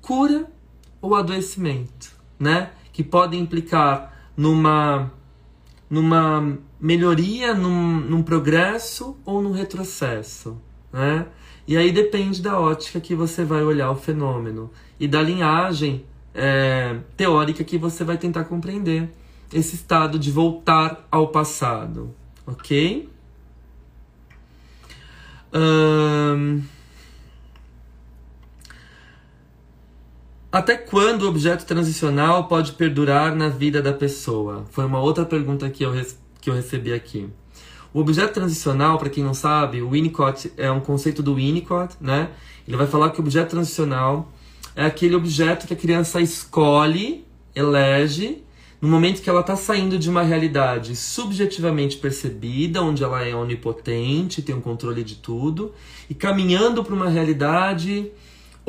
cura 0.01 0.47
ou 1.01 1.15
adoecimento, 1.15 2.11
né? 2.39 2.71
Que 2.91 3.03
podem 3.03 3.41
implicar 3.41 4.13
numa, 4.35 5.11
numa 5.89 6.57
melhoria, 6.79 7.53
num, 7.53 7.99
num 7.99 8.23
progresso 8.23 9.17
ou 9.23 9.41
num 9.41 9.51
retrocesso, 9.51 10.59
né? 10.91 11.27
E 11.67 11.77
aí 11.77 11.91
depende 11.91 12.41
da 12.41 12.59
ótica 12.59 12.99
que 12.99 13.13
você 13.13 13.45
vai 13.45 13.61
olhar 13.61 13.91
o 13.91 13.95
fenômeno 13.95 14.71
e 14.99 15.07
da 15.07 15.21
linhagem 15.21 16.03
é, 16.33 16.97
teórica 17.15 17.63
que 17.63 17.77
você 17.77 18.03
vai 18.03 18.17
tentar 18.17 18.45
compreender. 18.45 19.09
esse 19.53 19.75
estado 19.75 20.17
de 20.17 20.31
voltar 20.31 21.07
ao 21.11 21.27
passado, 21.27 22.13
ok? 22.45 23.09
Um... 25.53 26.61
Até 30.51 30.75
quando 30.75 31.23
o 31.23 31.29
objeto 31.29 31.63
transicional 31.63 32.47
pode 32.47 32.71
perdurar 32.71 33.35
na 33.35 33.49
vida 33.49 33.83
da 33.83 33.93
pessoa? 33.93 34.65
Foi 34.71 34.83
uma 34.83 34.99
outra 34.99 35.23
pergunta 35.23 35.69
que 35.69 35.85
eu, 35.85 35.93
que 36.41 36.49
eu 36.49 36.55
recebi 36.55 36.91
aqui. 36.91 37.29
O 37.93 37.99
objeto 37.99 38.33
transicional, 38.33 38.97
para 38.97 39.11
quem 39.11 39.23
não 39.23 39.35
sabe, 39.35 39.79
o 39.83 39.91
Winnicott 39.91 40.51
é 40.57 40.71
um 40.71 40.79
conceito 40.79 41.21
do 41.21 41.35
Winnicott, 41.35 41.95
né? 42.01 42.31
Ele 42.67 42.75
vai 42.75 42.87
falar 42.87 43.11
que 43.11 43.19
o 43.19 43.21
objeto 43.21 43.51
transicional 43.51 44.31
é 44.75 44.85
aquele 44.85 45.13
objeto 45.13 45.67
que 45.67 45.73
a 45.73 45.77
criança 45.77 46.19
escolhe, 46.19 47.23
elege, 47.53 48.43
no 48.81 48.87
momento 48.87 49.21
que 49.21 49.29
ela 49.29 49.41
está 49.41 49.55
saindo 49.55 49.99
de 49.99 50.09
uma 50.09 50.23
realidade 50.23 50.95
subjetivamente 50.95 51.97
percebida, 51.97 52.81
onde 52.81 53.03
ela 53.03 53.23
é 53.23 53.35
onipotente, 53.35 54.41
tem 54.41 54.55
o 54.55 54.57
um 54.57 54.61
controle 54.61 55.03
de 55.03 55.17
tudo, 55.17 55.75
e 56.09 56.15
caminhando 56.15 56.83
para 56.83 56.95
uma 56.95 57.09
realidade 57.09 58.11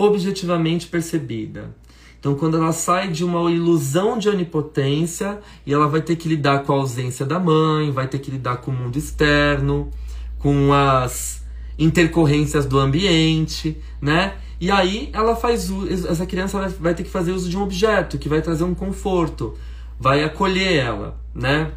objetivamente 0.00 0.86
percebida. 0.86 1.74
Então, 2.18 2.34
quando 2.34 2.58
ela 2.58 2.72
sai 2.72 3.08
de 3.08 3.24
uma 3.24 3.50
ilusão 3.50 4.18
de 4.18 4.28
onipotência 4.28 5.40
e 5.66 5.72
ela 5.72 5.88
vai 5.88 6.02
ter 6.02 6.16
que 6.16 6.28
lidar 6.28 6.64
com 6.64 6.72
a 6.72 6.76
ausência 6.76 7.24
da 7.24 7.38
mãe, 7.38 7.90
vai 7.90 8.06
ter 8.06 8.18
que 8.18 8.30
lidar 8.30 8.58
com 8.58 8.70
o 8.70 8.74
mundo 8.74 8.98
externo, 8.98 9.90
com 10.38 10.72
as 10.72 11.42
intercorrências 11.78 12.66
do 12.66 12.78
ambiente, 12.78 13.78
né? 14.02 14.34
E 14.60 14.70
aí 14.70 15.08
ela 15.14 15.34
faz 15.34 15.70
essa 16.06 16.26
criança 16.26 16.68
vai 16.78 16.94
ter 16.94 17.04
que 17.04 17.10
fazer 17.10 17.32
uso 17.32 17.48
de 17.48 17.56
um 17.56 17.62
objeto 17.62 18.18
que 18.18 18.28
vai 18.28 18.42
trazer 18.42 18.64
um 18.64 18.74
conforto, 18.74 19.56
vai 19.98 20.22
acolher 20.22 20.76
ela, 20.76 21.18
né? 21.34 21.72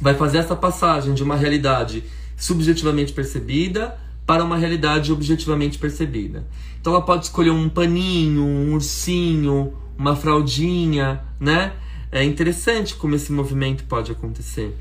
Vai 0.00 0.14
fazer 0.14 0.38
essa 0.38 0.54
passagem 0.54 1.12
de 1.12 1.24
uma 1.24 1.34
realidade 1.34 2.04
subjetivamente 2.36 3.12
percebida 3.12 3.98
para 4.26 4.44
uma 4.44 4.56
realidade 4.56 5.12
objetivamente 5.12 5.78
percebida. 5.78 6.46
Então 6.80 6.92
ela 6.92 7.02
pode 7.02 7.24
escolher 7.26 7.50
um 7.50 7.68
paninho, 7.68 8.42
um 8.42 8.74
ursinho, 8.74 9.72
uma 9.96 10.16
fraldinha, 10.16 11.22
né? 11.38 11.72
É 12.10 12.22
interessante 12.24 12.94
como 12.94 13.14
esse 13.14 13.32
movimento 13.32 13.84
pode 13.84 14.12
acontecer. 14.12 14.76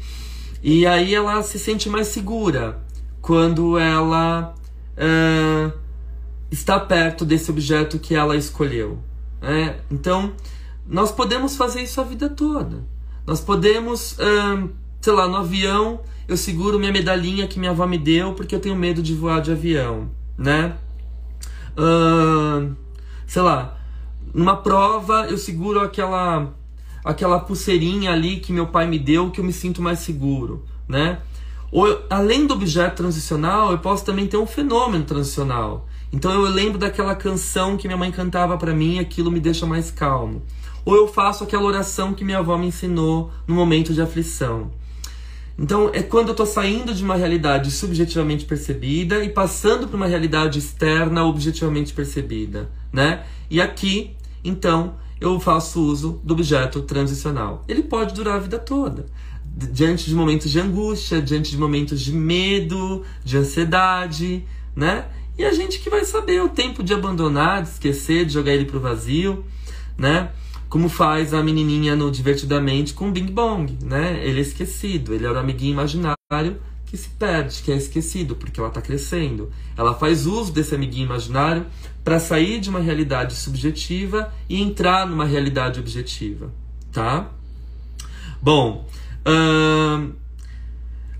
E 0.61 0.85
aí 0.85 1.15
ela 1.15 1.41
se 1.41 1.57
sente 1.57 1.89
mais 1.89 2.07
segura 2.07 2.83
quando 3.21 3.77
ela 3.77 4.53
uh, 4.97 5.71
está 6.51 6.79
perto 6.79 7.23
desse 7.23 7.49
objeto 7.49 7.97
que 7.99 8.13
ela 8.13 8.35
escolheu. 8.35 8.99
Né? 9.41 9.77
Então, 9.89 10.33
nós 10.85 11.11
podemos 11.11 11.55
fazer 11.55 11.81
isso 11.81 12.01
a 12.01 12.03
vida 12.03 12.29
toda. 12.29 12.83
Nós 13.25 13.39
podemos, 13.39 14.13
uh, 14.13 14.69
sei 14.99 15.13
lá, 15.13 15.27
no 15.27 15.37
avião, 15.37 16.01
eu 16.31 16.37
seguro 16.37 16.79
minha 16.79 16.93
medalhinha 16.93 17.45
que 17.45 17.59
minha 17.59 17.71
avó 17.71 17.85
me 17.85 17.97
deu 17.97 18.33
porque 18.33 18.55
eu 18.55 18.59
tenho 18.61 18.75
medo 18.75 19.03
de 19.03 19.13
voar 19.13 19.41
de 19.41 19.51
avião, 19.51 20.09
né? 20.37 20.77
Uh, 21.77 22.73
sei 23.27 23.41
lá, 23.41 23.77
numa 24.33 24.55
prova 24.55 25.27
eu 25.29 25.37
seguro 25.37 25.81
aquela 25.81 26.53
aquela 27.03 27.37
pulseirinha 27.39 28.11
ali 28.13 28.39
que 28.39 28.53
meu 28.53 28.67
pai 28.67 28.87
me 28.87 28.97
deu 28.97 29.29
que 29.29 29.41
eu 29.41 29.43
me 29.43 29.51
sinto 29.51 29.81
mais 29.81 29.99
seguro, 29.99 30.65
né? 30.87 31.19
Ou 31.69 32.01
além 32.09 32.47
do 32.47 32.53
objeto 32.53 32.95
transicional, 32.95 33.71
eu 33.71 33.79
posso 33.79 34.05
também 34.05 34.25
ter 34.25 34.37
um 34.37 34.47
fenômeno 34.47 35.03
transicional. 35.03 35.85
Então 36.13 36.31
eu 36.31 36.49
lembro 36.49 36.77
daquela 36.77 37.13
canção 37.13 37.75
que 37.75 37.87
minha 37.87 37.97
mãe 37.97 38.11
cantava 38.11 38.57
para 38.57 38.73
mim, 38.73 38.99
aquilo 38.99 39.29
me 39.29 39.39
deixa 39.41 39.65
mais 39.65 39.91
calmo. 39.91 40.41
Ou 40.85 40.95
eu 40.95 41.09
faço 41.09 41.43
aquela 41.43 41.63
oração 41.63 42.13
que 42.13 42.23
minha 42.23 42.39
avó 42.39 42.57
me 42.57 42.67
ensinou 42.67 43.31
no 43.45 43.53
momento 43.53 43.93
de 43.93 44.01
aflição. 44.01 44.71
Então, 45.61 45.91
é 45.93 46.01
quando 46.01 46.29
eu 46.29 46.31
estou 46.31 46.47
saindo 46.47 46.91
de 46.91 47.03
uma 47.03 47.15
realidade 47.15 47.69
subjetivamente 47.69 48.45
percebida 48.45 49.23
e 49.23 49.29
passando 49.29 49.87
para 49.87 49.95
uma 49.95 50.07
realidade 50.07 50.57
externa 50.57 51.23
objetivamente 51.23 51.93
percebida, 51.93 52.67
né? 52.91 53.23
E 53.47 53.61
aqui, 53.61 54.15
então, 54.43 54.95
eu 55.19 55.39
faço 55.39 55.79
uso 55.79 56.19
do 56.23 56.33
objeto 56.33 56.81
transicional. 56.81 57.63
Ele 57.67 57.83
pode 57.83 58.15
durar 58.15 58.37
a 58.37 58.39
vida 58.39 58.57
toda. 58.57 59.05
Diante 59.45 60.09
de 60.09 60.15
momentos 60.15 60.49
de 60.49 60.59
angústia, 60.59 61.21
diante 61.21 61.51
de 61.51 61.57
momentos 61.59 62.01
de 62.01 62.11
medo, 62.11 63.03
de 63.23 63.37
ansiedade, 63.37 64.43
né? 64.75 65.05
E 65.37 65.45
a 65.45 65.53
gente 65.53 65.79
que 65.79 65.91
vai 65.91 66.03
saber 66.05 66.41
o 66.41 66.49
tempo 66.49 66.81
de 66.81 66.91
abandonar, 66.91 67.61
de 67.61 67.69
esquecer, 67.69 68.25
de 68.25 68.33
jogar 68.33 68.51
ele 68.51 68.65
pro 68.65 68.79
vazio, 68.79 69.45
né? 69.95 70.31
Como 70.71 70.87
faz 70.87 71.33
a 71.33 71.43
menininha 71.43 71.97
no 71.97 72.09
Divertidamente 72.09 72.93
com 72.93 73.09
o 73.09 73.11
Bing 73.11 73.25
Bong, 73.25 73.77
né? 73.83 74.25
Ele 74.25 74.39
é 74.39 74.41
esquecido, 74.41 75.13
ele 75.13 75.25
é 75.25 75.29
o 75.29 75.37
amiguinho 75.37 75.73
imaginário 75.73 76.15
que 76.85 76.95
se 76.95 77.09
perde, 77.09 77.61
que 77.61 77.73
é 77.73 77.75
esquecido, 77.75 78.37
porque 78.37 78.57
ela 78.57 78.69
está 78.69 78.81
crescendo. 78.81 79.51
Ela 79.75 79.93
faz 79.93 80.25
uso 80.25 80.53
desse 80.53 80.73
amiguinho 80.73 81.07
imaginário 81.07 81.65
para 82.05 82.21
sair 82.21 82.61
de 82.61 82.69
uma 82.69 82.79
realidade 82.79 83.35
subjetiva 83.35 84.33
e 84.47 84.61
entrar 84.61 85.05
numa 85.05 85.25
realidade 85.25 85.77
objetiva, 85.77 86.49
tá? 86.89 87.29
Bom, 88.41 88.87
hum, 89.27 90.13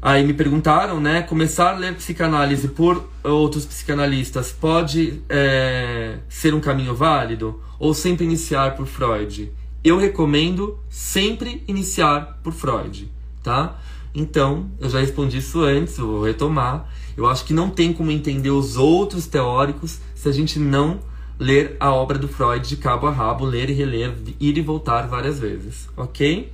aí 0.01 0.25
me 0.25 0.33
perguntaram, 0.33 0.99
né? 0.99 1.21
Começar 1.21 1.75
a 1.75 1.77
ler 1.77 1.95
psicanálise 1.95 2.67
por 2.69 3.07
outros 3.23 3.65
psicanalistas 3.65 4.51
pode 4.51 5.21
é, 5.29 6.17
ser 6.27 6.53
um 6.53 6.59
caminho 6.59 6.95
válido? 6.95 7.61
ou 7.81 7.95
sempre 7.95 8.23
iniciar 8.23 8.75
por 8.75 8.85
Freud? 8.85 9.51
Eu 9.83 9.97
recomendo 9.97 10.77
sempre 10.87 11.63
iniciar 11.67 12.39
por 12.43 12.53
Freud, 12.53 13.11
tá? 13.41 13.79
Então, 14.13 14.69
eu 14.79 14.87
já 14.87 14.99
respondi 14.99 15.39
isso 15.39 15.61
antes, 15.61 15.97
vou 15.97 16.23
retomar. 16.23 16.87
Eu 17.17 17.25
acho 17.25 17.43
que 17.43 17.53
não 17.53 17.71
tem 17.71 17.91
como 17.91 18.11
entender 18.11 18.51
os 18.51 18.77
outros 18.77 19.25
teóricos 19.25 19.99
se 20.13 20.29
a 20.29 20.31
gente 20.31 20.59
não 20.59 20.99
ler 21.39 21.75
a 21.79 21.91
obra 21.91 22.19
do 22.19 22.27
Freud 22.27 22.69
de 22.69 22.77
cabo 22.77 23.07
a 23.07 23.11
rabo, 23.11 23.45
ler 23.45 23.71
e 23.71 23.73
reler, 23.73 24.13
ir 24.39 24.59
e 24.59 24.61
voltar 24.61 25.07
várias 25.07 25.39
vezes, 25.39 25.89
ok? 25.97 26.53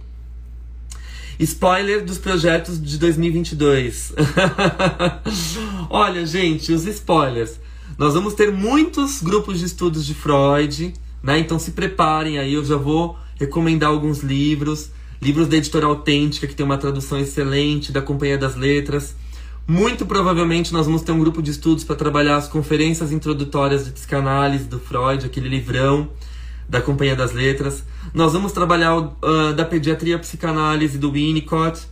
Spoiler 1.39 2.03
dos 2.03 2.17
projetos 2.17 2.81
de 2.81 2.97
2022. 2.97 4.13
Olha, 5.89 6.25
gente, 6.25 6.71
os 6.71 6.85
spoilers. 6.85 7.59
Nós 7.97 8.13
vamos 8.13 8.33
ter 8.33 8.51
muitos 8.51 9.21
grupos 9.21 9.59
de 9.59 9.65
estudos 9.65 10.05
de 10.05 10.13
Freud 10.13 10.93
né? 11.21 11.39
Então 11.39 11.57
se 11.57 11.71
preparem 11.71 12.37
aí, 12.37 12.53
eu 12.53 12.63
já 12.63 12.77
vou 12.77 13.17
recomendar 13.39 13.89
alguns 13.89 14.21
livros. 14.21 14.91
Livros 15.21 15.47
da 15.47 15.57
editora 15.57 15.87
autêntica, 15.87 16.45
que 16.45 16.55
tem 16.55 16.65
uma 16.65 16.77
tradução 16.77 17.17
excelente, 17.17 17.91
da 17.91 18.01
Companhia 18.01 18.37
das 18.37 18.55
Letras. 18.55 19.15
Muito 19.67 20.05
provavelmente 20.05 20.71
nós 20.71 20.85
vamos 20.85 21.01
ter 21.01 21.11
um 21.11 21.19
grupo 21.19 21.41
de 21.41 21.51
estudos 21.51 21.83
para 21.83 21.95
trabalhar 21.95 22.37
as 22.37 22.47
conferências 22.47 23.11
introdutórias 23.11 23.83
de 23.83 23.91
psicanálise 23.91 24.65
do 24.65 24.79
Freud, 24.79 25.25
aquele 25.25 25.49
livrão 25.49 26.07
da 26.69 26.79
Companhia 26.79 27.15
das 27.15 27.33
Letras. 27.33 27.83
Nós 28.17 28.33
vamos 28.33 28.51
trabalhar 28.51 28.97
uh, 28.97 29.53
da 29.55 29.63
pediatria 29.63 30.17
psicanálise 30.17 30.97
do 30.97 31.11
Winnicott. 31.11 31.87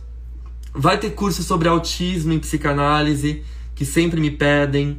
Vai 0.74 0.98
ter 0.98 1.10
curso 1.10 1.40
sobre 1.44 1.68
autismo 1.68 2.32
em 2.32 2.40
psicanálise, 2.40 3.44
que 3.76 3.84
sempre 3.84 4.20
me 4.20 4.32
pedem. 4.32 4.98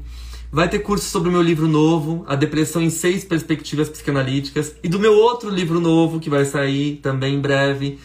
Vai 0.50 0.70
ter 0.70 0.80
curso 0.80 1.04
sobre 1.10 1.28
o 1.28 1.32
meu 1.34 1.42
livro 1.42 1.68
novo, 1.68 2.24
A 2.30 2.36
Depressão 2.38 2.82
em 2.82 2.90
Seis 2.90 3.26
Perspectivas 3.26 3.90
Psicanalíticas, 3.90 4.74
e 4.82 4.88
do 4.88 5.00
meu 5.00 5.16
outro 5.16 5.50
livro 5.50 5.82
novo, 5.82 6.18
que 6.18 6.30
vai 6.30 6.46
sair 6.46 7.02
também 7.04 7.36
em 7.36 7.42
breve. 7.42 8.00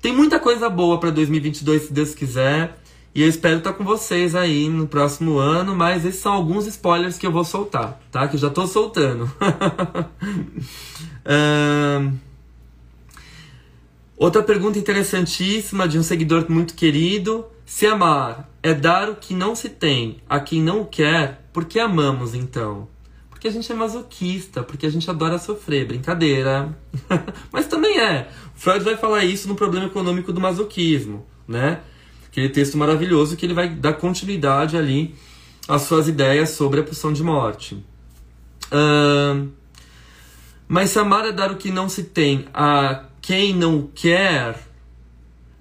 Tem 0.00 0.12
muita 0.12 0.38
coisa 0.38 0.70
boa 0.70 1.00
para 1.00 1.10
2022, 1.10 1.88
se 1.88 1.92
Deus 1.92 2.14
quiser. 2.14 2.78
E 3.12 3.20
eu 3.20 3.28
espero 3.28 3.58
estar 3.58 3.72
com 3.72 3.82
vocês 3.82 4.36
aí 4.36 4.68
no 4.68 4.86
próximo 4.86 5.38
ano, 5.38 5.74
mas 5.74 6.04
esses 6.04 6.20
são 6.20 6.34
alguns 6.34 6.68
spoilers 6.68 7.18
que 7.18 7.26
eu 7.26 7.32
vou 7.32 7.42
soltar, 7.42 8.00
tá? 8.12 8.28
Que 8.28 8.36
eu 8.36 8.40
já 8.40 8.48
tô 8.48 8.64
soltando. 8.64 9.28
um... 11.26 12.27
Outra 14.18 14.42
pergunta 14.42 14.80
interessantíssima 14.80 15.86
de 15.86 15.96
um 15.96 16.02
seguidor 16.02 16.44
muito 16.48 16.74
querido. 16.74 17.46
Se 17.64 17.86
amar 17.86 18.50
é 18.60 18.74
dar 18.74 19.08
o 19.08 19.14
que 19.14 19.32
não 19.32 19.54
se 19.54 19.68
tem 19.68 20.20
a 20.28 20.40
quem 20.40 20.60
não 20.60 20.84
quer, 20.84 21.48
por 21.52 21.66
que 21.66 21.78
amamos 21.78 22.34
então? 22.34 22.88
Porque 23.30 23.46
a 23.46 23.50
gente 23.52 23.70
é 23.70 23.74
masoquista, 23.76 24.60
porque 24.64 24.86
a 24.86 24.90
gente 24.90 25.08
adora 25.08 25.38
sofrer, 25.38 25.86
brincadeira. 25.86 26.76
Mas 27.52 27.68
também 27.68 28.00
é. 28.00 28.28
Freud 28.56 28.84
vai 28.84 28.96
falar 28.96 29.24
isso 29.24 29.46
no 29.46 29.54
problema 29.54 29.86
econômico 29.86 30.32
do 30.32 30.40
masoquismo, 30.40 31.24
né? 31.46 31.80
Aquele 32.26 32.48
texto 32.48 32.76
maravilhoso 32.76 33.36
que 33.36 33.46
ele 33.46 33.54
vai 33.54 33.68
dar 33.68 33.92
continuidade 33.92 34.76
ali 34.76 35.14
às 35.68 35.82
suas 35.82 36.08
ideias 36.08 36.50
sobre 36.50 36.80
a 36.80 36.82
pulsão 36.82 37.12
de 37.12 37.22
morte. 37.22 37.76
Uh, 38.72 39.48
mas 40.66 40.90
se 40.90 40.98
amar 40.98 41.24
é 41.24 41.30
dar 41.30 41.52
o 41.52 41.56
que 41.56 41.70
não 41.70 41.88
se 41.88 42.02
tem 42.02 42.46
a 42.52 43.04
quem 43.28 43.54
não 43.54 43.86
quer, 43.94 44.58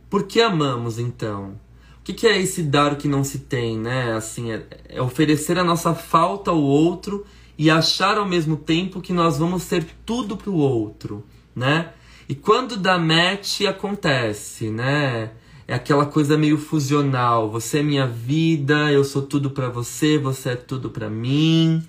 por 0.09 0.24
que 0.24 0.39
amamos 0.39 0.97
então? 0.97 1.59
que, 2.07 2.13
que 2.13 2.26
é 2.26 2.41
esse 2.41 2.63
dar 2.63 2.93
o 2.93 2.95
que 2.95 3.09
não 3.09 3.22
se 3.22 3.39
tem, 3.39 3.78
né? 3.78 4.13
Assim, 4.13 4.53
é, 4.53 4.65
é 4.88 5.01
oferecer 5.01 5.59
a 5.59 5.63
nossa 5.65 5.93
falta 5.93 6.51
ao 6.51 6.61
outro 6.61 7.26
e 7.57 7.70
achar 7.70 8.18
ao 8.18 8.26
mesmo 8.26 8.55
tempo 8.55 9.01
que 9.01 9.11
nós 9.11 9.38
vamos 9.38 9.63
ser 9.63 9.86
tudo 10.05 10.38
para 10.38 10.49
o 10.49 10.55
outro, 10.55 11.26
né? 11.53 11.89
E 12.30 12.34
quando 12.34 12.78
dá 12.78 12.97
match, 12.97 13.59
acontece, 13.63 14.70
né? 14.70 15.32
É 15.68 15.74
aquela 15.74 16.05
coisa 16.05 16.38
meio 16.38 16.57
fusional. 16.57 17.51
Você 17.51 17.80
é 17.80 17.84
minha 17.84 18.07
vida, 18.07 18.89
eu 18.89 19.03
sou 19.03 19.24
tudo 19.24 19.49
para 19.49 19.68
você, 19.68 20.18
você 20.18 20.51
é 20.51 20.55
tudo 20.55 20.89
para 20.89 21.09
mim. 21.09 21.86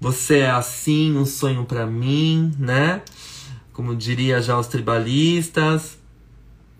Você 0.00 0.38
é 0.38 0.50
assim, 0.50 1.16
um 1.16 1.24
sonho 1.24 1.64
para 1.64 1.86
mim, 1.86 2.52
né? 2.58 3.02
Como 3.78 3.94
diria 3.94 4.42
já 4.42 4.58
os 4.58 4.66
tribalistas. 4.66 6.00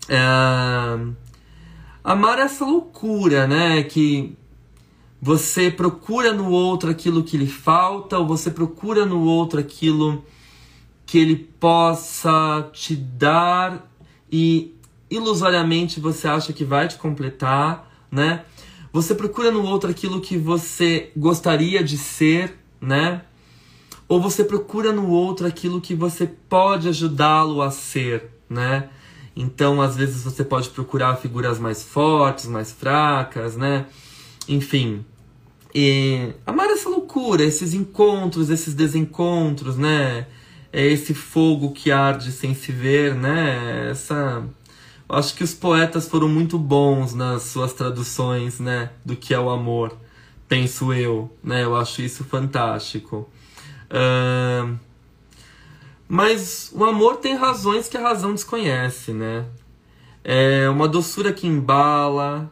É... 0.09 0.17
Amar 2.03 2.39
essa 2.39 2.65
loucura, 2.65 3.47
né? 3.47 3.83
Que 3.83 4.35
você 5.21 5.71
procura 5.71 6.33
no 6.33 6.51
outro 6.51 6.89
aquilo 6.89 7.23
que 7.23 7.37
lhe 7.37 7.47
falta, 7.47 8.17
ou 8.17 8.27
você 8.27 8.51
procura 8.51 9.05
no 9.05 9.23
outro 9.23 9.61
aquilo 9.61 10.25
que 11.05 11.17
ele 11.17 11.37
possa 11.57 12.69
te 12.73 12.97
dar 12.97 13.89
e 14.29 14.75
ilusoriamente 15.09 16.01
você 16.01 16.27
acha 16.27 16.51
que 16.51 16.65
vai 16.65 16.89
te 16.89 16.97
completar, 16.97 17.89
né? 18.11 18.43
Você 18.91 19.15
procura 19.15 19.51
no 19.51 19.63
outro 19.63 19.89
aquilo 19.89 20.19
que 20.19 20.37
você 20.37 21.13
gostaria 21.15 21.81
de 21.81 21.97
ser, 21.97 22.59
né? 22.81 23.21
Ou 24.09 24.19
você 24.19 24.43
procura 24.43 24.91
no 24.91 25.09
outro 25.09 25.47
aquilo 25.47 25.79
que 25.79 25.95
você 25.95 26.27
pode 26.27 26.89
ajudá-lo 26.89 27.61
a 27.61 27.71
ser, 27.71 28.29
né? 28.49 28.89
Então, 29.35 29.81
às 29.81 29.95
vezes 29.95 30.23
você 30.23 30.43
pode 30.43 30.67
procurar 30.69 31.15
figuras 31.15 31.59
mais 31.59 31.81
fortes, 31.81 32.47
mais 32.47 32.71
fracas, 32.71 33.55
né? 33.55 33.85
Enfim. 34.49 35.05
E 35.73 36.33
amar 36.45 36.69
essa 36.71 36.89
loucura, 36.89 37.43
esses 37.43 37.73
encontros, 37.73 38.49
esses 38.49 38.73
desencontros, 38.73 39.77
né? 39.77 40.25
é 40.71 40.85
esse 40.85 41.13
fogo 41.13 41.71
que 41.71 41.91
arde 41.91 42.31
sem 42.31 42.53
se 42.53 42.71
ver, 42.71 43.15
né? 43.15 43.89
Essa 43.89 44.43
acho 45.07 45.35
que 45.35 45.43
os 45.43 45.53
poetas 45.53 46.07
foram 46.07 46.27
muito 46.27 46.57
bons 46.59 47.15
nas 47.15 47.43
suas 47.43 47.73
traduções, 47.73 48.59
né, 48.59 48.91
do 49.03 49.15
que 49.15 49.33
é 49.33 49.39
o 49.39 49.49
amor, 49.49 49.97
penso 50.47 50.93
eu, 50.93 51.35
né? 51.43 51.63
Eu 51.63 51.75
acho 51.75 52.01
isso 52.01 52.23
fantástico. 52.23 53.27
Mas 56.07 56.71
o 56.73 56.83
amor 56.83 57.17
tem 57.17 57.35
razões 57.35 57.87
que 57.87 57.95
a 57.95 58.01
razão 58.01 58.33
desconhece, 58.33 59.13
né? 59.13 59.45
É 60.23 60.69
uma 60.69 60.87
doçura 60.87 61.31
que 61.31 61.47
embala, 61.47 62.51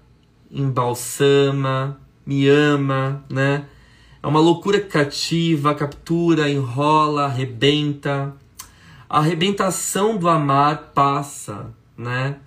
embalsama, 0.51 1.99
me 2.25 2.47
ama, 2.47 3.23
né? 3.29 3.65
É 4.21 4.27
uma 4.27 4.39
loucura 4.39 4.79
que 4.79 4.87
cativa, 4.87 5.73
captura, 5.73 6.49
enrola, 6.49 7.25
arrebenta. 7.25 8.35
A 9.09 9.19
arrebentação 9.19 10.17
do 10.17 10.27
amar 10.27 10.91
passa, 10.93 11.73
né? 11.97 12.37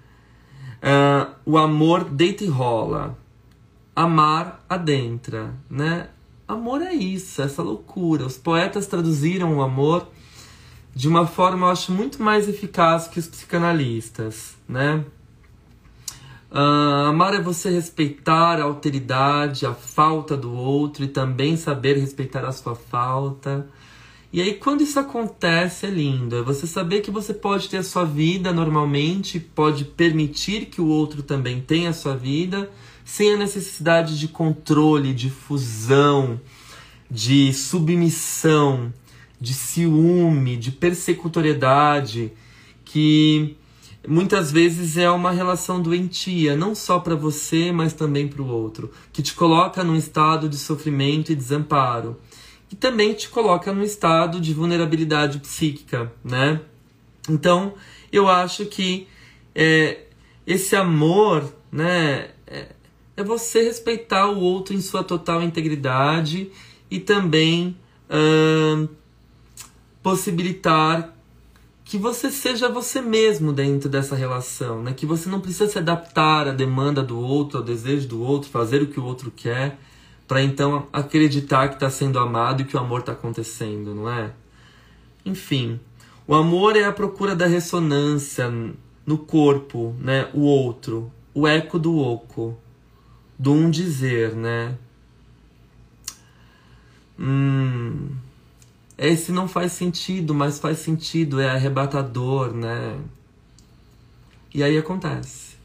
Uh, 0.80 1.34
o 1.44 1.58
amor 1.58 2.04
deita 2.04 2.44
e 2.44 2.48
rola. 2.48 3.16
Amar 3.96 4.64
adentra, 4.68 5.54
né? 5.68 6.08
Amor 6.50 6.82
é 6.82 6.92
isso, 6.92 7.40
essa 7.40 7.62
loucura. 7.62 8.26
Os 8.26 8.36
poetas 8.36 8.88
traduziram 8.88 9.58
o 9.58 9.62
amor 9.62 10.08
de 10.92 11.06
uma 11.06 11.24
forma, 11.24 11.66
eu 11.66 11.70
acho, 11.70 11.92
muito 11.92 12.20
mais 12.20 12.48
eficaz 12.48 13.06
que 13.06 13.20
os 13.20 13.28
psicanalistas, 13.28 14.56
né? 14.68 15.04
Uh, 16.50 17.06
amar 17.06 17.34
é 17.34 17.40
você 17.40 17.70
respeitar 17.70 18.58
a 18.58 18.64
alteridade, 18.64 19.64
a 19.64 19.72
falta 19.72 20.36
do 20.36 20.52
outro 20.52 21.04
e 21.04 21.06
também 21.06 21.56
saber 21.56 21.96
respeitar 21.96 22.44
a 22.44 22.50
sua 22.50 22.74
falta. 22.74 23.68
E 24.32 24.42
aí, 24.42 24.54
quando 24.54 24.80
isso 24.80 24.98
acontece, 24.98 25.86
é 25.86 25.90
lindo. 25.90 26.36
É 26.36 26.42
você 26.42 26.66
saber 26.66 27.00
que 27.00 27.12
você 27.12 27.32
pode 27.32 27.68
ter 27.68 27.76
a 27.76 27.84
sua 27.84 28.04
vida 28.04 28.52
normalmente, 28.52 29.38
pode 29.38 29.84
permitir 29.84 30.66
que 30.66 30.80
o 30.80 30.88
outro 30.88 31.22
também 31.22 31.60
tenha 31.60 31.90
a 31.90 31.92
sua 31.92 32.16
vida, 32.16 32.68
sem 33.12 33.34
a 33.34 33.36
necessidade 33.36 34.16
de 34.16 34.28
controle, 34.28 35.12
de 35.12 35.30
fusão, 35.30 36.40
de 37.10 37.52
submissão, 37.52 38.94
de 39.40 39.52
ciúme, 39.52 40.56
de 40.56 40.70
persecutoriedade, 40.70 42.32
que 42.84 43.56
muitas 44.06 44.52
vezes 44.52 44.96
é 44.96 45.10
uma 45.10 45.32
relação 45.32 45.82
doentia, 45.82 46.54
não 46.54 46.72
só 46.72 47.00
para 47.00 47.16
você, 47.16 47.72
mas 47.72 47.92
também 47.92 48.28
para 48.28 48.42
o 48.42 48.46
outro, 48.46 48.92
que 49.12 49.22
te 49.22 49.34
coloca 49.34 49.82
num 49.82 49.96
estado 49.96 50.48
de 50.48 50.56
sofrimento 50.56 51.32
e 51.32 51.34
desamparo, 51.34 52.16
e 52.70 52.76
também 52.76 53.12
te 53.12 53.28
coloca 53.28 53.72
num 53.72 53.82
estado 53.82 54.40
de 54.40 54.54
vulnerabilidade 54.54 55.40
psíquica, 55.40 56.12
né? 56.22 56.60
Então, 57.28 57.74
eu 58.12 58.28
acho 58.28 58.66
que 58.66 59.08
é, 59.52 60.04
esse 60.46 60.76
amor, 60.76 61.52
né, 61.72 62.30
é, 62.46 62.68
é, 63.20 63.24
você 63.24 63.62
respeitar 63.62 64.28
o 64.28 64.40
outro 64.40 64.74
em 64.74 64.80
sua 64.80 65.04
total 65.04 65.42
integridade 65.42 66.50
e 66.90 66.98
também 66.98 67.76
possibilitar 70.02 71.14
que 71.90 71.98
você 71.98 72.30
seja 72.30 72.68
você 72.68 73.00
mesmo 73.00 73.52
dentro 73.52 73.88
dessa 73.88 74.14
relação, 74.14 74.80
né? 74.80 74.92
Que 74.92 75.04
você 75.04 75.28
não 75.28 75.40
precisa 75.40 75.68
se 75.68 75.78
adaptar 75.78 76.46
à 76.46 76.52
demanda 76.52 77.02
do 77.02 77.18
outro, 77.18 77.58
ao 77.58 77.64
desejo 77.64 78.06
do 78.06 78.22
outro, 78.22 78.48
fazer 78.48 78.80
o 78.80 78.86
que 78.86 79.00
o 79.00 79.04
outro 79.04 79.28
quer, 79.30 79.76
para 80.28 80.40
então 80.40 80.86
acreditar 80.92 81.68
que 81.68 81.74
está 81.74 81.90
sendo 81.90 82.20
amado 82.20 82.62
e 82.62 82.64
que 82.64 82.76
o 82.76 82.78
amor 82.78 83.00
está 83.00 83.10
acontecendo, 83.10 83.92
não 83.92 84.08
é? 84.08 84.30
Enfim, 85.26 85.80
o 86.28 86.34
amor 86.36 86.76
é 86.76 86.84
a 86.84 86.92
procura 86.92 87.34
da 87.34 87.46
ressonância 87.46 88.48
no 89.04 89.18
corpo, 89.18 89.92
né? 89.98 90.28
O 90.32 90.42
outro, 90.42 91.10
o 91.34 91.44
eco 91.44 91.76
do 91.76 91.98
oco, 91.98 92.56
do 93.40 93.52
um 93.52 93.70
dizer, 93.70 94.34
né? 94.34 94.76
Hum 97.18 98.10
esse 99.02 99.32
não 99.32 99.48
faz 99.48 99.72
sentido, 99.72 100.34
mas 100.34 100.58
faz 100.58 100.76
sentido, 100.76 101.40
é 101.40 101.48
arrebatador, 101.48 102.52
né? 102.52 103.00
E 104.52 104.62
aí 104.62 104.76
acontece. 104.76 105.56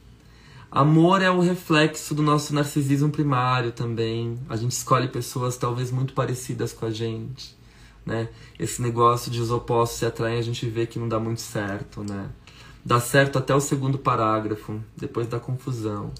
Amor 0.71 1.21
é 1.21 1.29
o 1.29 1.41
reflexo 1.41 2.15
do 2.15 2.21
nosso 2.21 2.55
narcisismo 2.55 3.09
primário 3.09 3.73
também. 3.73 4.39
A 4.47 4.55
gente 4.55 4.71
escolhe 4.71 5.09
pessoas 5.09 5.57
talvez 5.57 5.91
muito 5.91 6.13
parecidas 6.13 6.71
com 6.71 6.85
a 6.85 6.89
gente, 6.89 7.57
né? 8.05 8.29
Esse 8.57 8.81
negócio 8.81 9.29
de 9.29 9.41
os 9.41 9.51
opostos 9.51 9.99
se 9.99 10.05
atraem, 10.05 10.39
a 10.39 10.41
gente 10.41 10.65
vê 10.69 10.85
que 10.85 10.97
não 10.97 11.09
dá 11.09 11.19
muito 11.19 11.41
certo, 11.41 12.05
né? 12.09 12.29
Dá 12.85 13.01
certo 13.01 13.37
até 13.37 13.53
o 13.53 13.59
segundo 13.59 13.97
parágrafo, 13.97 14.79
depois 14.95 15.27
da 15.27 15.41
confusão. 15.41 16.13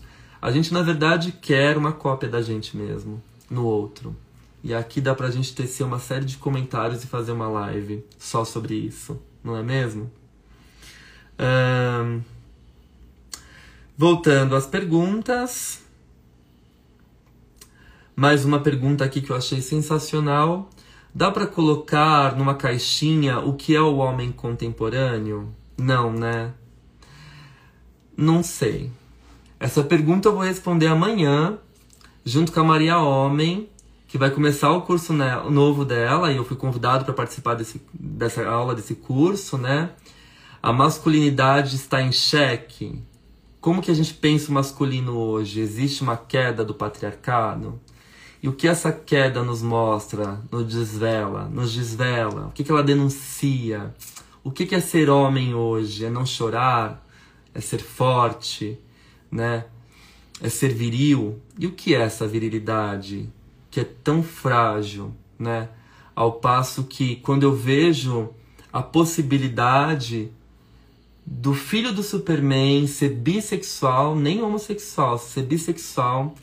A 0.46 0.52
gente 0.52 0.72
na 0.72 0.84
verdade 0.84 1.32
quer 1.32 1.76
uma 1.76 1.92
cópia 1.92 2.30
da 2.30 2.40
gente 2.40 2.78
mesmo 2.78 3.20
no 3.50 3.66
outro. 3.66 4.16
E 4.64 4.76
aqui 4.76 5.02
dá 5.02 5.16
pra 5.16 5.32
gente 5.32 5.56
tecer 5.56 5.84
uma 5.84 5.98
série 5.98 6.24
de 6.24 6.38
comentários 6.38 7.04
e 7.04 7.08
fazer 7.08 7.32
uma 7.32 7.48
live 7.48 8.06
só 8.20 8.46
sobre 8.46 8.76
isso, 8.76 9.20
não 9.44 9.58
é 9.58 9.64
mesmo? 9.64 10.08
Um, 11.40 12.22
voltando 13.98 14.56
às 14.56 14.68
perguntas. 14.68 15.84
Mais 18.16 18.46
uma 18.46 18.60
pergunta 18.60 19.04
aqui 19.04 19.22
que 19.22 19.32
eu 19.32 19.36
achei 19.36 19.64
sensacional. 19.64 20.70
Dá 21.12 21.32
para 21.32 21.48
colocar 21.48 22.38
numa 22.38 22.54
caixinha 22.54 23.40
o 23.40 23.56
que 23.56 23.76
é 23.76 23.82
o 23.82 23.96
homem 23.96 24.32
contemporâneo? 24.32 25.52
Não, 25.76 26.14
né? 26.14 26.54
Não 28.16 28.44
sei. 28.44 28.92
Essa 29.66 29.84
pergunta 29.84 30.30
eu 30.30 30.34
vou 30.34 30.44
responder 30.44 30.86
amanhã, 30.86 31.58
junto 32.24 32.52
com 32.52 32.60
a 32.60 32.64
Maria 32.64 33.00
Homem, 33.00 33.68
que 34.08 34.16
vai 34.16 34.30
começar 34.30 34.70
o 34.70 34.84
curso 34.84 35.12
né, 35.12 35.42
novo 35.50 35.84
dela, 35.84 36.32
e 36.32 36.38
eu 36.38 36.46
fui 36.46 36.56
convidado 36.56 37.04
para 37.04 37.16
participar 37.16 37.56
desse, 37.56 37.82
dessa 37.92 38.48
aula, 38.48 38.76
desse 38.76 38.94
curso, 38.94 39.58
né? 39.58 39.90
A 40.62 40.72
masculinidade 40.72 41.78
está 41.78 42.00
em 42.00 42.12
xeque. 42.12 43.02
Como 43.60 43.82
que 43.82 43.90
a 43.90 43.96
gente 43.96 44.14
pensa 44.14 44.52
o 44.52 44.54
masculino 44.54 45.18
hoje? 45.18 45.62
Existe 45.62 46.04
uma 46.04 46.16
queda 46.16 46.64
do 46.64 46.76
patriarcado? 46.76 47.82
E 48.44 48.48
o 48.48 48.54
que 48.54 48.68
essa 48.68 48.92
queda 48.92 49.42
nos 49.42 49.64
mostra, 49.64 50.42
nos 50.52 50.72
desvela, 50.72 51.46
nos 51.46 51.74
desvela? 51.74 52.50
O 52.50 52.52
que, 52.52 52.64
que 52.64 52.72
ela 52.72 52.84
denuncia? 52.84 53.96
O 54.44 54.52
que, 54.52 54.68
que 54.68 54.76
é 54.76 54.80
ser 54.80 55.10
homem 55.10 55.56
hoje? 55.56 56.06
É 56.06 56.10
não 56.12 56.24
chorar? 56.24 57.04
É 57.52 57.60
ser 57.60 57.80
forte? 57.80 58.80
Né? 59.36 59.66
É 60.42 60.50
ser 60.50 60.74
viril? 60.74 61.40
E 61.60 61.68
o 61.68 61.74
que 61.74 61.94
é 61.94 62.02
essa 62.02 62.28
virilidade? 62.28 63.30
que 63.76 63.82
é 63.82 63.84
tão 63.84 64.24
frágil, 64.24 65.14
né? 65.38 65.68
Ao 66.16 66.32
passo 66.32 66.86
que 66.86 67.18
quando 67.18 67.44
eu 67.44 67.54
vejo 67.54 68.30
a 68.72 68.82
possibilidade 68.82 70.32
do 71.26 71.54
filho 71.54 71.94
do 71.94 72.02
Superman 72.02 72.88
ser 72.88 73.10
bissexual, 73.10 74.16
nem 74.16 74.42
homossexual, 74.42 75.18
ser 75.18 75.42
bissexual, 75.42 76.36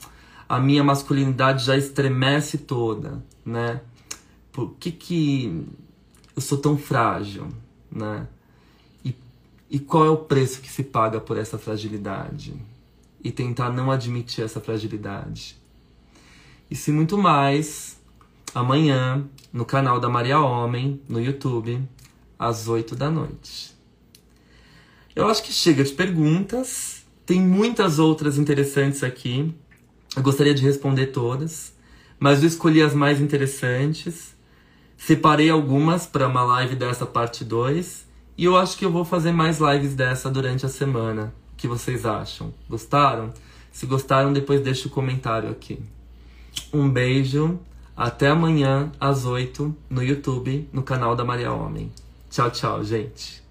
a 0.46 0.60
minha 0.60 0.84
masculinidade 0.84 1.64
já 1.64 1.74
estremece 1.74 2.58
toda, 2.58 3.24
né? 3.42 3.80
Por 4.52 4.74
que 4.74 4.92
que 4.92 5.66
eu 6.36 6.42
sou 6.42 6.58
tão 6.58 6.76
frágil, 6.76 7.48
né? 7.90 8.28
E 9.02 9.16
E 9.70 9.78
qual 9.78 10.04
é 10.04 10.10
o 10.10 10.18
preço 10.18 10.60
que 10.60 10.70
se 10.70 10.82
paga 10.82 11.18
por 11.18 11.38
essa 11.38 11.56
fragilidade? 11.56 12.54
E 13.22 13.30
tentar 13.30 13.70
não 13.70 13.90
admitir 13.90 14.44
essa 14.44 14.60
fragilidade. 14.60 15.56
E 16.70 16.74
se 16.74 16.90
muito 16.90 17.16
mais, 17.16 18.00
amanhã, 18.54 19.24
no 19.52 19.64
canal 19.64 20.00
da 20.00 20.08
Maria 20.08 20.40
Homem, 20.40 21.00
no 21.08 21.20
YouTube, 21.20 21.80
às 22.38 22.66
8 22.66 22.96
da 22.96 23.10
noite. 23.10 23.72
Eu 25.14 25.28
acho 25.28 25.42
que 25.42 25.52
chega 25.52 25.84
de 25.84 25.92
perguntas. 25.92 27.04
Tem 27.24 27.40
muitas 27.40 27.98
outras 27.98 28.38
interessantes 28.38 29.04
aqui. 29.04 29.54
Eu 30.16 30.22
gostaria 30.22 30.54
de 30.54 30.62
responder 30.62 31.08
todas, 31.08 31.74
mas 32.18 32.42
eu 32.42 32.48
escolhi 32.48 32.82
as 32.82 32.94
mais 32.94 33.20
interessantes. 33.20 34.34
Separei 34.96 35.50
algumas 35.50 36.06
para 36.06 36.28
uma 36.28 36.42
live 36.42 36.76
dessa 36.76 37.06
parte 37.06 37.44
2 37.44 38.06
e 38.36 38.44
eu 38.44 38.56
acho 38.56 38.76
que 38.76 38.84
eu 38.84 38.90
vou 38.90 39.04
fazer 39.04 39.32
mais 39.32 39.58
lives 39.58 39.94
dessa 39.94 40.30
durante 40.30 40.64
a 40.64 40.68
semana. 40.68 41.34
Que 41.62 41.68
vocês 41.68 42.04
acham? 42.04 42.52
Gostaram? 42.68 43.32
Se 43.70 43.86
gostaram, 43.86 44.32
depois 44.32 44.60
deixa 44.60 44.88
o 44.88 44.90
comentário 44.90 45.48
aqui. 45.48 45.78
Um 46.72 46.90
beijo, 46.90 47.60
até 47.96 48.30
amanhã 48.30 48.90
às 48.98 49.24
8 49.24 49.72
no 49.88 50.02
YouTube, 50.02 50.68
no 50.72 50.82
canal 50.82 51.14
da 51.14 51.24
Maria 51.24 51.52
Homem. 51.52 51.92
Tchau, 52.28 52.50
tchau, 52.50 52.82
gente. 52.82 53.41